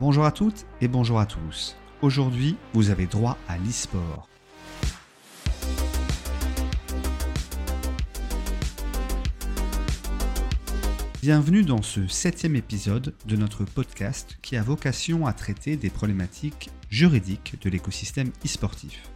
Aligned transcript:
Bonjour 0.00 0.24
à 0.24 0.30
toutes 0.30 0.64
et 0.80 0.86
bonjour 0.86 1.18
à 1.18 1.26
tous. 1.26 1.74
Aujourd'hui, 2.02 2.54
vous 2.72 2.90
avez 2.90 3.06
droit 3.06 3.36
à 3.48 3.58
l'e-sport. 3.58 4.28
Bienvenue 11.20 11.64
dans 11.64 11.82
ce 11.82 12.06
septième 12.06 12.54
épisode 12.54 13.12
de 13.26 13.34
notre 13.34 13.64
podcast 13.64 14.38
qui 14.40 14.56
a 14.56 14.62
vocation 14.62 15.26
à 15.26 15.32
traiter 15.32 15.76
des 15.76 15.90
problématiques 15.90 16.70
juridiques 16.90 17.56
de 17.60 17.68
l'écosystème 17.68 18.30
e-sportif. 18.44 19.10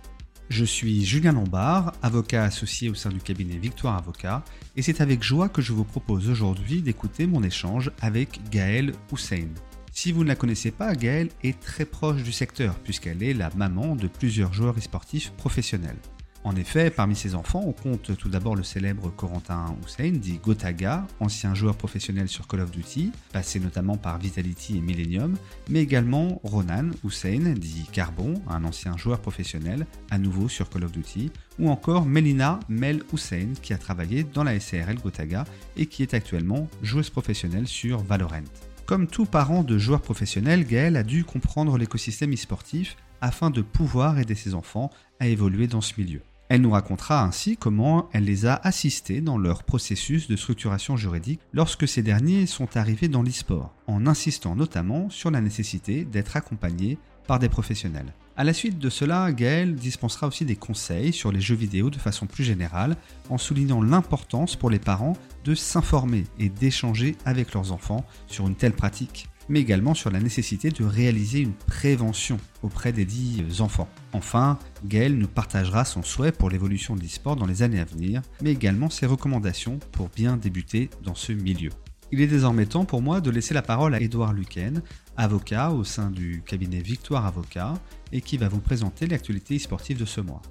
Je 0.49 0.65
suis 0.65 1.05
Julien 1.05 1.31
Lombard, 1.31 1.93
avocat 2.03 2.43
associé 2.43 2.91
au 2.91 2.95
sein 2.95 3.11
du 3.11 3.21
cabinet 3.21 3.57
Victoire 3.57 3.97
Avocat, 3.97 4.43
et 4.75 4.83
c'est 4.83 5.01
avec 5.01 5.23
joie 5.23 5.49
que 5.49 5.63
je 5.63 5.73
vous 5.73 5.85
propose 5.85 6.29
aujourd'hui 6.29 6.83
d'écouter 6.83 7.29
mon 7.29 7.45
échange 7.45 7.93
avec 8.01 8.41
Gaël 8.51 8.95
Hussein. 9.13 9.47
Si 9.95 10.11
vous 10.11 10.23
ne 10.23 10.29
la 10.29 10.37
connaissez 10.37 10.71
pas, 10.71 10.95
Gaëlle 10.95 11.29
est 11.45 11.61
très 11.61 11.85
proche 11.85 12.23
du 12.23 12.33
secteur 12.33 12.75
puisqu'elle 12.77 13.23
est 13.23 13.35
la 13.35 13.51
maman 13.55 13.95
de 13.95 14.09
plusieurs 14.09 14.55
joueurs 14.55 14.77
e-sportifs 14.79 15.33
professionnels. 15.33 15.99
En 16.45 16.57
effet, 16.57 16.91
parmi 16.91 17.15
ses 17.15 17.37
enfants, 17.37 17.63
on 17.65 17.73
compte 17.73 18.17
tout 18.17 18.29
d'abord 18.29 18.57
le 18.57 18.65
célèbre 18.65 19.11
Corentin 19.11 19.77
Hussein, 19.85 20.11
dit 20.11 20.41
Gotaga, 20.43 21.07
ancien 21.21 21.55
joueur 21.55 21.77
professionnel 21.77 22.27
sur 22.27 22.49
Call 22.49 22.61
of 22.61 22.73
Duty, 22.73 23.13
passé 23.33 23.61
notamment 23.61 23.97
par 23.97 24.19
Vitality 24.19 24.79
et 24.79 24.81
Millennium, 24.81 25.37
mais 25.69 25.83
également 25.83 26.41
Ronan 26.43 26.91
Hussein, 27.05 27.55
dit 27.57 27.87
Carbon, 27.93 28.43
un 28.49 28.65
ancien 28.65 28.97
joueur 28.97 29.21
professionnel, 29.21 29.87
à 30.11 30.19
nouveau 30.19 30.49
sur 30.49 30.69
Call 30.69 30.85
of 30.85 30.91
Duty, 30.91 31.31
ou 31.61 31.71
encore 31.71 32.07
Melina 32.07 32.59
Mel 32.69 33.03
Hussein, 33.13 33.51
qui 33.63 33.73
a 33.73 33.79
travaillé 33.79 34.25
dans 34.25 34.43
la 34.43 34.59
SRL 34.59 34.99
Gotaga 35.01 35.45
et 35.77 35.87
qui 35.87 36.03
est 36.03 36.15
actuellement 36.15 36.69
joueuse 36.83 37.11
professionnelle 37.11 37.69
sur 37.69 38.03
Valorant. 38.03 38.43
Comme 38.87 39.07
tout 39.07 39.27
parent 39.27 39.63
de 39.63 39.79
joueurs 39.79 40.03
professionnels, 40.03 40.67
Gaël 40.67 40.97
a 40.97 41.03
dû 41.03 41.25
comprendre 41.25 41.79
l'écosystème 41.79 42.33
e-sportif 42.35 42.97
afin 43.21 43.51
de 43.51 43.63
pouvoir 43.63 44.19
aider 44.19 44.35
ses 44.35 44.55
enfants 44.55 44.91
à 45.21 45.29
évoluer 45.29 45.69
dans 45.69 45.81
ce 45.81 45.95
milieu. 45.99 46.21
Elle 46.49 46.61
nous 46.61 46.73
racontera 46.73 47.23
ainsi 47.23 47.57
comment 47.57 48.11
elle 48.13 48.25
les 48.25 48.45
a 48.45 48.57
assistés 48.57 49.23
dans 49.23 49.39
leur 49.39 49.63
processus 49.63 50.29
de 50.29 50.37
structuration 50.37 50.97
juridique 50.97 51.41
lorsque 51.53 51.89
ces 51.89 52.03
derniers 52.03 52.47
sont 52.47 52.77
arrivés 52.77 53.09
dans 53.09 53.23
l'e-sport, 53.23 53.75
en 53.87 54.07
insistant 54.07 54.57
notamment 54.57 55.09
sur 55.09 55.31
la 55.31 55.41
nécessité 55.41 56.05
d'être 56.05 56.37
accompagnés 56.37 56.99
par 57.27 57.39
des 57.39 57.49
professionnels. 57.49 58.13
À 58.35 58.45
la 58.45 58.55
suite 58.55 58.79
de 58.79 58.89
cela, 58.89 59.31
Gaël 59.31 59.75
dispensera 59.75 60.27
aussi 60.27 60.47
des 60.47 60.57
conseils 60.57 61.13
sur 61.13 61.31
les 61.31 61.41
jeux 61.41 61.55
vidéo 61.55 61.91
de 61.91 61.99
façon 61.99 62.27
plus 62.27 62.45
générale, 62.45 62.97
en 63.29 63.37
soulignant 63.37 63.83
l'importance 63.83 64.57
pour 64.57 64.71
les 64.71 64.79
parents 64.79 65.13
de 65.45 65.55
s'informer 65.55 66.25
et 66.39 66.49
d'échanger 66.49 67.15
avec 67.27 67.53
leurs 67.53 67.73
enfants 67.73 68.07
sur 68.29 68.49
une 68.49 68.55
telle 68.55 68.73
pratique, 68.73 69.29
mais 69.51 69.61
également 69.61 69.93
sur 69.93 70.11
la 70.11 70.19
nécessité 70.19 70.71
de 70.71 70.83
réaliser 70.83 71.41
une 71.41 71.53
prévention 71.53 72.39
auprès 72.63 72.93
des 72.93 73.05
dits 73.05 73.45
enfants. 73.61 73.89
Enfin, 74.15 74.59
Gaël 74.87 75.19
nous 75.19 75.29
partagera 75.29 75.85
son 75.85 76.03
souhait 76.03 76.33
pour 76.33 76.49
l'évolution 76.49 76.97
de 76.97 77.03
l'e-sport 77.03 77.37
dans 77.37 77.47
les 77.47 77.63
années 77.63 77.81
à 77.81 77.85
venir, 77.85 78.23
mais 78.41 78.53
également 78.53 78.89
ses 78.89 79.05
recommandations 79.05 79.79
pour 79.93 80.09
bien 80.09 80.39
débuter 80.39 80.89
dans 81.03 81.15
ce 81.15 81.33
milieu. 81.33 81.71
Il 82.15 82.21
est 82.21 82.27
désormais 82.27 82.67
temps 82.67 82.85
pour 82.85 83.01
moi 83.01 83.23
de 83.23 83.31
laisser 83.31 83.55
la 83.55 83.63
parole 83.63 83.95
à 83.95 84.01
Édouard 84.01 84.35
Luquen, 84.35 84.83
avocat 85.17 85.71
au 85.71 85.83
sein 85.83 86.11
du 86.11 86.43
cabinet 86.45 86.81
Victoire 86.81 87.25
Avocat, 87.25 87.73
et 88.13 88.21
qui 88.21 88.37
va 88.37 88.49
vous 88.49 88.61
présenter 88.61 89.07
l'actualité 89.07 89.59
sportive 89.59 89.99
de 89.99 90.05
ce 90.05 90.21
mois. 90.21 90.43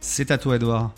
C'est 0.00 0.30
à 0.30 0.38
toi 0.38 0.56
Édouard. 0.56 0.94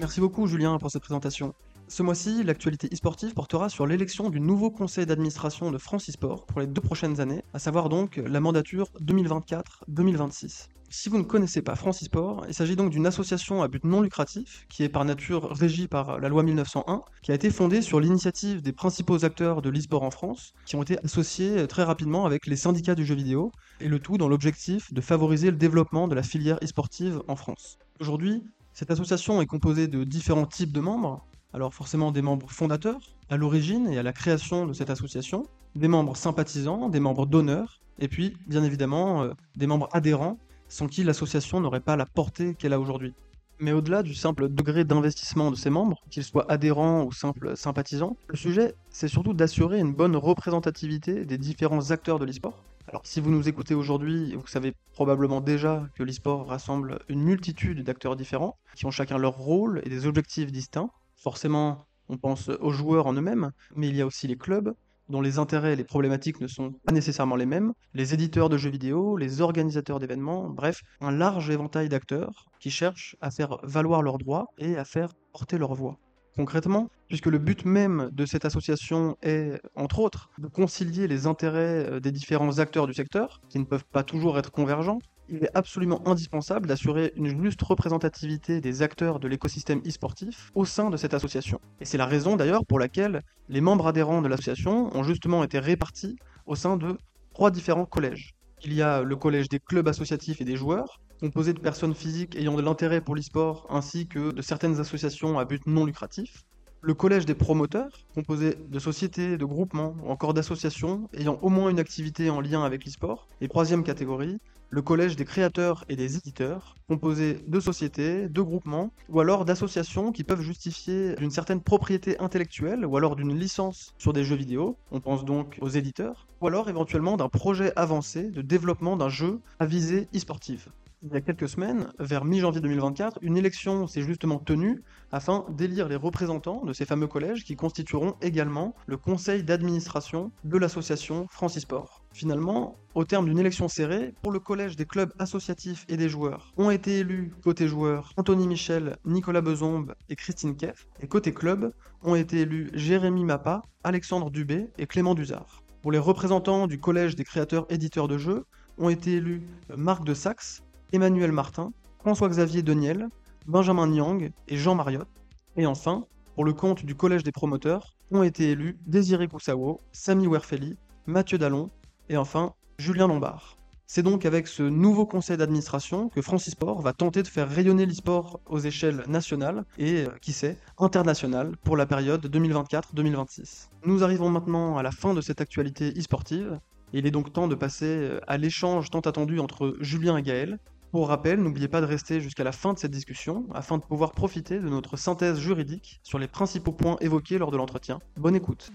Merci 0.00 0.20
beaucoup 0.20 0.46
Julien 0.46 0.76
pour 0.78 0.90
cette 0.90 1.02
présentation. 1.02 1.54
Ce 1.90 2.04
mois-ci, 2.04 2.44
l'actualité 2.44 2.88
e-sportive 2.92 3.34
portera 3.34 3.68
sur 3.68 3.84
l'élection 3.84 4.30
du 4.30 4.38
nouveau 4.38 4.70
conseil 4.70 5.06
d'administration 5.06 5.72
de 5.72 5.76
France 5.76 6.08
e-sport 6.08 6.46
pour 6.46 6.60
les 6.60 6.68
deux 6.68 6.80
prochaines 6.80 7.20
années, 7.20 7.42
à 7.52 7.58
savoir 7.58 7.88
donc 7.88 8.22
la 8.24 8.38
mandature 8.38 8.86
2024-2026. 9.00 10.68
Si 10.88 11.08
vous 11.08 11.18
ne 11.18 11.24
connaissez 11.24 11.62
pas 11.62 11.74
France 11.74 12.04
e-sport, 12.04 12.44
il 12.46 12.54
s'agit 12.54 12.76
donc 12.76 12.90
d'une 12.90 13.08
association 13.08 13.64
à 13.64 13.66
but 13.66 13.82
non 13.82 14.02
lucratif 14.02 14.66
qui 14.68 14.84
est 14.84 14.88
par 14.88 15.04
nature 15.04 15.50
régie 15.50 15.88
par 15.88 16.20
la 16.20 16.28
loi 16.28 16.44
1901, 16.44 17.02
qui 17.22 17.32
a 17.32 17.34
été 17.34 17.50
fondée 17.50 17.82
sur 17.82 17.98
l'initiative 17.98 18.62
des 18.62 18.72
principaux 18.72 19.24
acteurs 19.24 19.60
de 19.60 19.68
l'e-sport 19.68 20.04
en 20.04 20.12
France, 20.12 20.52
qui 20.66 20.76
ont 20.76 20.82
été 20.82 20.96
associés 21.04 21.66
très 21.66 21.82
rapidement 21.82 22.24
avec 22.24 22.46
les 22.46 22.56
syndicats 22.56 22.94
du 22.94 23.04
jeu 23.04 23.16
vidéo, 23.16 23.50
et 23.80 23.88
le 23.88 23.98
tout 23.98 24.16
dans 24.16 24.28
l'objectif 24.28 24.94
de 24.94 25.00
favoriser 25.00 25.50
le 25.50 25.56
développement 25.56 26.06
de 26.06 26.14
la 26.14 26.22
filière 26.22 26.60
e-sportive 26.62 27.20
en 27.26 27.34
France. 27.34 27.78
Aujourd'hui, 27.98 28.44
cette 28.74 28.92
association 28.92 29.42
est 29.42 29.46
composée 29.46 29.88
de 29.88 30.04
différents 30.04 30.46
types 30.46 30.72
de 30.72 30.80
membres, 30.80 31.26
alors 31.52 31.74
forcément 31.74 32.12
des 32.12 32.22
membres 32.22 32.50
fondateurs, 32.50 33.00
à 33.28 33.36
l'origine 33.36 33.88
et 33.88 33.98
à 33.98 34.02
la 34.02 34.12
création 34.12 34.66
de 34.66 34.72
cette 34.72 34.90
association, 34.90 35.46
des 35.74 35.88
membres 35.88 36.16
sympathisants, 36.16 36.88
des 36.88 37.00
membres 37.00 37.26
d'honneur, 37.26 37.80
et 37.98 38.08
puis 38.08 38.36
bien 38.46 38.64
évidemment 38.64 39.22
euh, 39.22 39.32
des 39.56 39.66
membres 39.66 39.88
adhérents, 39.92 40.38
sans 40.68 40.86
qui 40.86 41.04
l'association 41.04 41.60
n'aurait 41.60 41.80
pas 41.80 41.96
la 41.96 42.06
portée 42.06 42.54
qu'elle 42.54 42.72
a 42.72 42.80
aujourd'hui. 42.80 43.14
Mais 43.58 43.72
au-delà 43.72 44.02
du 44.02 44.14
simple 44.14 44.48
degré 44.48 44.84
d'investissement 44.84 45.50
de 45.50 45.56
ses 45.56 45.68
membres, 45.68 46.02
qu'ils 46.08 46.24
soient 46.24 46.50
adhérents 46.50 47.04
ou 47.04 47.12
simples 47.12 47.56
sympathisants, 47.56 48.16
le 48.28 48.36
sujet, 48.36 48.74
c'est 48.88 49.08
surtout 49.08 49.34
d'assurer 49.34 49.78
une 49.78 49.92
bonne 49.92 50.16
représentativité 50.16 51.26
des 51.26 51.36
différents 51.36 51.90
acteurs 51.90 52.18
de 52.18 52.24
l'e-sport. 52.24 52.64
Alors 52.88 53.02
si 53.04 53.20
vous 53.20 53.30
nous 53.30 53.48
écoutez 53.48 53.74
aujourd'hui, 53.74 54.34
vous 54.34 54.46
savez 54.46 54.72
probablement 54.92 55.40
déjà 55.40 55.86
que 55.94 56.02
l'e-sport 56.02 56.48
rassemble 56.48 57.00
une 57.08 57.22
multitude 57.22 57.84
d'acteurs 57.84 58.16
différents, 58.16 58.56
qui 58.74 58.86
ont 58.86 58.90
chacun 58.90 59.18
leur 59.18 59.36
rôle 59.36 59.82
et 59.84 59.90
des 59.90 60.06
objectifs 60.06 60.50
distincts, 60.50 60.90
Forcément, 61.22 61.86
on 62.08 62.16
pense 62.16 62.48
aux 62.48 62.70
joueurs 62.70 63.06
en 63.06 63.12
eux-mêmes, 63.12 63.50
mais 63.76 63.88
il 63.88 63.96
y 63.96 64.00
a 64.00 64.06
aussi 64.06 64.26
les 64.26 64.36
clubs, 64.36 64.72
dont 65.10 65.20
les 65.20 65.38
intérêts 65.38 65.74
et 65.74 65.76
les 65.76 65.84
problématiques 65.84 66.40
ne 66.40 66.46
sont 66.46 66.72
pas 66.72 66.92
nécessairement 66.92 67.36
les 67.36 67.44
mêmes, 67.44 67.74
les 67.92 68.14
éditeurs 68.14 68.48
de 68.48 68.56
jeux 68.56 68.70
vidéo, 68.70 69.18
les 69.18 69.42
organisateurs 69.42 69.98
d'événements, 69.98 70.48
bref, 70.48 70.80
un 71.02 71.10
large 71.10 71.50
éventail 71.50 71.90
d'acteurs 71.90 72.46
qui 72.58 72.70
cherchent 72.70 73.16
à 73.20 73.30
faire 73.30 73.58
valoir 73.64 74.00
leurs 74.00 74.16
droits 74.16 74.46
et 74.56 74.78
à 74.78 74.84
faire 74.86 75.10
porter 75.32 75.58
leur 75.58 75.74
voix. 75.74 75.98
Concrètement, 76.36 76.88
puisque 77.08 77.26
le 77.26 77.38
but 77.38 77.66
même 77.66 78.08
de 78.12 78.24
cette 78.24 78.46
association 78.46 79.18
est, 79.20 79.60
entre 79.74 79.98
autres, 79.98 80.30
de 80.38 80.46
concilier 80.46 81.06
les 81.06 81.26
intérêts 81.26 81.90
euh, 81.90 82.00
des 82.00 82.12
différents 82.12 82.60
acteurs 82.60 82.86
du 82.86 82.94
secteur, 82.94 83.42
qui 83.50 83.58
ne 83.58 83.64
peuvent 83.64 83.84
pas 83.84 84.04
toujours 84.04 84.38
être 84.38 84.50
convergents, 84.50 85.00
il 85.30 85.44
est 85.44 85.50
absolument 85.56 86.06
indispensable 86.06 86.66
d'assurer 86.66 87.12
une 87.16 87.42
juste 87.42 87.62
représentativité 87.62 88.60
des 88.60 88.82
acteurs 88.82 89.20
de 89.20 89.28
l'écosystème 89.28 89.80
e-sportif 89.86 90.50
au 90.54 90.64
sein 90.64 90.90
de 90.90 90.96
cette 90.96 91.14
association. 91.14 91.60
Et 91.80 91.84
c'est 91.84 91.98
la 91.98 92.06
raison 92.06 92.36
d'ailleurs 92.36 92.66
pour 92.66 92.78
laquelle 92.78 93.22
les 93.48 93.60
membres 93.60 93.86
adhérents 93.86 94.22
de 94.22 94.28
l'association 94.28 94.94
ont 94.96 95.02
justement 95.02 95.44
été 95.44 95.58
répartis 95.58 96.16
au 96.46 96.56
sein 96.56 96.76
de 96.76 96.98
trois 97.32 97.50
différents 97.50 97.86
collèges. 97.86 98.34
Il 98.64 98.74
y 98.74 98.82
a 98.82 99.02
le 99.02 99.16
collège 99.16 99.48
des 99.48 99.60
clubs 99.60 99.88
associatifs 99.88 100.40
et 100.40 100.44
des 100.44 100.56
joueurs, 100.56 101.00
composé 101.20 101.52
de 101.52 101.60
personnes 101.60 101.94
physiques 101.94 102.36
ayant 102.36 102.56
de 102.56 102.62
l'intérêt 102.62 103.00
pour 103.00 103.14
l'e-sport 103.14 103.66
ainsi 103.70 104.08
que 104.08 104.32
de 104.32 104.42
certaines 104.42 104.80
associations 104.80 105.38
à 105.38 105.44
but 105.44 105.66
non 105.66 105.84
lucratif 105.84 106.44
le 106.82 106.94
collège 106.94 107.26
des 107.26 107.34
promoteurs, 107.34 107.92
composé 108.14 108.56
de 108.68 108.78
sociétés, 108.78 109.36
de 109.36 109.44
groupements 109.44 109.94
ou 110.02 110.10
encore 110.10 110.32
d'associations 110.32 111.08
ayant 111.12 111.38
au 111.42 111.50
moins 111.50 111.68
une 111.68 111.78
activité 111.78 112.30
en 112.30 112.40
lien 112.40 112.64
avec 112.64 112.84
l'e-sport. 112.86 113.28
Et 113.42 113.48
troisième 113.48 113.84
catégorie, 113.84 114.38
le 114.70 114.82
collège 114.82 115.16
des 115.16 115.24
créateurs 115.24 115.84
et 115.88 115.96
des 115.96 116.16
éditeurs, 116.16 116.76
composé 116.88 117.38
de 117.46 117.60
sociétés, 117.60 118.28
de 118.28 118.40
groupements 118.40 118.92
ou 119.08 119.20
alors 119.20 119.44
d'associations 119.44 120.12
qui 120.12 120.24
peuvent 120.24 120.40
justifier 120.40 121.16
d'une 121.16 121.30
certaine 121.30 121.60
propriété 121.60 122.18
intellectuelle 122.18 122.86
ou 122.86 122.96
alors 122.96 123.16
d'une 123.16 123.36
licence 123.36 123.94
sur 123.98 124.12
des 124.12 124.24
jeux 124.24 124.36
vidéo, 124.36 124.76
on 124.90 125.00
pense 125.00 125.24
donc 125.24 125.58
aux 125.60 125.68
éditeurs, 125.68 126.28
ou 126.40 126.46
alors 126.46 126.70
éventuellement 126.70 127.16
d'un 127.16 127.28
projet 127.28 127.72
avancé 127.76 128.30
de 128.30 128.42
développement 128.42 128.96
d'un 128.96 129.08
jeu 129.08 129.40
à 129.58 129.66
visée 129.66 130.08
e-sportive 130.14 130.68
il 131.02 131.12
y 131.12 131.16
a 131.16 131.20
quelques 131.22 131.48
semaines, 131.48 131.90
vers 131.98 132.26
mi-janvier 132.26 132.60
2024, 132.60 133.20
une 133.22 133.38
élection 133.38 133.86
s'est 133.86 134.02
justement 134.02 134.38
tenue 134.38 134.82
afin 135.12 135.46
d'élire 135.48 135.88
les 135.88 135.96
représentants 135.96 136.62
de 136.64 136.74
ces 136.74 136.84
fameux 136.84 137.06
collèges 137.06 137.44
qui 137.44 137.56
constitueront 137.56 138.16
également 138.20 138.74
le 138.86 138.98
conseil 138.98 139.42
d'administration 139.42 140.30
de 140.44 140.58
l'association 140.58 141.26
Francisport. 141.30 142.04
Finalement, 142.12 142.76
au 142.94 143.04
terme 143.04 143.24
d'une 143.24 143.38
élection 143.38 143.66
serrée, 143.68 144.14
pour 144.20 144.30
le 144.30 144.40
collège 144.40 144.76
des 144.76 144.84
clubs 144.84 145.12
associatifs 145.18 145.86
et 145.88 145.96
des 145.96 146.10
joueurs, 146.10 146.52
ont 146.58 146.70
été 146.70 146.98
élus 146.98 147.32
côté 147.42 147.66
joueurs 147.66 148.12
Anthony 148.18 148.46
Michel, 148.46 148.96
Nicolas 149.06 149.40
Bezombe 149.40 149.94
et 150.10 150.16
Christine 150.16 150.54
Keff, 150.54 150.86
et 151.00 151.06
côté 151.06 151.32
club 151.32 151.72
ont 152.02 152.14
été 152.14 152.40
élus 152.40 152.70
Jérémy 152.74 153.24
Mappa, 153.24 153.62
Alexandre 153.84 154.30
Dubé 154.30 154.68
et 154.76 154.86
Clément 154.86 155.14
Duzard. 155.14 155.62
Pour 155.80 155.92
les 155.92 155.98
représentants 155.98 156.66
du 156.66 156.78
collège 156.78 157.16
des 157.16 157.24
créateurs 157.24 157.64
éditeurs 157.70 158.06
de 158.06 158.18
jeux, 158.18 158.44
ont 158.76 158.90
été 158.90 159.14
élus 159.14 159.42
Marc 159.76 160.04
de 160.04 160.14
Saxe, 160.14 160.62
Emmanuel 160.92 161.32
Martin, 161.32 161.72
François-Xavier 162.00 162.62
Deniel, 162.62 163.08
Benjamin 163.46 163.86
Niang 163.86 164.30
et 164.48 164.56
Jean 164.56 164.74
Mariotte. 164.74 165.08
Et 165.56 165.66
enfin, 165.66 166.06
pour 166.34 166.44
le 166.44 166.52
compte 166.52 166.84
du 166.84 166.94
Collège 166.94 167.22
des 167.22 167.32
promoteurs, 167.32 167.96
ont 168.10 168.22
été 168.22 168.50
élus 168.50 168.78
Désiré 168.86 169.28
Koussawo, 169.28 169.80
Samy 169.92 170.26
Werfeli, 170.26 170.76
Mathieu 171.06 171.38
Dallon 171.38 171.70
et 172.08 172.16
enfin 172.16 172.54
Julien 172.78 173.06
Lombard. 173.06 173.56
C'est 173.92 174.04
donc 174.04 174.24
avec 174.24 174.46
ce 174.46 174.62
nouveau 174.62 175.04
conseil 175.04 175.36
d'administration 175.36 176.10
que 176.10 176.22
Francisport 176.22 176.80
va 176.80 176.92
tenter 176.92 177.24
de 177.24 177.26
faire 177.26 177.50
rayonner 177.50 177.86
l'e-sport 177.86 178.38
aux 178.46 178.60
échelles 178.60 179.02
nationales 179.08 179.64
et, 179.78 180.04
euh, 180.04 180.10
qui 180.20 180.32
sait, 180.32 180.56
internationales 180.78 181.56
pour 181.64 181.76
la 181.76 181.86
période 181.86 182.24
2024-2026. 182.26 183.68
Nous 183.84 184.04
arrivons 184.04 184.30
maintenant 184.30 184.76
à 184.76 184.84
la 184.84 184.92
fin 184.92 185.12
de 185.12 185.20
cette 185.20 185.40
actualité 185.40 185.92
e-sportive. 185.98 186.60
Il 186.92 187.04
est 187.04 187.10
donc 187.10 187.32
temps 187.32 187.48
de 187.48 187.56
passer 187.56 187.86
euh, 187.86 188.20
à 188.28 188.38
l'échange 188.38 188.90
tant 188.90 189.00
attendu 189.00 189.40
entre 189.40 189.76
Julien 189.80 190.16
et 190.18 190.22
Gaël. 190.22 190.60
Pour 190.90 191.06
rappel, 191.06 191.40
n'oubliez 191.40 191.68
pas 191.68 191.80
de 191.80 191.86
rester 191.86 192.20
jusqu'à 192.20 192.42
la 192.42 192.50
fin 192.50 192.72
de 192.72 192.78
cette 192.80 192.90
discussion 192.90 193.46
afin 193.54 193.78
de 193.78 193.82
pouvoir 193.84 194.10
profiter 194.10 194.58
de 194.58 194.68
notre 194.68 194.96
synthèse 194.96 195.38
juridique 195.38 196.00
sur 196.02 196.18
les 196.18 196.26
principaux 196.26 196.72
points 196.72 196.96
évoqués 197.00 197.38
lors 197.38 197.52
de 197.52 197.56
l'entretien. 197.56 198.00
Bonne 198.16 198.34
écoute. 198.34 198.72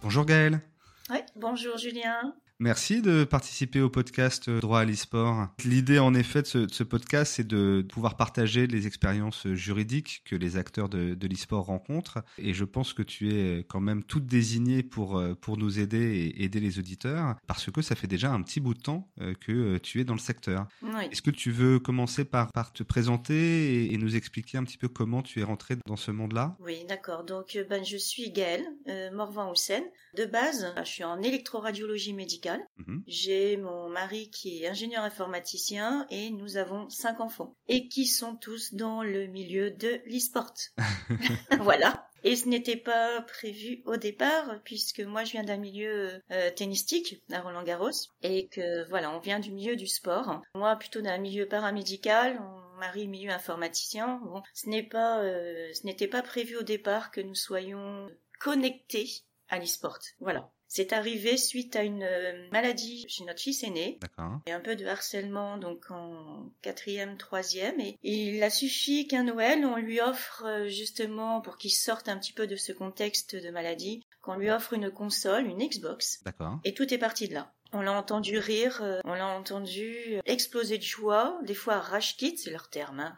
Bonjour 0.00 0.24
Gaël. 0.24 0.62
Oui, 1.10 1.18
bonjour 1.36 1.76
Julien. 1.76 2.34
Merci 2.58 3.02
de 3.02 3.24
participer 3.24 3.82
au 3.82 3.90
podcast 3.90 4.48
euh, 4.48 4.60
Droit 4.60 4.80
à 4.80 4.84
l'e-sport. 4.86 5.48
L'idée, 5.62 5.98
en 5.98 6.14
effet, 6.14 6.40
de 6.40 6.46
ce, 6.46 6.82
podcast, 6.82 7.34
c'est 7.36 7.46
de 7.46 7.84
pouvoir 7.86 8.16
partager 8.16 8.66
les 8.66 8.86
expériences 8.86 9.46
juridiques 9.48 10.22
que 10.24 10.34
les 10.34 10.56
acteurs 10.56 10.88
de, 10.88 11.12
de 11.12 11.28
l'e-sport 11.28 11.66
rencontrent. 11.66 12.24
Et 12.38 12.54
je 12.54 12.64
pense 12.64 12.94
que 12.94 13.02
tu 13.02 13.34
es 13.34 13.66
quand 13.68 13.80
même 13.80 14.02
toute 14.02 14.24
désignée 14.24 14.82
pour, 14.82 15.18
euh, 15.18 15.34
pour 15.34 15.58
nous 15.58 15.78
aider 15.78 15.98
et 15.98 16.44
aider 16.44 16.60
les 16.60 16.78
auditeurs, 16.78 17.36
parce 17.46 17.70
que 17.70 17.82
ça 17.82 17.94
fait 17.94 18.06
déjà 18.06 18.32
un 18.32 18.40
petit 18.40 18.60
bout 18.60 18.72
de 18.72 18.80
temps 18.80 19.06
euh, 19.20 19.34
que 19.34 19.76
tu 19.76 20.00
es 20.00 20.04
dans 20.04 20.14
le 20.14 20.18
secteur. 20.18 20.66
Oui. 20.80 21.08
Est-ce 21.12 21.20
que 21.20 21.30
tu 21.30 21.50
veux 21.50 21.78
commencer 21.78 22.24
par, 22.24 22.52
par 22.52 22.72
te 22.72 22.82
présenter 22.82 23.92
et, 23.92 23.98
nous 23.98 24.16
expliquer 24.16 24.56
un 24.56 24.64
petit 24.64 24.78
peu 24.78 24.88
comment 24.88 25.22
tu 25.22 25.40
es 25.40 25.42
rentré 25.42 25.76
dans 25.86 25.96
ce 25.96 26.10
monde-là? 26.10 26.56
Oui, 26.60 26.84
d'accord. 26.88 27.24
Donc, 27.24 27.58
ben, 27.68 27.84
je 27.84 27.96
suis 27.98 28.30
Gaëlle 28.30 28.64
euh, 28.88 29.10
Morvan-Houssen. 29.10 29.82
De 30.16 30.24
base, 30.24 30.72
je 30.78 30.88
suis 30.88 31.04
en 31.04 31.20
électroradiologie 31.20 32.14
médicale 32.14 32.45
Mhm. 32.78 33.02
J'ai 33.06 33.56
mon 33.56 33.88
mari 33.88 34.30
qui 34.30 34.62
est 34.62 34.68
ingénieur 34.68 35.04
informaticien 35.04 36.06
et 36.10 36.30
nous 36.30 36.56
avons 36.56 36.88
cinq 36.90 37.20
enfants 37.20 37.56
et 37.68 37.88
qui 37.88 38.06
sont 38.06 38.36
tous 38.36 38.74
dans 38.74 39.02
le 39.02 39.26
milieu 39.26 39.70
de 39.70 40.00
l'e-sport. 40.06 40.54
voilà. 41.60 42.08
Et 42.24 42.34
ce 42.34 42.48
n'était 42.48 42.76
pas 42.76 43.22
prévu 43.22 43.82
au 43.84 43.96
départ 43.96 44.60
puisque 44.64 45.00
moi 45.00 45.24
je 45.24 45.32
viens 45.32 45.44
d'un 45.44 45.58
milieu 45.58 46.20
euh, 46.32 46.50
tennistique 46.50 47.22
à 47.30 47.40
Roland 47.40 47.62
Garros 47.62 47.90
et 48.22 48.48
que 48.48 48.88
voilà, 48.88 49.12
on 49.12 49.20
vient 49.20 49.38
du 49.38 49.52
milieu 49.52 49.76
du 49.76 49.86
sport. 49.86 50.42
Moi 50.54 50.74
plutôt 50.76 51.02
d'un 51.02 51.18
milieu 51.18 51.46
paramédical, 51.46 52.40
mon 52.40 52.78
mari 52.78 53.06
milieu 53.06 53.30
informaticien. 53.30 54.20
Bon, 54.24 54.42
ce 54.54 54.68
n'est 54.68 54.82
pas 54.82 55.20
euh, 55.20 55.70
ce 55.72 55.86
n'était 55.86 56.08
pas 56.08 56.22
prévu 56.22 56.56
au 56.56 56.62
départ 56.62 57.10
que 57.10 57.20
nous 57.20 57.34
soyons 57.34 58.08
connectés 58.40 59.08
à 59.48 59.58
l'e-sport. 59.58 59.98
Voilà. 60.18 60.50
C'est 60.68 60.92
arrivé 60.92 61.36
suite 61.36 61.76
à 61.76 61.82
une 61.82 62.02
euh, 62.02 62.48
maladie 62.50 63.04
chez 63.08 63.24
notre 63.24 63.40
fils 63.40 63.62
aîné. 63.62 63.98
D'accord. 64.00 64.40
Et 64.46 64.52
un 64.52 64.60
peu 64.60 64.76
de 64.76 64.86
harcèlement 64.86 65.58
donc 65.58 65.90
en 65.90 66.50
quatrième, 66.62 67.16
troisième. 67.16 67.80
Et 67.80 67.94
il 68.02 68.42
a 68.42 68.50
suffi 68.50 69.06
qu'un 69.06 69.24
Noël, 69.24 69.64
on 69.64 69.76
lui 69.76 70.00
offre 70.00 70.44
euh, 70.44 70.68
justement, 70.68 71.40
pour 71.40 71.56
qu'il 71.56 71.72
sorte 71.72 72.08
un 72.08 72.18
petit 72.18 72.32
peu 72.32 72.46
de 72.46 72.56
ce 72.56 72.72
contexte 72.72 73.36
de 73.36 73.50
maladie, 73.50 74.02
qu'on 74.22 74.36
lui 74.36 74.50
offre 74.50 74.72
une 74.72 74.90
console, 74.90 75.46
une 75.46 75.66
Xbox. 75.66 76.22
D'accord. 76.24 76.58
Et 76.64 76.74
tout 76.74 76.92
est 76.92 76.98
parti 76.98 77.28
de 77.28 77.34
là. 77.34 77.52
On 77.72 77.80
l'a 77.80 77.92
entendu 77.92 78.38
rire, 78.38 78.80
euh, 78.82 79.00
on 79.04 79.14
l'a 79.14 79.26
entendu 79.26 80.20
exploser 80.24 80.78
de 80.78 80.82
joie, 80.82 81.38
des 81.42 81.54
fois 81.54 81.78
rage 81.78 82.16
kit, 82.16 82.36
c'est 82.36 82.50
leur 82.50 82.68
terme, 82.68 83.00
hein. 83.00 83.14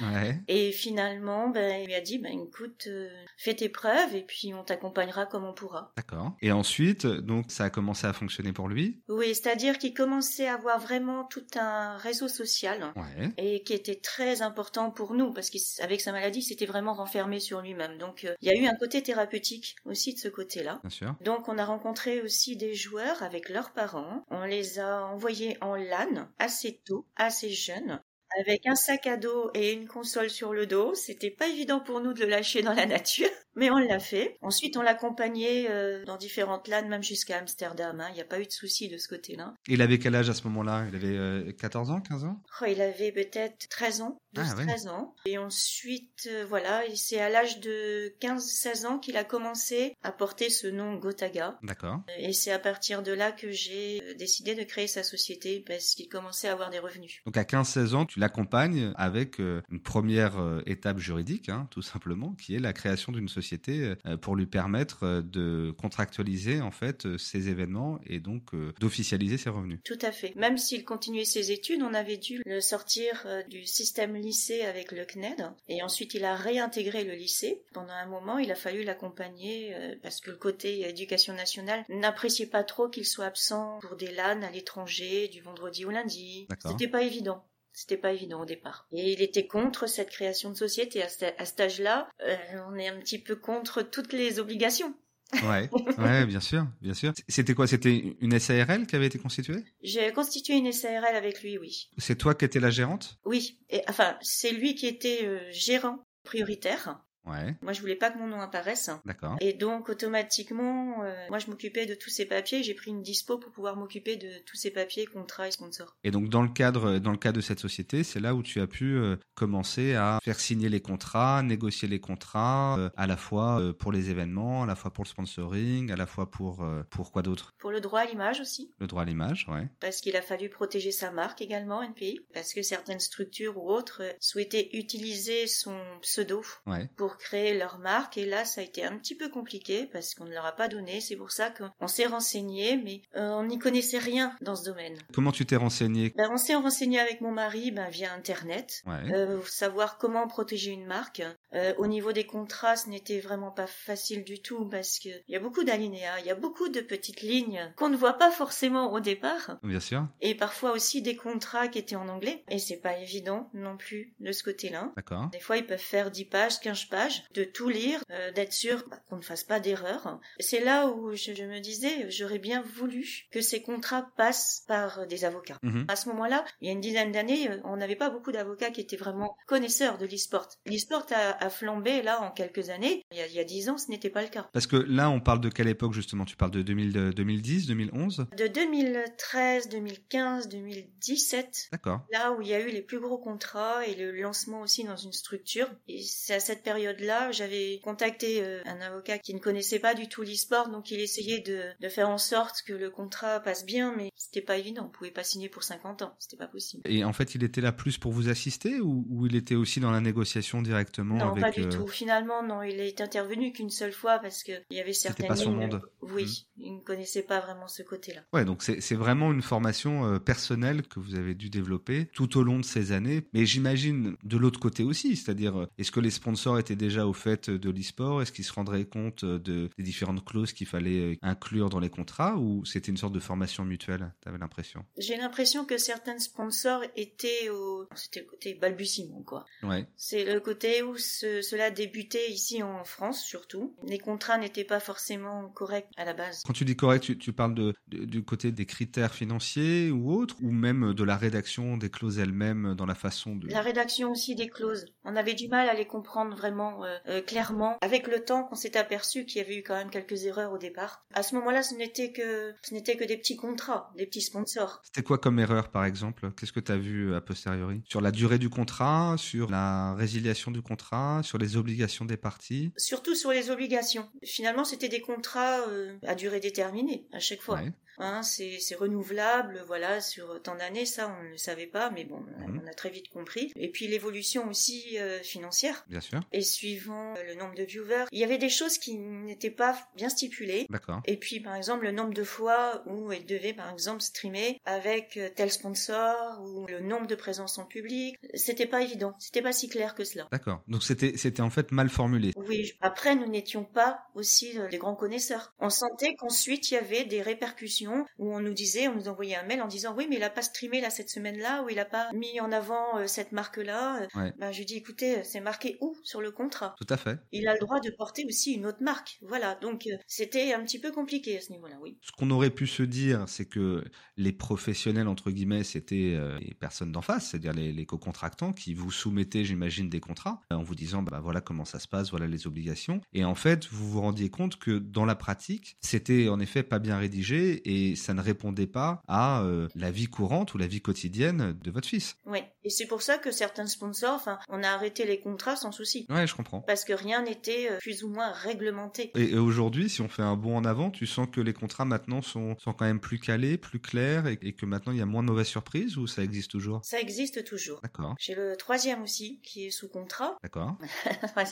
Ouais. 0.00 0.40
Et 0.48 0.72
finalement, 0.72 1.48
ben, 1.48 1.80
il 1.80 1.86
lui 1.86 1.94
a 1.94 2.00
dit, 2.00 2.18
ben, 2.18 2.32
écoute, 2.32 2.84
euh, 2.86 3.08
fais 3.36 3.54
tes 3.54 3.68
preuves 3.68 4.14
et 4.14 4.22
puis 4.22 4.54
on 4.54 4.62
t'accompagnera 4.62 5.26
comme 5.26 5.44
on 5.44 5.52
pourra. 5.52 5.92
D'accord. 5.96 6.32
Et 6.40 6.52
ensuite, 6.52 7.06
donc, 7.06 7.50
ça 7.50 7.64
a 7.64 7.70
commencé 7.70 8.06
à 8.06 8.12
fonctionner 8.12 8.52
pour 8.52 8.68
lui? 8.68 9.02
Oui, 9.08 9.34
c'est-à-dire 9.34 9.78
qu'il 9.78 9.94
commençait 9.94 10.46
à 10.46 10.54
avoir 10.54 10.78
vraiment 10.78 11.24
tout 11.24 11.46
un 11.56 11.96
réseau 11.96 12.28
social. 12.28 12.92
Ouais. 12.96 13.30
Et 13.36 13.62
qui 13.62 13.72
était 13.72 13.96
très 13.96 14.42
important 14.42 14.90
pour 14.90 15.14
nous, 15.14 15.32
parce 15.32 15.50
qu'avec 15.50 16.00
sa 16.00 16.12
maladie, 16.12 16.42
c'était 16.42 16.66
vraiment 16.66 16.94
renfermé 16.94 17.40
sur 17.40 17.60
lui-même. 17.60 17.98
Donc, 17.98 18.24
euh, 18.24 18.34
il 18.40 18.48
y 18.48 18.50
a 18.50 18.54
eu 18.54 18.66
un 18.66 18.74
côté 18.74 19.02
thérapeutique 19.02 19.76
aussi 19.84 20.14
de 20.14 20.18
ce 20.18 20.28
côté-là. 20.28 20.80
Bien 20.82 20.90
sûr. 20.90 21.14
Donc, 21.22 21.48
on 21.48 21.58
a 21.58 21.64
rencontré 21.64 22.22
aussi 22.22 22.56
des 22.56 22.74
joueurs 22.74 23.22
avec 23.22 23.48
leurs 23.56 23.72
parents. 23.72 24.22
On 24.28 24.44
les 24.44 24.80
a 24.80 25.06
envoyés 25.06 25.56
en 25.62 25.76
LAN 25.76 26.28
assez 26.38 26.82
tôt, 26.84 27.06
assez 27.16 27.48
jeunes. 27.48 28.02
Avec 28.40 28.66
un 28.66 28.74
sac 28.74 29.06
à 29.06 29.16
dos 29.16 29.50
et 29.54 29.72
une 29.72 29.86
console 29.88 30.30
sur 30.30 30.52
le 30.52 30.66
dos, 30.66 30.94
c'était 30.94 31.30
pas 31.30 31.48
évident 31.48 31.80
pour 31.80 32.00
nous 32.00 32.12
de 32.12 32.20
le 32.20 32.30
lâcher 32.30 32.62
dans 32.62 32.74
la 32.74 32.86
nature, 32.86 33.28
mais 33.54 33.70
on 33.70 33.78
l'a 33.78 33.98
fait. 33.98 34.36
Ensuite, 34.42 34.76
on 34.76 34.82
l'accompagnait 34.82 35.66
euh, 35.70 36.04
dans 36.04 36.16
différentes 36.16 36.68
LAN, 36.68 36.86
même 36.88 37.02
jusqu'à 37.02 37.38
Amsterdam. 37.38 38.00
hein. 38.00 38.08
Il 38.10 38.14
n'y 38.14 38.20
a 38.20 38.24
pas 38.24 38.40
eu 38.40 38.46
de 38.46 38.52
souci 38.52 38.88
de 38.88 38.98
ce 38.98 39.08
côté-là. 39.08 39.54
Il 39.68 39.80
avait 39.82 39.98
quel 39.98 40.14
âge 40.14 40.28
à 40.28 40.34
ce 40.34 40.42
moment-là? 40.44 40.86
Il 40.90 40.96
avait 40.96 41.16
euh, 41.16 41.52
14 41.52 41.90
ans, 41.90 42.00
15 42.00 42.24
ans? 42.24 42.40
Oh, 42.60 42.64
il 42.68 42.80
avait 42.82 43.12
peut-être 43.12 43.68
13 43.70 44.00
ans, 44.02 44.18
12, 44.34 44.44
Ah, 44.50 44.56
ouais. 44.56 44.66
13 44.66 44.86
ans. 44.88 45.14
Et 45.24 45.38
ensuite, 45.38 46.26
euh, 46.26 46.44
voilà, 46.48 46.82
c'est 46.94 47.20
à 47.20 47.28
l'âge 47.30 47.60
de 47.60 48.14
15-16 48.20 48.86
ans 48.86 48.98
qu'il 48.98 49.16
a 49.16 49.24
commencé 49.24 49.94
à 50.02 50.12
porter 50.12 50.50
ce 50.50 50.66
nom 50.66 50.94
Gotaga. 50.96 51.58
D'accord. 51.62 52.00
Et 52.18 52.32
c'est 52.32 52.52
à 52.52 52.58
partir 52.58 53.02
de 53.02 53.12
là 53.12 53.32
que 53.32 53.50
j'ai 53.50 54.02
euh, 54.04 54.14
décidé 54.14 54.54
de 54.54 54.62
créer 54.64 54.86
sa 54.86 55.02
société 55.02 55.64
parce 55.66 55.94
qu'il 55.94 56.08
commençait 56.08 56.48
à 56.48 56.52
avoir 56.52 56.70
des 56.70 56.78
revenus. 56.78 57.20
Donc 57.26 57.36
à 57.36 57.42
15-16 57.44 57.94
ans, 57.94 58.06
tu 58.06 58.18
l'accompagnes 58.26 58.92
avec 58.96 59.38
euh, 59.38 59.62
une 59.70 59.80
première 59.80 60.40
euh, 60.40 60.60
étape 60.66 60.98
juridique, 60.98 61.48
hein, 61.48 61.68
tout 61.70 61.80
simplement, 61.80 62.34
qui 62.34 62.56
est 62.56 62.58
la 62.58 62.72
création 62.72 63.12
d'une 63.12 63.28
société 63.28 63.94
euh, 64.04 64.16
pour 64.16 64.34
lui 64.34 64.46
permettre 64.46 65.22
de 65.22 65.72
contractualiser 65.78 66.60
en 66.60 66.72
fait 66.72 67.16
ses 67.18 67.48
événements 67.48 68.00
et 68.04 68.18
donc 68.18 68.50
d'officialiser 68.80 69.38
ses 69.38 69.50
revenus. 69.50 69.78
Tout 69.84 69.98
à 70.02 70.10
fait. 70.10 70.34
Même 70.34 70.58
s'il 70.58 70.84
continuait 70.84 71.24
ses 71.24 71.52
études, 71.52 71.82
on 71.82 71.94
avait 71.94 72.16
dû 72.16 72.42
le 72.44 72.60
sortir 72.60 73.26
du 73.48 73.64
système 73.64 74.16
lycée 74.16 74.62
avec 74.62 74.92
le 74.92 75.04
CNED. 75.04 75.52
Et 75.68 75.82
ensuite, 75.82 76.14
il 76.14 76.24
a 76.24 76.34
réintégré 76.34 77.04
le 77.04 77.14
lycée. 77.14 77.62
Pendant 77.72 77.92
un 77.92 78.06
moment, 78.06 78.38
il 78.38 78.50
a 78.50 78.54
fallu 78.56 78.82
l'accompagner 78.82 79.74
parce 80.02 80.20
que 80.20 80.30
le 80.30 80.36
côté 80.36 80.88
éducation 80.88 81.34
nationale 81.34 81.84
n'appréciait 81.88 82.46
pas 82.46 82.64
trop 82.64 82.88
qu'il 82.88 83.06
soit 83.06 83.26
absent 83.26 83.78
pour 83.82 83.96
des 83.96 84.12
LAN 84.12 84.42
à 84.42 84.50
l'étranger 84.50 85.28
du 85.28 85.40
vendredi 85.40 85.84
au 85.84 85.90
lundi. 85.90 86.48
C'était 86.64 86.88
pas 86.88 87.02
évident. 87.02 87.44
C'était 87.78 87.98
pas 87.98 88.12
évident 88.14 88.40
au 88.40 88.46
départ. 88.46 88.88
Et 88.90 89.12
il 89.12 89.20
était 89.20 89.46
contre 89.46 89.86
cette 89.86 90.08
création 90.08 90.48
de 90.50 90.54
société. 90.56 91.02
À, 91.02 91.10
ce- 91.10 91.26
à 91.36 91.44
cet 91.44 91.60
âge-là, 91.60 92.08
euh, 92.26 92.34
on 92.70 92.74
est 92.78 92.88
un 92.88 92.98
petit 92.98 93.18
peu 93.18 93.36
contre 93.36 93.82
toutes 93.82 94.14
les 94.14 94.38
obligations. 94.40 94.94
Ouais, 95.42 95.68
ouais, 95.98 96.24
bien 96.24 96.40
sûr, 96.40 96.66
bien 96.80 96.94
sûr. 96.94 97.12
C'était 97.28 97.52
quoi? 97.54 97.66
C'était 97.66 98.16
une 98.20 98.38
SARL 98.38 98.86
qui 98.86 98.96
avait 98.96 99.06
été 99.08 99.18
constituée? 99.18 99.62
J'ai 99.82 100.10
constitué 100.12 100.54
une 100.54 100.72
SARL 100.72 101.14
avec 101.14 101.42
lui, 101.42 101.58
oui. 101.58 101.90
C'est 101.98 102.16
toi 102.16 102.34
qui 102.34 102.46
étais 102.46 102.60
la 102.60 102.70
gérante? 102.70 103.18
Oui, 103.26 103.58
et 103.68 103.82
enfin, 103.88 104.16
c'est 104.22 104.52
lui 104.52 104.74
qui 104.74 104.86
était 104.86 105.26
euh, 105.26 105.40
gérant 105.50 105.98
prioritaire. 106.24 107.02
Ouais, 107.26 107.54
Moi, 107.62 107.72
je 107.72 107.80
voulais 107.80 107.96
pas 107.96 108.10
que 108.10 108.18
mon 108.18 108.26
nom 108.28 108.40
apparaisse. 108.40 108.90
d'accord. 109.04 109.36
Et 109.40 109.52
donc, 109.52 109.88
automatiquement, 109.88 111.02
euh, 111.04 111.14
moi, 111.28 111.38
je 111.38 111.48
m'occupais 111.48 111.86
de 111.86 111.94
tous 111.94 112.10
ces 112.10 112.24
papiers. 112.26 112.62
J'ai 112.62 112.74
pris 112.74 112.90
une 112.90 113.02
dispo 113.02 113.38
pour 113.38 113.50
pouvoir 113.52 113.76
m'occuper 113.76 114.16
de 114.16 114.30
tous 114.46 114.56
ces 114.56 114.70
papiers, 114.70 115.06
contrats 115.06 115.48
et 115.48 115.50
sponsors. 115.50 115.96
Et 116.04 116.10
donc 116.10 116.28
dans 116.28 116.42
le 116.42 116.48
cadre 116.48 116.98
dans 116.98 117.10
le 117.10 117.16
cadre 117.16 117.36
de 117.36 117.40
cette 117.42 117.60
société, 117.60 118.04
c'est 118.04 118.20
là 118.20 118.34
où 118.34 118.42
tu 118.42 118.60
as 118.60 118.66
pu 118.66 118.96
euh, 118.96 119.16
commencer 119.34 119.94
à 119.94 120.18
faire 120.22 120.38
signer 120.40 120.68
les 120.68 120.80
contrats, 120.80 121.42
négocier 121.42 121.88
les 121.88 122.00
contrats, 122.00 122.76
euh, 122.78 122.90
à 122.96 123.06
la 123.06 123.16
fois 123.16 123.60
pour 123.78 123.92
les 123.92 124.10
événements, 124.10 124.62
à 124.62 124.66
la 124.66 124.74
fois 124.76 124.92
pour 124.92 125.04
le 125.04 125.08
sponsoring, 125.08 125.90
à 125.92 125.96
la 125.96 126.06
fois 126.06 126.30
pour 126.30 126.64
pour 126.90 127.12
quoi 127.12 127.22
d'autre? 127.22 127.54
Pour 127.58 127.70
le 127.70 127.80
droit 127.80 128.00
à 128.00 128.04
l'image 128.06 128.40
aussi, 128.40 128.70
Le 128.78 128.86
droit 128.86 129.02
à 129.02 129.04
l'image, 129.04 129.46
ouais. 129.48 129.68
parce 129.80 130.00
qu'il 130.00 130.16
a 130.16 130.22
fallu 130.22 130.48
protéger 130.48 130.92
sa 130.92 131.10
marque 131.10 131.40
également, 131.42 131.82
NPI, 131.82 132.20
parce 132.32 132.52
que 132.52 132.62
certaines 132.62 133.00
structures 133.00 133.56
ou 133.58 133.70
autres 133.70 134.02
souhaitaient 134.20 134.70
utiliser 134.72 135.46
son 135.46 135.78
pseudo 136.02 136.42
Ouais. 136.66 136.88
pour 136.96 137.15
créer 137.18 137.56
leur 137.56 137.78
marque. 137.78 138.18
Et 138.18 138.26
là 138.26 138.44
ça 138.44 138.60
a 138.60 138.64
été 138.64 138.84
un 138.84 138.96
petit 138.98 139.14
peu 139.14 139.28
compliqué 139.28 139.86
parce 139.92 140.14
qu'on 140.14 140.24
ne 140.24 140.32
leur 140.32 140.46
a 140.46 140.52
pas 140.52 140.68
donné. 140.68 141.00
C'est 141.00 141.16
pour 141.16 141.30
ça 141.32 141.50
qu'on 141.50 141.86
s'est 141.88 142.06
renseigné 142.06 142.76
mais 142.76 143.02
euh, 143.16 143.30
on 143.32 143.44
n'y 143.44 143.58
connaissait 143.58 143.98
rien 143.98 144.34
dans 144.40 144.56
ce 144.56 144.64
domaine. 144.64 144.98
Comment 145.12 145.32
tu 145.32 145.46
t'es 145.46 145.56
renseigné? 145.56 146.12
Ben, 146.16 146.28
on 146.32 146.36
s'est 146.36 146.54
renseigné 146.54 146.98
avec 147.00 147.20
mon 147.20 147.30
mari 147.32 147.70
ben, 147.70 147.88
via 147.88 148.12
internet 148.12 148.82
Ouais. 148.86 149.12
euh, 149.12 149.40
savoir 149.46 149.98
comment 149.98 150.26
protéger 150.26 150.70
une 150.72 150.86
marque. 150.86 151.22
Euh, 151.54 151.74
au 151.78 151.86
niveau 151.86 152.12
des 152.12 152.24
contrats 152.26 152.76
ce 152.76 152.88
n'était 152.88 153.20
vraiment 153.20 153.50
pas 153.50 153.66
facile 153.66 154.24
du 154.24 154.40
tout 154.40 154.64
parce 154.66 154.98
que 154.98 155.08
il 155.28 155.32
y 155.32 155.36
a 155.36 155.40
beaucoup 155.40 155.64
d'alinéas 155.64 156.18
il 156.20 156.26
y 156.26 156.30
a 156.30 156.34
beaucoup 156.34 156.68
de 156.68 156.80
petites 156.80 157.22
lignes 157.22 157.72
qu'on 157.76 157.88
ne 157.88 157.96
voit 157.96 158.14
pas 158.18 158.30
forcément 158.30 158.92
au 158.92 159.00
départ. 159.00 159.58
Bien 159.62 159.80
sûr. 159.80 160.06
et 160.20 160.34
parfois 160.34 160.72
aussi 160.72 161.02
des 161.02 161.16
contrats 161.16 161.68
qui 161.68 161.78
étaient 161.78 161.96
en 161.96 162.08
anglais. 162.08 162.44
Et 162.48 162.58
c'est 162.58 162.76
pas 162.76 162.96
évident 162.98 163.48
non 163.54 163.76
plus 163.76 164.14
de 164.20 164.32
ce 164.32 164.42
côté-là. 164.42 164.92
D'accord. 164.96 165.28
des 165.32 165.40
fois, 165.40 165.56
ils 165.56 165.66
peuvent 165.66 165.78
faire 165.78 166.10
10 166.10 166.24
pages, 166.26 166.60
15 166.60 166.84
pages, 166.86 167.05
de 167.34 167.44
tout 167.44 167.68
lire, 167.68 168.00
euh, 168.10 168.32
d'être 168.32 168.52
sûr 168.52 168.84
bah, 168.90 169.00
qu'on 169.08 169.16
ne 169.16 169.22
fasse 169.22 169.44
pas 169.44 169.60
d'erreur. 169.60 170.20
C'est 170.38 170.60
là 170.60 170.88
où 170.88 171.14
je, 171.14 171.30
me 171.44 171.60
disais, 171.60 172.10
j'aurais 172.10 172.38
bien 172.38 172.62
voulu 172.62 173.26
que 173.30 173.40
ces 173.40 173.62
contrats 173.62 174.08
passent 174.16 174.64
par 174.66 175.06
des 175.06 175.24
avocats. 175.24 175.58
Mhm. 175.62 175.86
À 175.88 175.96
ce 175.96 176.08
moment-là, 176.08 176.44
il 176.60 176.66
y 176.66 176.70
a 176.70 176.72
une 176.72 176.80
dizaine 176.80 177.12
d'années, 177.12 177.50
euh, 177.50 177.60
on 177.64 177.76
n'avait 177.76 177.96
pas 177.96 178.10
beaucoup 178.10 178.32
d'avocats 178.32 178.70
qui 178.70 178.80
étaient 178.80 178.96
vraiment 178.96 179.36
connaisseurs 179.46 179.98
de 179.98 180.06
l'e-sport. 180.06 180.48
L'e-sport 180.66 181.06
a, 181.10 181.50
flambé 181.50 182.02
là 182.02 182.20
en 182.22 182.30
quelques 182.30 182.70
années. 182.70 183.04
Il 183.12 183.18
y 183.18 183.38
a 183.38 183.44
dix 183.44 183.68
ans, 183.68 183.78
ce 183.78 183.90
n'était 183.90 184.10
pas 184.10 184.22
le 184.22 184.28
cas. 184.28 184.48
Parce 184.52 184.66
que 184.66 184.76
là, 184.76 185.10
on 185.10 185.20
parle 185.20 185.40
de 185.40 185.48
quelle 185.48 185.68
époque 185.68 185.92
justement? 185.92 186.24
Tu 186.24 186.36
parles 186.36 186.50
de 186.50 186.62
2010, 186.62 187.66
2011 187.66 188.26
De 188.36 188.46
2013, 188.46 189.68
2015, 189.68 190.48
2017. 190.48 191.68
D'accord. 191.72 192.06
Là 192.12 192.32
où 192.32 192.42
il 192.42 192.48
y 192.48 192.54
a 192.54 192.60
eu 192.60 192.70
les 192.70 192.82
plus 192.82 193.00
gros 193.00 193.18
contrats 193.18 193.86
et 193.86 193.94
le 193.94 194.12
lancement 194.20 194.60
aussi 194.60 194.84
dans 194.84 194.96
une 194.96 195.12
structure. 195.12 195.68
Et 195.88 196.02
c'est 196.02 196.34
à 196.34 196.40
cette 196.40 196.62
période-là, 196.96 197.32
j'avais 197.32 197.80
contacté 197.82 198.42
euh, 198.42 198.60
un 198.66 198.80
avocat 198.80 199.18
qui 199.18 199.34
ne 199.34 199.38
connaissait 199.38 199.78
pas 199.78 199.94
du 199.94 200.08
tout 200.08 200.22
l'e-sport, 200.22 200.68
donc 200.68 200.90
il 200.90 201.00
essayait 201.00 201.40
de, 201.40 201.62
de, 201.80 201.88
faire 201.88 202.08
en 202.08 202.18
sorte 202.18 202.62
que 202.66 202.72
le 202.72 202.90
contrat 202.90 203.40
passe 203.40 203.64
bien, 203.64 203.94
mais 203.96 204.10
c'était 204.16 204.44
pas 204.44 204.56
évident. 204.56 204.86
On 204.86 204.90
pouvait 204.90 205.10
pas 205.10 205.24
signer 205.24 205.48
pour 205.48 205.62
50 205.62 206.02
ans, 206.02 206.16
c'était 206.18 206.36
pas 206.36 206.48
possible. 206.48 206.82
Et 206.86 207.04
en 207.04 207.12
fait, 207.12 207.34
il 207.34 207.44
était 207.44 207.60
là 207.60 207.72
plus 207.72 207.98
pour 207.98 208.12
vous 208.12 208.28
assister 208.28 208.80
ou, 208.80 209.06
ou 209.10 209.26
il 209.26 209.36
était 209.36 209.54
aussi 209.54 209.80
dans 209.80 209.90
la 209.90 210.00
négociation 210.00 210.62
directement 210.62 211.16
Non, 211.16 211.30
avec, 211.32 211.42
pas 211.42 211.50
du 211.50 211.62
euh, 211.62 211.68
tout. 211.68 211.86
Finalement, 211.86 212.42
non, 212.42 212.62
il 212.62 212.80
est 212.80 213.00
intervenu 213.00 213.52
qu'une 213.52 213.70
seule 213.70 213.92
fois 213.92 214.18
parce 214.18 214.42
que 214.42 214.52
il 214.70 214.76
y 214.76 214.80
avait 214.80 214.92
certaines 214.92 215.28
pas 215.28 215.36
son 215.36 215.52
monde. 215.52 215.80
Oui, 216.02 216.46
mmh. 216.56 216.62
il 216.62 216.74
ne 216.76 216.80
connaissait 216.80 217.22
pas 217.22 217.40
vraiment 217.40 217.68
ce 217.68 217.82
côté-là. 217.82 218.22
Ouais, 218.32 218.44
donc 218.44 218.62
c'est 218.62 218.94
vraiment 218.94 219.32
une 219.32 219.42
formation 219.42 220.06
euh, 220.06 220.18
personnelle 220.18 220.82
que 220.82 221.00
vous 221.00 221.14
avez 221.14 221.34
dû 221.34 221.50
développer 221.50 222.06
tout 222.12 222.38
au 222.38 222.42
long 222.42 222.58
de 222.58 222.64
ces 222.64 222.92
années. 222.92 223.26
Mais 223.32 223.46
j'imagine 223.46 224.16
de 224.22 224.36
l'autre 224.36 224.60
côté 224.60 224.82
aussi, 224.82 225.16
c'est-à-dire 225.16 225.66
est-ce 225.78 225.90
que 225.90 226.00
les 226.00 226.10
sponsors 226.10 226.58
étaient 226.58 226.75
déjà 226.76 227.06
au 227.06 227.12
fait 227.12 227.50
de 227.50 227.70
l'e-sport? 227.70 228.22
Est-ce 228.22 228.32
qu'ils 228.32 228.44
se 228.44 228.52
rendraient 228.52 228.84
compte 228.84 229.24
de, 229.24 229.70
des 229.76 229.82
différentes 229.82 230.24
clauses 230.24 230.52
qu'il 230.52 230.66
fallait 230.66 231.14
euh, 231.14 231.16
inclure 231.22 231.70
dans 231.70 231.80
les 231.80 231.90
contrats 231.90 232.36
ou 232.36 232.64
c'était 232.64 232.90
une 232.90 232.96
sorte 232.96 233.12
de 233.12 233.20
formation 233.20 233.64
mutuelle 233.64 234.12
Tu 234.22 234.28
avais 234.28 234.38
l'impression? 234.38 234.84
J'ai 234.98 235.16
l'impression 235.16 235.64
que 235.64 235.78
certains 235.78 236.18
sponsors 236.18 236.82
étaient 236.94 237.48
au. 237.50 237.88
C'était 237.94 238.20
le 238.20 238.26
côté 238.26 238.54
balbutiement, 238.54 239.22
quoi. 239.22 239.44
Ouais. 239.62 239.86
C'est 239.96 240.24
le 240.32 240.40
côté 240.40 240.82
où 240.82 240.96
cela 240.96 241.70
débutait 241.70 242.30
ici 242.30 242.62
en 242.62 242.84
France, 242.84 243.22
surtout. 243.22 243.74
Les 243.82 243.98
contrats 243.98 244.38
n'étaient 244.38 244.64
pas 244.64 244.80
forcément 244.80 245.48
corrects 245.48 245.88
à 245.96 246.04
la 246.04 246.14
base. 246.14 246.42
Quand 246.46 246.52
tu 246.52 246.64
dis 246.64 246.76
correct, 246.76 247.18
tu, 247.18 247.32
parles 247.32 247.54
de, 247.54 247.74
du 247.88 248.24
côté 248.24 248.52
des 248.52 248.66
critères 248.66 249.14
financiers 249.14 249.90
ou 249.90 250.12
autres, 250.12 250.36
ou 250.42 250.50
même 250.50 250.94
de 250.94 251.04
la 251.04 251.16
rédaction 251.16 251.76
des 251.76 251.90
clauses 251.90 252.18
elles-mêmes 252.18 252.74
dans 252.74 252.86
la 252.86 252.94
façon 252.94 253.36
de... 253.36 253.48
La 253.48 253.62
rédaction 253.62 254.10
aussi 254.10 254.34
des 254.34 254.48
clauses. 254.48 254.86
On 255.04 255.16
avait 255.16 255.34
du 255.34 255.48
mal 255.48 255.68
à 255.68 255.74
les 255.74 255.86
comprendre 255.86 256.36
vraiment 256.36 256.65
euh, 256.84 256.98
euh, 257.08 257.22
clairement. 257.22 257.76
Avec 257.80 258.06
le 258.06 258.24
temps, 258.24 258.48
on 258.52 258.54
s'est 258.54 258.76
aperçu 258.76 259.24
qu'il 259.24 259.40
y 259.40 259.44
avait 259.44 259.56
eu 259.56 259.62
quand 259.62 259.74
même 259.74 259.90
quelques 259.90 260.24
erreurs 260.24 260.52
au 260.52 260.58
départ. 260.58 261.04
À 261.12 261.22
ce 261.22 261.34
moment-là, 261.36 261.62
ce 261.62 261.74
n'était 261.74 262.12
que 262.12 262.54
ce 262.62 262.74
n'était 262.74 262.96
que 262.96 263.04
des 263.04 263.16
petits 263.16 263.36
contrats, 263.36 263.92
des 263.96 264.06
petits 264.06 264.22
sponsors. 264.22 264.80
C'était 264.84 265.02
quoi 265.02 265.18
comme 265.18 265.38
erreur, 265.38 265.70
par 265.70 265.84
exemple? 265.84 266.30
Qu'est-ce 266.38 266.52
que 266.52 266.60
tu 266.60 266.72
as 266.72 266.76
vu 266.76 267.14
a 267.14 267.20
posteriori? 267.20 267.82
Sur 267.88 268.00
la 268.00 268.10
durée 268.10 268.38
du 268.38 268.48
contrat, 268.48 269.16
sur 269.18 269.50
la 269.50 269.94
résiliation 269.94 270.50
du 270.50 270.62
contrat, 270.62 271.20
sur 271.22 271.38
les 271.38 271.56
obligations 271.56 272.04
des 272.04 272.16
parties? 272.16 272.72
Surtout 272.76 273.14
sur 273.14 273.30
les 273.30 273.50
obligations. 273.50 274.08
Finalement, 274.22 274.64
c'était 274.64 274.88
des 274.88 275.00
contrats 275.00 275.60
euh, 275.68 275.96
à 276.06 276.14
durée 276.14 276.40
déterminée 276.40 277.06
à 277.12 277.18
chaque 277.18 277.40
fois. 277.40 277.60
Hein, 277.98 278.22
c'est 278.22 278.74
renouvelable, 278.74 279.62
voilà, 279.66 280.00
sur 280.00 280.40
tant 280.42 280.56
d'années, 280.56 280.86
ça 280.86 281.14
on 281.18 281.24
ne 281.24 281.30
le 281.30 281.38
savait 281.38 281.66
pas, 281.66 281.90
mais 281.90 282.04
bon, 282.04 282.18
mhm. 282.18 282.62
on 282.62 282.66
a 282.66 282.74
très 282.74 282.90
vite 282.90 283.08
compris. 283.08 283.52
Et 283.56 283.70
puis 283.70 283.86
l'évolution 283.86 284.48
aussi 284.48 284.98
euh, 284.98 285.22
financière. 285.22 285.84
Bien 285.88 286.00
sûr. 286.00 286.20
Et 286.32 286.42
suivant 286.42 287.14
euh, 287.16 287.22
le 287.26 287.34
nombre 287.34 287.54
de 287.54 287.62
viewers, 287.62 288.04
il 288.12 288.18
y 288.18 288.24
avait 288.24 288.38
des 288.38 288.48
choses 288.48 288.78
qui 288.78 288.98
n'étaient 288.98 289.50
pas 289.50 289.76
bien 289.96 290.08
stipulées. 290.08 290.66
D'accord. 290.70 291.00
Et 291.06 291.16
puis 291.16 291.40
par 291.40 291.54
exemple 291.54 291.84
le 291.84 291.92
nombre 291.92 292.12
de 292.12 292.24
fois 292.24 292.82
où 292.86 293.12
elle 293.12 293.24
devait 293.24 293.54
par 293.54 293.70
exemple 293.70 294.02
streamer 294.02 294.60
avec 294.64 295.16
euh, 295.16 295.30
tel 295.34 295.50
sponsor 295.50 296.42
ou 296.42 296.66
le 296.66 296.80
nombre 296.80 297.06
de 297.06 297.14
présences 297.14 297.58
en 297.58 297.64
public, 297.64 298.16
c'était 298.34 298.66
pas 298.66 298.82
évident, 298.82 299.14
c'était 299.18 299.42
pas 299.42 299.52
si 299.52 299.68
clair 299.68 299.94
que 299.94 300.04
cela. 300.04 300.28
D'accord. 300.30 300.62
Donc 300.68 300.82
c'était 300.82 301.16
c'était 301.16 301.42
en 301.42 301.50
fait 301.50 301.72
mal 301.72 301.88
formulé. 301.88 302.32
Oui. 302.36 302.74
Après 302.80 303.14
nous 303.14 303.26
n'étions 303.26 303.64
pas 303.64 304.00
aussi 304.14 304.58
des 304.70 304.78
grands 304.78 304.96
connaisseurs. 304.96 305.54
On 305.60 305.70
sentait 305.70 306.14
qu'ensuite 306.14 306.70
il 306.70 306.74
y 306.74 306.76
avait 306.76 307.04
des 307.04 307.22
répercussions 307.22 307.85
où 308.18 308.34
on 308.34 308.40
nous 308.40 308.52
disait, 308.52 308.88
on 308.88 308.94
nous 308.94 309.08
envoyait 309.08 309.36
un 309.36 309.44
mail 309.44 309.62
en 309.62 309.68
disant 309.68 309.94
oui 309.96 310.06
mais 310.08 310.16
il 310.16 310.22
a 310.22 310.30
pas 310.30 310.42
streamé 310.42 310.80
là 310.80 310.90
cette 310.90 311.10
semaine-là 311.10 311.62
ou 311.62 311.68
il 311.68 311.78
a 311.78 311.84
pas 311.84 312.10
mis 312.12 312.40
en 312.40 312.52
avant 312.52 312.98
euh, 312.98 313.06
cette 313.06 313.32
marque-là. 313.32 314.06
Ben, 314.38 314.52
je 314.52 314.62
dis 314.62 314.76
écoutez 314.76 315.22
c'est 315.24 315.40
marqué 315.40 315.76
où 315.80 315.96
sur 316.02 316.20
le 316.20 316.30
contrat? 316.30 316.74
Tout 316.78 316.86
à 316.92 316.96
fait. 316.96 317.18
Il 317.32 317.48
a 317.48 317.54
le 317.54 317.60
droit 317.60 317.80
de 317.80 317.90
porter 317.90 318.24
aussi 318.26 318.54
une 318.54 318.66
autre 318.66 318.82
marque. 318.82 319.18
Voilà 319.22 319.54
donc 319.56 319.86
euh, 319.86 319.96
c'était 320.06 320.52
un 320.52 320.62
petit 320.62 320.80
peu 320.80 320.92
compliqué 320.92 321.38
à 321.38 321.40
ce 321.40 321.52
niveau-là 321.52 321.76
oui. 321.80 321.98
Ce 322.02 322.12
qu'on 322.12 322.30
aurait 322.30 322.50
pu 322.50 322.66
se 322.66 322.82
dire 322.82 323.24
c'est 323.26 323.46
que 323.46 323.84
les 324.16 324.32
professionnels 324.32 325.08
entre 325.08 325.30
guillemets 325.30 325.64
c'était 325.64 326.14
euh, 326.14 326.38
les 326.38 326.54
personnes 326.54 326.92
d'en 326.92 327.02
face, 327.02 327.30
c'est-à-dire 327.30 327.52
les, 327.52 327.86
co-contractants 327.86 328.52
qui 328.52 328.74
vous 328.74 328.90
soumettaient 328.90 329.44
j'imagine 329.44 329.88
des 329.88 330.00
contrats 330.00 330.40
en 330.50 330.62
vous 330.62 330.74
disant 330.74 331.02
bah 331.02 331.20
voilà 331.22 331.40
comment 331.40 331.64
ça 331.64 331.78
se 331.78 331.86
passe, 331.86 332.10
voilà 332.10 332.26
les 332.26 332.46
obligations 332.46 333.00
et 333.12 333.24
en 333.24 333.34
fait 333.34 333.66
vous 333.66 333.88
vous 333.90 334.00
rendiez 334.00 334.28
compte 334.28 334.56
que 334.56 334.78
dans 334.78 335.04
la 335.04 335.14
pratique 335.14 335.76
c'était 335.80 336.28
en 336.28 336.40
effet 336.40 336.62
pas 336.62 336.78
bien 336.78 336.98
rédigé 336.98 337.62
et 337.64 337.75
et 337.76 337.96
ça 337.96 338.14
ne 338.14 338.20
répondait 338.20 338.66
pas 338.66 339.02
à 339.08 339.42
euh, 339.42 339.68
la 339.74 339.90
vie 339.90 340.06
courante 340.06 340.54
ou 340.54 340.58
la 340.58 340.66
vie 340.66 340.80
quotidienne 340.80 341.56
de 341.62 341.70
votre 341.70 341.88
fils. 341.88 342.16
Oui, 342.26 342.40
et 342.64 342.70
c'est 342.70 342.86
pour 342.86 343.02
ça 343.02 343.18
que 343.18 343.30
certains 343.30 343.66
sponsors, 343.66 344.14
enfin, 344.14 344.38
on 344.48 344.62
a 344.62 344.68
arrêté 344.68 345.04
les 345.04 345.20
contrats 345.20 345.56
sans 345.56 345.72
souci. 345.72 346.06
Ouais, 346.10 346.26
je 346.26 346.34
comprends. 346.34 346.60
Parce 346.62 346.84
que 346.84 346.92
rien 346.92 347.22
n'était 347.22 347.68
euh, 347.70 347.78
plus 347.78 348.02
ou 348.02 348.08
moins 348.08 348.32
réglementé. 348.32 349.12
Et, 349.14 349.36
aujourd'hui, 349.36 349.88
si 349.88 350.00
on 350.00 350.08
fait 350.08 350.22
un 350.22 350.36
bond 350.36 350.56
en 350.56 350.64
avant, 350.64 350.90
tu 350.90 351.06
sens 351.06 351.28
que 351.30 351.40
les 351.40 351.52
contrats 351.52 351.84
maintenant 351.84 352.22
sont, 352.22 352.56
sont 352.58 352.72
quand 352.72 352.84
même 352.84 353.00
plus 353.00 353.18
calés, 353.18 353.58
plus 353.58 353.80
clairs 353.80 354.26
et, 354.26 354.36
que 354.36 354.66
maintenant 354.66 354.92
il 354.92 354.98
y 354.98 355.02
a 355.02 355.06
moins 355.06 355.22
de 355.22 355.28
mauvaises 355.28 355.46
surprises 355.46 355.96
ou 355.96 356.06
ça 356.06 356.22
existe 356.22 356.50
toujours? 356.50 356.80
Ça 356.84 357.00
existe 357.00 357.44
toujours. 357.44 357.80
D'accord. 357.82 358.14
J'ai 358.18 358.34
le 358.34 358.56
troisième 358.56 359.02
aussi 359.02 359.40
qui 359.42 359.66
est 359.66 359.70
sous 359.70 359.88
contrat. 359.88 360.38
D'accord. 360.42 360.76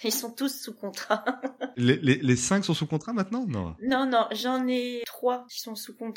Ils 0.03 0.13
sont 0.13 0.31
tous 0.31 0.63
sous 0.63 0.75
contrat. 0.75 1.25
les, 1.77 1.97
les, 1.97 2.17
les 2.17 2.37
cinq 2.37 2.65
sont 2.65 2.75
sous 2.75 2.87
contrat 2.87 3.13
maintenant? 3.13 3.47
Non. 3.47 3.77
Non, 3.83 4.07
non, 4.07 4.27
j'en 4.33 4.67
ai 4.67 5.03
trois 5.07 5.47
qui 5.49 5.61
sont 5.61 5.75
sous 5.75 5.95
contrat 5.95 6.14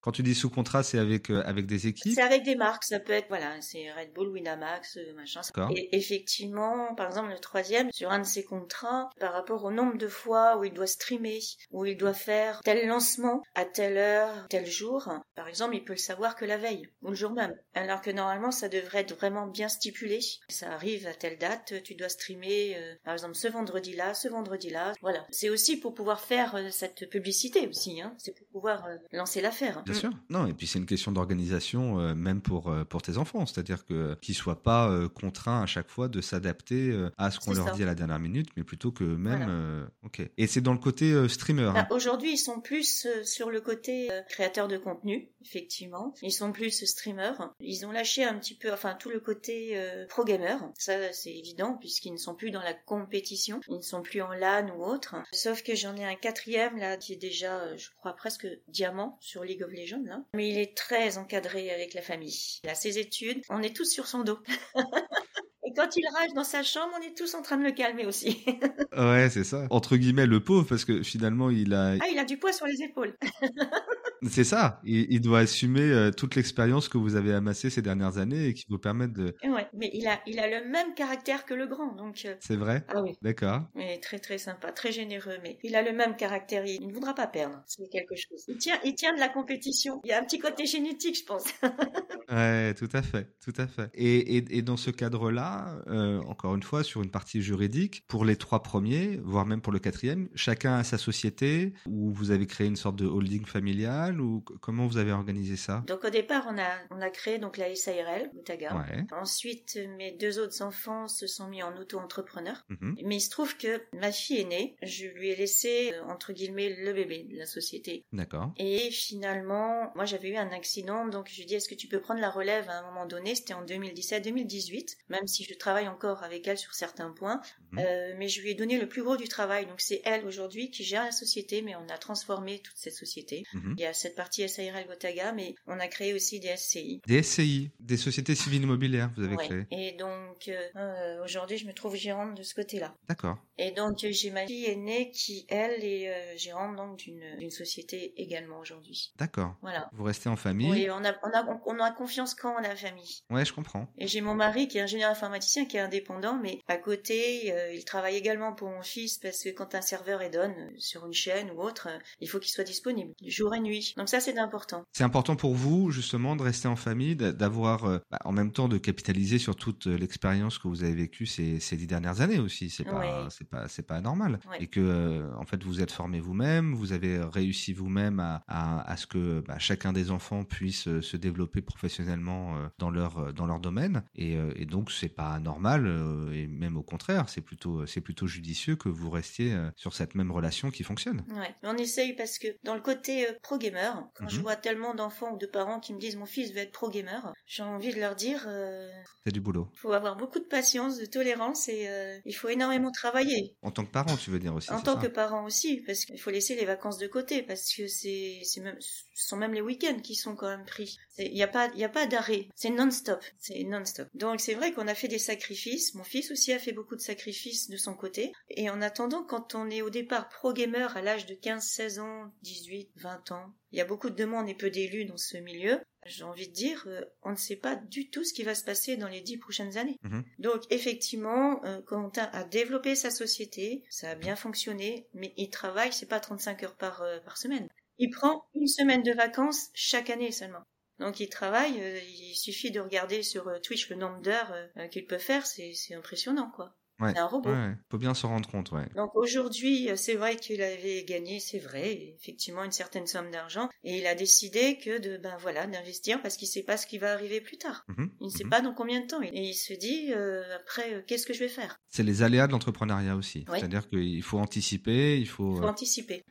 quand 0.00 0.12
tu 0.12 0.22
dis 0.22 0.34
sous 0.34 0.50
contrat, 0.50 0.82
c'est 0.82 0.98
avec 0.98 1.30
euh, 1.30 1.42
avec 1.44 1.66
des 1.66 1.86
équipes? 1.86 2.14
C'est 2.14 2.22
avec 2.22 2.42
des 2.42 2.56
marques, 2.56 2.84
ça 2.84 3.00
peut 3.00 3.12
être 3.12 3.28
voilà, 3.28 3.60
c'est 3.60 3.90
Red 3.92 4.12
Bull, 4.12 4.28
Winamax, 4.28 4.96
euh, 4.96 5.14
machin. 5.14 5.40
Et 5.74 5.96
effectivement, 5.96 6.94
par 6.94 7.08
exemple 7.08 7.30
le 7.30 7.38
troisième, 7.38 7.90
sur 7.92 8.10
un 8.10 8.20
de 8.20 8.26
ces 8.26 8.44
contrats, 8.44 9.10
par 9.18 9.32
rapport 9.32 9.64
au 9.64 9.70
nombre 9.70 9.96
de 9.96 10.08
fois 10.08 10.58
où 10.58 10.64
il 10.64 10.72
doit 10.72 10.86
streamer, 10.86 11.40
où 11.70 11.84
il 11.84 11.96
doit 11.96 12.14
faire 12.14 12.60
tel 12.64 12.86
lancement 12.86 13.42
à 13.54 13.64
telle 13.64 13.96
heure, 13.96 14.46
tel 14.48 14.66
jour, 14.66 15.08
par 15.34 15.48
exemple, 15.48 15.74
il 15.76 15.84
peut 15.84 15.94
le 15.94 15.98
savoir 15.98 16.36
que 16.36 16.44
la 16.44 16.58
veille 16.58 16.88
ou 17.02 17.08
le 17.08 17.14
jour 17.14 17.32
même. 17.32 17.54
Alors 17.74 18.00
que 18.00 18.10
normalement, 18.10 18.50
ça 18.50 18.68
devrait 18.68 19.00
être 19.00 19.14
vraiment 19.14 19.46
bien 19.46 19.68
stipulé. 19.68 20.20
Ça 20.48 20.72
arrive 20.72 21.06
à 21.06 21.14
telle 21.14 21.38
date, 21.38 21.82
tu 21.82 21.94
dois 21.94 22.08
streamer, 22.08 22.76
euh, 22.76 22.94
par 23.04 23.14
exemple 23.14 23.34
ce 23.34 23.48
vendredi-là, 23.48 24.14
ce 24.14 24.28
vendredi-là. 24.28 24.92
Voilà. 25.00 25.24
C'est 25.30 25.48
aussi 25.48 25.78
pour 25.78 25.94
pouvoir 25.94 26.20
faire 26.20 26.58
cette 26.70 27.08
publicité 27.08 27.66
aussi. 27.66 28.00
Hein. 28.00 28.14
C'est 28.18 28.36
pour 28.36 28.46
pouvoir 28.48 28.86
lancer 29.12 29.31
l'affaire. 29.40 29.82
Bien 29.84 29.94
mm. 29.94 29.98
sûr. 29.98 30.10
Non, 30.30 30.46
et 30.46 30.52
puis 30.52 30.66
c'est 30.66 30.78
une 30.78 30.86
question 30.86 31.12
d'organisation 31.12 31.98
euh, 31.98 32.14
même 32.14 32.40
pour 32.40 32.70
euh, 32.70 32.84
pour 32.84 33.02
tes 33.02 33.16
enfants, 33.16 33.46
c'est-à-dire 33.46 33.86
que 33.86 34.16
qu'ils 34.20 34.34
soient 34.34 34.62
pas 34.62 34.88
euh, 34.88 35.08
contraints 35.08 35.62
à 35.62 35.66
chaque 35.66 35.88
fois 35.88 36.08
de 36.08 36.20
s'adapter 36.20 36.92
à 37.18 37.30
ce 37.30 37.40
qu'on 37.40 37.54
leur 37.54 37.72
dit 37.72 37.82
à 37.82 37.86
la 37.86 37.94
dernière 37.94 38.18
minute, 38.18 38.48
mais 38.56 38.64
plutôt 38.64 38.92
que 38.92 39.04
même. 39.04 39.86
ok. 40.04 40.22
Et 40.36 40.46
c'est 40.46 40.60
dans 40.60 40.72
le 40.72 40.78
côté 40.78 41.28
streamer. 41.28 41.70
Bah, 41.74 41.80
hein. 41.80 41.86
Aujourd'hui, 41.90 42.32
ils 42.32 42.38
sont 42.38 42.60
plus 42.60 43.06
sur 43.24 43.50
le 43.50 43.60
côté 43.60 44.08
créateur 44.28 44.68
de 44.68 44.76
contenu, 44.76 45.28
effectivement. 45.44 46.14
Ils 46.22 46.32
sont 46.32 46.52
plus 46.52 46.84
streamers. 46.84 47.52
Ils 47.60 47.86
ont 47.86 47.92
lâché 47.92 48.24
un 48.24 48.38
petit 48.38 48.56
peu, 48.56 48.72
enfin 48.72 48.94
tout 48.94 49.10
le 49.10 49.20
côté 49.20 49.80
pro 50.08 50.24
gamer. 50.24 50.60
Ça, 50.78 51.12
c'est 51.12 51.32
évident 51.32 51.76
puisqu'ils 51.78 52.12
ne 52.12 52.18
sont 52.18 52.34
plus 52.34 52.50
dans 52.50 52.62
la 52.62 52.74
compétition. 52.74 53.60
Ils 53.68 53.76
ne 53.76 53.80
sont 53.80 54.02
plus 54.02 54.22
en 54.22 54.32
LAN 54.32 54.68
ou 54.76 54.84
autre. 54.84 55.16
Sauf 55.32 55.62
que 55.62 55.74
j'en 55.74 55.96
ai 55.96 56.04
un 56.04 56.14
quatrième 56.14 56.76
là 56.76 56.96
qui 56.96 57.12
est 57.12 57.16
déjà, 57.16 57.76
je 57.76 57.88
crois 57.96 58.14
presque 58.14 58.46
diamant 58.68 59.18
sur 59.20 59.44
League 59.44 59.62
of 59.62 59.70
Legends, 59.72 60.04
là. 60.04 60.22
Mais 60.34 60.48
il 60.48 60.58
est 60.58 60.76
très 60.76 61.18
encadré 61.18 61.70
avec 61.70 61.94
la 61.94 62.02
famille. 62.02 62.60
Il 62.64 62.70
a 62.70 62.74
ses 62.74 62.98
études, 62.98 63.42
on 63.48 63.62
est 63.62 63.74
tous 63.74 63.90
sur 63.90 64.06
son 64.06 64.22
dos. 64.22 64.38
Et 65.64 65.72
quand 65.74 65.96
il 65.96 66.04
rage 66.14 66.32
dans 66.34 66.44
sa 66.44 66.62
chambre, 66.62 66.92
on 66.98 67.02
est 67.02 67.16
tous 67.16 67.34
en 67.34 67.42
train 67.42 67.56
de 67.56 67.62
le 67.62 67.70
calmer 67.70 68.04
aussi. 68.04 68.44
ouais, 68.96 69.30
c'est 69.30 69.44
ça. 69.44 69.66
Entre 69.70 69.96
guillemets, 69.96 70.26
le 70.26 70.42
pauvre, 70.42 70.66
parce 70.68 70.84
que 70.84 71.02
finalement, 71.02 71.50
il 71.50 71.72
a... 71.72 71.92
Ah, 72.00 72.08
il 72.10 72.18
a 72.18 72.24
du 72.24 72.36
poids 72.36 72.52
sur 72.52 72.66
les 72.66 72.82
épaules. 72.82 73.16
C'est 74.28 74.44
ça. 74.44 74.80
Il, 74.84 75.20
doit 75.20 75.40
assumer 75.40 75.80
euh, 75.80 76.10
toute 76.10 76.36
l'expérience 76.36 76.88
que 76.88 76.98
vous 76.98 77.16
avez 77.16 77.32
amassée 77.32 77.70
ces 77.70 77.82
dernières 77.82 78.18
années 78.18 78.46
et 78.46 78.54
qui 78.54 78.64
vous 78.68 78.78
permettent 78.78 79.12
de. 79.12 79.34
Ouais, 79.44 79.66
mais 79.74 79.90
il 79.92 80.06
a, 80.06 80.20
il 80.26 80.38
a 80.38 80.48
le 80.48 80.68
même 80.68 80.94
caractère 80.94 81.44
que 81.44 81.54
le 81.54 81.66
grand, 81.66 81.94
donc. 81.94 82.22
Euh, 82.24 82.34
C'est 82.40 82.56
vrai? 82.56 82.84
Ah 82.88 83.02
oui. 83.02 83.12
D'accord. 83.22 83.62
Mais 83.74 83.98
très 83.98 84.18
très 84.18 84.38
sympa, 84.38 84.70
très 84.72 84.92
généreux, 84.92 85.38
mais 85.42 85.58
il 85.62 85.74
a 85.74 85.82
le 85.82 85.92
même 85.92 86.16
caractère. 86.16 86.64
Il 86.64 86.86
ne 86.86 86.92
voudra 86.92 87.14
pas 87.14 87.26
perdre. 87.26 87.62
C'est 87.66 87.88
quelque 87.90 88.14
chose. 88.14 88.44
Il 88.48 88.56
tient, 88.58 88.78
il 88.84 88.94
tient 88.94 89.14
de 89.14 89.20
la 89.20 89.28
compétition. 89.28 90.00
Il 90.04 90.08
y 90.08 90.12
a 90.12 90.20
un 90.20 90.24
petit 90.24 90.38
côté 90.38 90.66
génétique, 90.66 91.18
je 91.18 91.24
pense. 91.24 91.44
ouais, 92.30 92.74
tout 92.74 92.88
à 92.92 93.02
fait, 93.02 93.28
tout 93.44 93.54
à 93.58 93.66
fait. 93.66 93.90
Et, 93.94 94.36
et, 94.36 94.58
et 94.58 94.62
dans 94.62 94.76
ce 94.76 94.90
cadre-là, 94.90 95.82
euh, 95.88 96.20
encore 96.22 96.54
une 96.54 96.62
fois, 96.62 96.84
sur 96.84 97.02
une 97.02 97.10
partie 97.10 97.42
juridique, 97.42 98.04
pour 98.06 98.24
les 98.24 98.36
trois 98.36 98.62
premiers, 98.62 99.20
voire 99.24 99.46
même 99.46 99.60
pour 99.60 99.72
le 99.72 99.78
quatrième, 99.78 100.28
chacun 100.34 100.74
a 100.74 100.84
sa 100.84 100.98
société 100.98 101.72
ou 101.88 102.12
vous 102.12 102.30
avez 102.30 102.46
créé 102.46 102.66
une 102.66 102.76
sorte 102.76 102.96
de 102.96 103.06
holding 103.06 103.44
familial 103.46 104.11
ou 104.20 104.40
comment 104.60 104.86
vous 104.86 104.98
avez 104.98 105.12
organisé 105.12 105.56
ça? 105.56 105.84
Donc 105.86 106.04
au 106.04 106.10
départ, 106.10 106.46
on 106.48 106.58
a, 106.58 106.70
on 106.90 107.00
a 107.00 107.10
créé 107.10 107.38
donc 107.38 107.56
la 107.56 107.74
SARL, 107.74 108.30
Boutaga. 108.34 108.84
Ensuite, 109.12 109.78
mes 109.96 110.12
deux 110.12 110.38
autres 110.38 110.62
enfants 110.62 111.08
se 111.08 111.26
sont 111.26 111.48
mis 111.48 111.62
en 111.62 111.76
auto-entrepreneur. 111.76 112.64
Mhm. 112.68 112.96
Mais 113.04 113.16
il 113.16 113.20
se 113.20 113.30
trouve 113.30 113.56
que 113.56 113.82
ma 113.92 114.12
fille 114.12 114.40
est 114.40 114.44
née, 114.44 114.76
je 114.82 115.06
lui 115.06 115.30
ai 115.30 115.36
laissé, 115.36 115.92
euh, 115.94 116.04
entre 116.04 116.32
guillemets, 116.32 116.70
le 116.70 116.92
bébé 116.92 117.24
de 117.24 117.36
la 117.36 117.46
société. 117.46 118.04
D'accord. 118.12 118.52
Et 118.58 118.90
finalement, 118.90 119.92
moi 119.94 120.04
j'avais 120.04 120.30
eu 120.30 120.36
un 120.36 120.50
accident, 120.50 121.06
donc 121.06 121.28
je 121.28 121.36
lui 121.36 121.42
ai 121.42 121.46
dit, 121.46 121.54
est-ce 121.54 121.68
que 121.68 121.74
tu 121.74 121.88
peux 121.88 122.00
prendre 122.00 122.20
la 122.20 122.30
relève 122.30 122.68
à 122.68 122.78
un 122.78 122.82
moment 122.82 123.06
donné? 123.06 123.34
C'était 123.34 123.54
en 123.54 123.64
2017-2018, 123.64 124.96
même 125.08 125.26
si 125.26 125.44
je 125.44 125.54
travaille 125.54 125.88
encore 125.88 126.22
avec 126.22 126.46
elle 126.46 126.58
sur 126.58 126.74
certains 126.74 127.10
points. 127.10 127.40
Mhm. 127.72 127.78
Euh, 127.80 128.14
mais 128.18 128.28
je 128.28 128.40
lui 128.40 128.50
ai 128.50 128.54
donné 128.54 128.78
le 128.78 128.88
plus 128.88 129.02
gros 129.02 129.16
du 129.16 129.28
travail. 129.28 129.66
Donc 129.66 129.80
c'est 129.80 130.02
elle 130.04 130.26
aujourd'hui 130.26 130.70
qui 130.70 130.84
gère 130.84 131.04
la 131.04 131.12
société, 131.12 131.62
mais 131.62 131.74
on 131.76 131.88
a 131.88 131.98
transformé 131.98 132.60
toute 132.60 132.76
cette 132.76 132.94
société. 132.94 133.44
Il 133.54 133.80
y 133.80 133.86
a 133.86 133.92
cette 134.02 134.14
partie 134.14 134.48
SARL 134.48 134.86
Gotaga, 134.86 135.32
mais 135.32 135.54
on 135.66 135.78
a 135.78 135.88
créé 135.88 136.14
aussi 136.14 136.40
des 136.40 136.56
SCI. 136.56 137.00
Des 137.06 137.22
SCI, 137.22 137.70
des 137.80 137.96
sociétés 137.96 138.34
civiles 138.34 138.62
immobilières, 138.62 139.10
vous 139.16 139.24
avez 139.24 139.36
créé. 139.36 139.66
Et 139.70 139.92
donc 139.92 140.48
euh, 140.48 140.68
euh, 140.76 141.24
aujourd'hui, 141.24 141.58
je 141.58 141.66
me 141.66 141.72
trouve 141.72 141.96
gérante 141.96 142.36
de 142.36 142.42
ce 142.42 142.54
côté-là. 142.54 142.94
D'accord. 143.08 143.38
Et 143.58 143.70
donc 143.70 143.98
j'ai 143.98 144.30
ma 144.30 144.46
fille 144.46 144.66
aînée 144.66 145.10
qui, 145.10 145.46
elle, 145.48 145.84
est 145.84 146.36
gérante 146.36 146.76
donc 146.76 146.98
d'une 146.98 147.50
société 147.50 148.14
également 148.16 148.58
aujourd'hui. 148.58 149.12
D'accord. 149.18 149.54
Voilà. 149.62 149.88
Vous 149.92 150.04
restez 150.04 150.28
en 150.28 150.36
famille. 150.36 150.70
Oui, 150.70 150.88
on 150.90 151.04
a, 151.04 151.14
on 151.22 151.30
a, 151.30 151.60
on 151.66 151.78
a 151.78 151.90
confiance 151.92 152.34
quand 152.34 152.54
on 152.58 152.64
a 152.64 152.74
famille. 152.74 153.22
Ouais, 153.30 153.44
je 153.44 153.52
comprends. 153.52 153.86
Et 153.98 154.06
j'ai 154.06 154.20
mon 154.20 154.34
mari 154.34 154.68
qui 154.68 154.78
est 154.78 154.80
ingénieur 154.80 155.10
informaticien, 155.10 155.66
qui 155.66 155.76
est 155.76 155.80
indépendant, 155.80 156.38
mais 156.42 156.60
à 156.68 156.76
côté, 156.76 157.52
il 157.74 157.84
travaille 157.84 158.16
également 158.16 158.52
pour 158.52 158.68
mon 158.68 158.82
fils 158.82 159.18
parce 159.18 159.44
que 159.44 159.50
quand 159.50 159.74
un 159.74 159.82
serveur 159.82 160.22
est 160.22 160.30
donne 160.30 160.72
sur 160.78 161.06
une 161.06 161.12
chaîne 161.12 161.50
ou 161.50 161.60
autre, 161.60 161.88
il 162.20 162.28
faut 162.28 162.38
qu'il 162.38 162.50
soit 162.50 162.64
disponible 162.64 163.12
jour 163.22 163.54
et 163.54 163.60
nuit. 163.60 163.91
Donc 163.96 164.08
ça, 164.08 164.20
c'est 164.20 164.38
important. 164.38 164.84
C'est 164.92 165.04
important 165.04 165.36
pour 165.36 165.54
vous, 165.54 165.90
justement, 165.90 166.36
de 166.36 166.42
rester 166.42 166.68
en 166.68 166.76
famille, 166.76 167.16
d'avoir, 167.16 167.84
euh, 167.84 167.98
bah, 168.10 168.18
en 168.24 168.32
même 168.32 168.52
temps, 168.52 168.68
de 168.68 168.78
capitaliser 168.78 169.38
sur 169.38 169.56
toute 169.56 169.86
euh, 169.86 169.96
l'expérience 169.96 170.58
que 170.58 170.68
vous 170.68 170.84
avez 170.84 170.94
vécue 170.94 171.26
ces, 171.26 171.60
ces 171.60 171.76
dix 171.76 171.86
dernières 171.86 172.20
années 172.20 172.38
aussi. 172.38 172.70
C'est 172.70 172.84
pas, 172.84 173.28
c'est 173.30 173.48
pas, 173.48 173.68
c'est 173.68 173.86
pas 173.86 174.00
normal. 174.00 174.38
Et 174.60 174.66
que, 174.66 174.80
euh, 174.80 175.34
en 175.36 175.44
fait, 175.44 175.62
vous 175.62 175.80
êtes 175.80 175.92
formé 175.92 176.20
vous-même, 176.20 176.74
vous 176.74 176.92
avez 176.92 177.18
réussi 177.18 177.72
vous-même 177.72 178.20
à, 178.20 178.42
à, 178.48 178.96
ce 178.96 179.06
que 179.06 179.40
bah, 179.46 179.58
chacun 179.58 179.92
des 179.92 180.10
enfants 180.10 180.44
puisse 180.44 181.00
se 181.00 181.16
développer 181.16 181.62
professionnellement 181.62 182.56
dans 182.78 182.90
leur, 182.90 183.32
dans 183.32 183.46
leur 183.46 183.60
domaine. 183.60 184.02
Et, 184.14 184.36
et 184.56 184.66
donc, 184.66 184.90
c'est 184.90 185.08
pas 185.08 185.38
normal, 185.38 185.86
et 186.32 186.46
même 186.46 186.76
au 186.76 186.82
contraire, 186.82 187.28
c'est 187.28 187.40
plutôt, 187.40 187.86
c'est 187.86 188.00
plutôt 188.00 188.26
judicieux 188.26 188.76
que 188.76 188.88
vous 188.88 189.10
restiez 189.10 189.56
sur 189.76 189.94
cette 189.94 190.14
même 190.14 190.30
relation 190.30 190.70
qui 190.70 190.82
fonctionne. 190.82 191.24
Ouais, 191.28 191.54
on 191.62 191.76
essaye 191.76 192.14
parce 192.14 192.38
que 192.38 192.48
dans 192.64 192.74
le 192.74 192.80
côté 192.80 193.26
euh, 193.26 193.32
pro 193.42 193.58
gamer, 193.72 194.08
quand 194.14 194.28
je 194.28 194.36
mhm. 194.36 194.42
vois 194.42 194.56
tellement 194.56 194.94
d'enfants 194.94 195.32
ou 195.32 195.38
de 195.38 195.46
parents 195.46 195.80
qui 195.80 195.94
me 195.94 195.98
disent 195.98 196.16
mon 196.16 196.26
fils 196.26 196.52
veut 196.52 196.58
être 196.58 196.72
pro 196.72 196.90
gamer, 196.90 197.32
j'ai 197.46 197.62
envie 197.62 197.94
de 197.94 198.00
leur 198.00 198.14
dire 198.14 198.44
euh, 198.46 198.90
c'est 199.24 199.32
du 199.32 199.40
boulot. 199.40 199.68
Il 199.74 199.78
faut 199.78 199.92
avoir 199.92 200.16
beaucoup 200.16 200.38
de 200.38 200.44
patience, 200.44 200.98
de 200.98 201.06
tolérance 201.06 201.68
et 201.68 201.88
euh, 201.88 202.18
il 202.24 202.34
faut 202.34 202.48
énormément 202.48 202.90
travailler. 202.90 203.56
En 203.62 203.70
tant 203.70 203.84
que 203.84 203.90
parent, 203.90 204.16
tu 204.16 204.30
veux 204.30 204.38
dire 204.38 204.54
aussi. 204.54 204.70
En 204.72 204.80
tant 204.80 204.98
que 204.98 205.06
parent 205.06 205.44
aussi, 205.44 205.82
parce 205.86 206.04
qu'il 206.04 206.20
faut 206.20 206.30
laisser 206.30 206.54
les 206.54 206.64
vacances 206.64 206.98
de 206.98 207.06
côté 207.06 207.42
parce 207.42 207.72
que 207.74 207.86
c'est 207.86 208.42
même 208.60 208.76
ce 209.14 209.28
sont 209.28 209.36
même 209.36 209.54
les 209.54 209.60
week-ends 209.60 210.00
qui 210.00 210.14
sont 210.14 210.34
quand 210.34 210.48
même 210.48 210.64
pris. 210.64 210.98
Il 211.18 211.32
n'y 211.32 211.42
a 211.42 211.48
pas 211.48 211.70
il 211.74 211.84
a 211.84 211.88
pas 211.88 212.06
d'arrêt, 212.06 212.48
c'est 212.54 212.70
non-stop, 212.70 213.22
c'est 213.38 213.62
non-stop. 213.64 214.08
Donc 214.14 214.40
c'est 214.40 214.54
vrai 214.54 214.72
qu'on 214.72 214.88
a 214.88 214.94
fait 214.94 215.08
des 215.08 215.18
sacrifices. 215.18 215.94
Mon 215.94 216.04
fils 216.04 216.30
aussi 216.30 216.52
a 216.52 216.58
fait 216.58 216.72
beaucoup 216.72 216.96
de 216.96 217.00
sacrifices 217.00 217.70
de 217.70 217.76
son 217.76 217.94
côté 217.94 218.32
et 218.50 218.70
en 218.70 218.82
attendant 218.82 219.22
quand 219.22 219.54
on 219.54 219.70
est 219.70 219.82
au 219.82 219.90
départ 219.90 220.28
pro 220.28 220.52
gamer 220.52 220.96
à 220.96 221.02
l'âge 221.02 221.26
de 221.26 221.34
15, 221.34 221.62
16 221.62 221.98
ans, 222.00 222.32
18, 222.42 222.90
20 222.96 223.32
ans. 223.32 223.52
Il 223.72 223.78
y 223.78 223.80
a 223.80 223.86
beaucoup 223.86 224.10
de 224.10 224.14
demandes 224.14 224.48
et 224.48 224.54
peu 224.54 224.70
d'élus 224.70 225.06
dans 225.06 225.16
ce 225.16 225.38
milieu. 225.38 225.80
J'ai 226.04 226.24
envie 226.24 226.48
de 226.48 226.52
dire, 226.52 226.84
euh, 226.88 227.02
on 227.22 227.30
ne 227.30 227.36
sait 227.36 227.56
pas 227.56 227.76
du 227.76 228.10
tout 228.10 228.24
ce 228.24 228.34
qui 228.34 228.42
va 228.42 228.54
se 228.54 228.64
passer 228.64 228.96
dans 228.96 229.08
les 229.08 229.20
dix 229.20 229.38
prochaines 229.38 229.78
années. 229.78 229.98
Mhm. 230.02 230.24
Donc 230.38 230.62
effectivement, 230.70 231.64
euh, 231.64 231.80
Quentin 231.80 232.28
a 232.32 232.44
développé 232.44 232.94
sa 232.94 233.10
société, 233.10 233.84
ça 233.88 234.10
a 234.10 234.14
bien 234.14 234.36
fonctionné, 234.36 235.06
mais 235.14 235.32
il 235.36 235.48
travaille, 235.48 235.92
c'est 235.92 236.06
pas 236.06 236.20
35 236.20 236.64
heures 236.64 236.76
par, 236.76 237.02
euh, 237.02 237.18
par 237.20 237.36
semaine. 237.38 237.68
Il 237.98 238.10
prend 238.10 238.44
une 238.54 238.66
semaine 238.66 239.02
de 239.02 239.12
vacances 239.12 239.70
chaque 239.74 240.10
année 240.10 240.32
seulement. 240.32 240.64
Donc 240.98 241.20
il 241.20 241.28
travaille, 241.28 241.80
il 242.06 242.34
suffit 242.34 242.70
de 242.70 242.80
regarder 242.80 243.22
sur 243.22 243.60
Twitch 243.62 243.88
le 243.90 243.96
nombre 243.96 244.20
d'heures 244.20 244.54
qu'il 244.90 245.06
peut 245.06 245.18
faire, 245.18 245.46
c'est 245.46 245.94
impressionnant 245.94 246.50
quoi. 246.54 246.74
C'est 247.00 247.18
un 247.18 247.26
robot. 247.26 247.50
Ouais, 247.50 247.74
faut 247.90 247.98
bien 247.98 248.14
se 248.14 248.26
rendre 248.26 248.48
compte, 248.48 248.70
ouais. 248.70 248.86
Donc 248.94 249.14
aujourd'hui, 249.16 249.90
c'est 249.96 250.14
vrai 250.14 250.36
qu'il 250.36 250.62
avait 250.62 251.04
gagné, 251.04 251.40
c'est 251.40 251.58
vrai, 251.58 252.14
effectivement 252.20 252.62
une 252.62 252.72
certaine 252.72 253.06
somme 253.06 253.30
d'argent, 253.30 253.68
et 253.82 253.98
il 253.98 254.06
a 254.06 254.14
décidé 254.14 254.78
que 254.78 255.00
de, 255.00 255.16
ben 255.16 255.36
voilà, 255.40 255.66
d'investir 255.66 256.22
parce 256.22 256.36
qu'il 256.36 256.48
sait 256.48 256.62
pas 256.62 256.76
ce 256.76 256.86
qui 256.86 256.98
va 256.98 257.12
arriver 257.12 257.40
plus 257.40 257.58
tard. 257.58 257.84
Mhm, 257.88 258.10
il 258.20 258.26
ne 258.26 258.30
sait 258.30 258.44
mhm. 258.44 258.50
pas 258.50 258.60
dans 258.60 258.74
combien 258.74 259.00
de 259.00 259.06
temps. 259.06 259.22
Et 259.22 259.30
il 259.32 259.54
se 259.54 259.72
dit 259.72 260.12
euh, 260.12 260.42
après, 260.56 260.94
euh, 260.94 261.02
qu'est-ce 261.06 261.26
que 261.26 261.32
je 261.32 261.40
vais 261.40 261.48
faire? 261.48 261.78
C'est 261.88 262.02
les 262.02 262.22
aléas 262.22 262.46
de 262.46 262.52
l'entrepreneuriat 262.52 263.16
aussi. 263.16 263.44
C'est-à-dire 263.48 263.88
qu'il 263.88 264.22
faut 264.22 264.38
anticiper, 264.38 265.18
il 265.18 265.28
faut. 265.28 265.54
Il 265.54 265.58
faut 265.58 265.64
euh, 265.64 265.68
anticiper. 265.68 266.22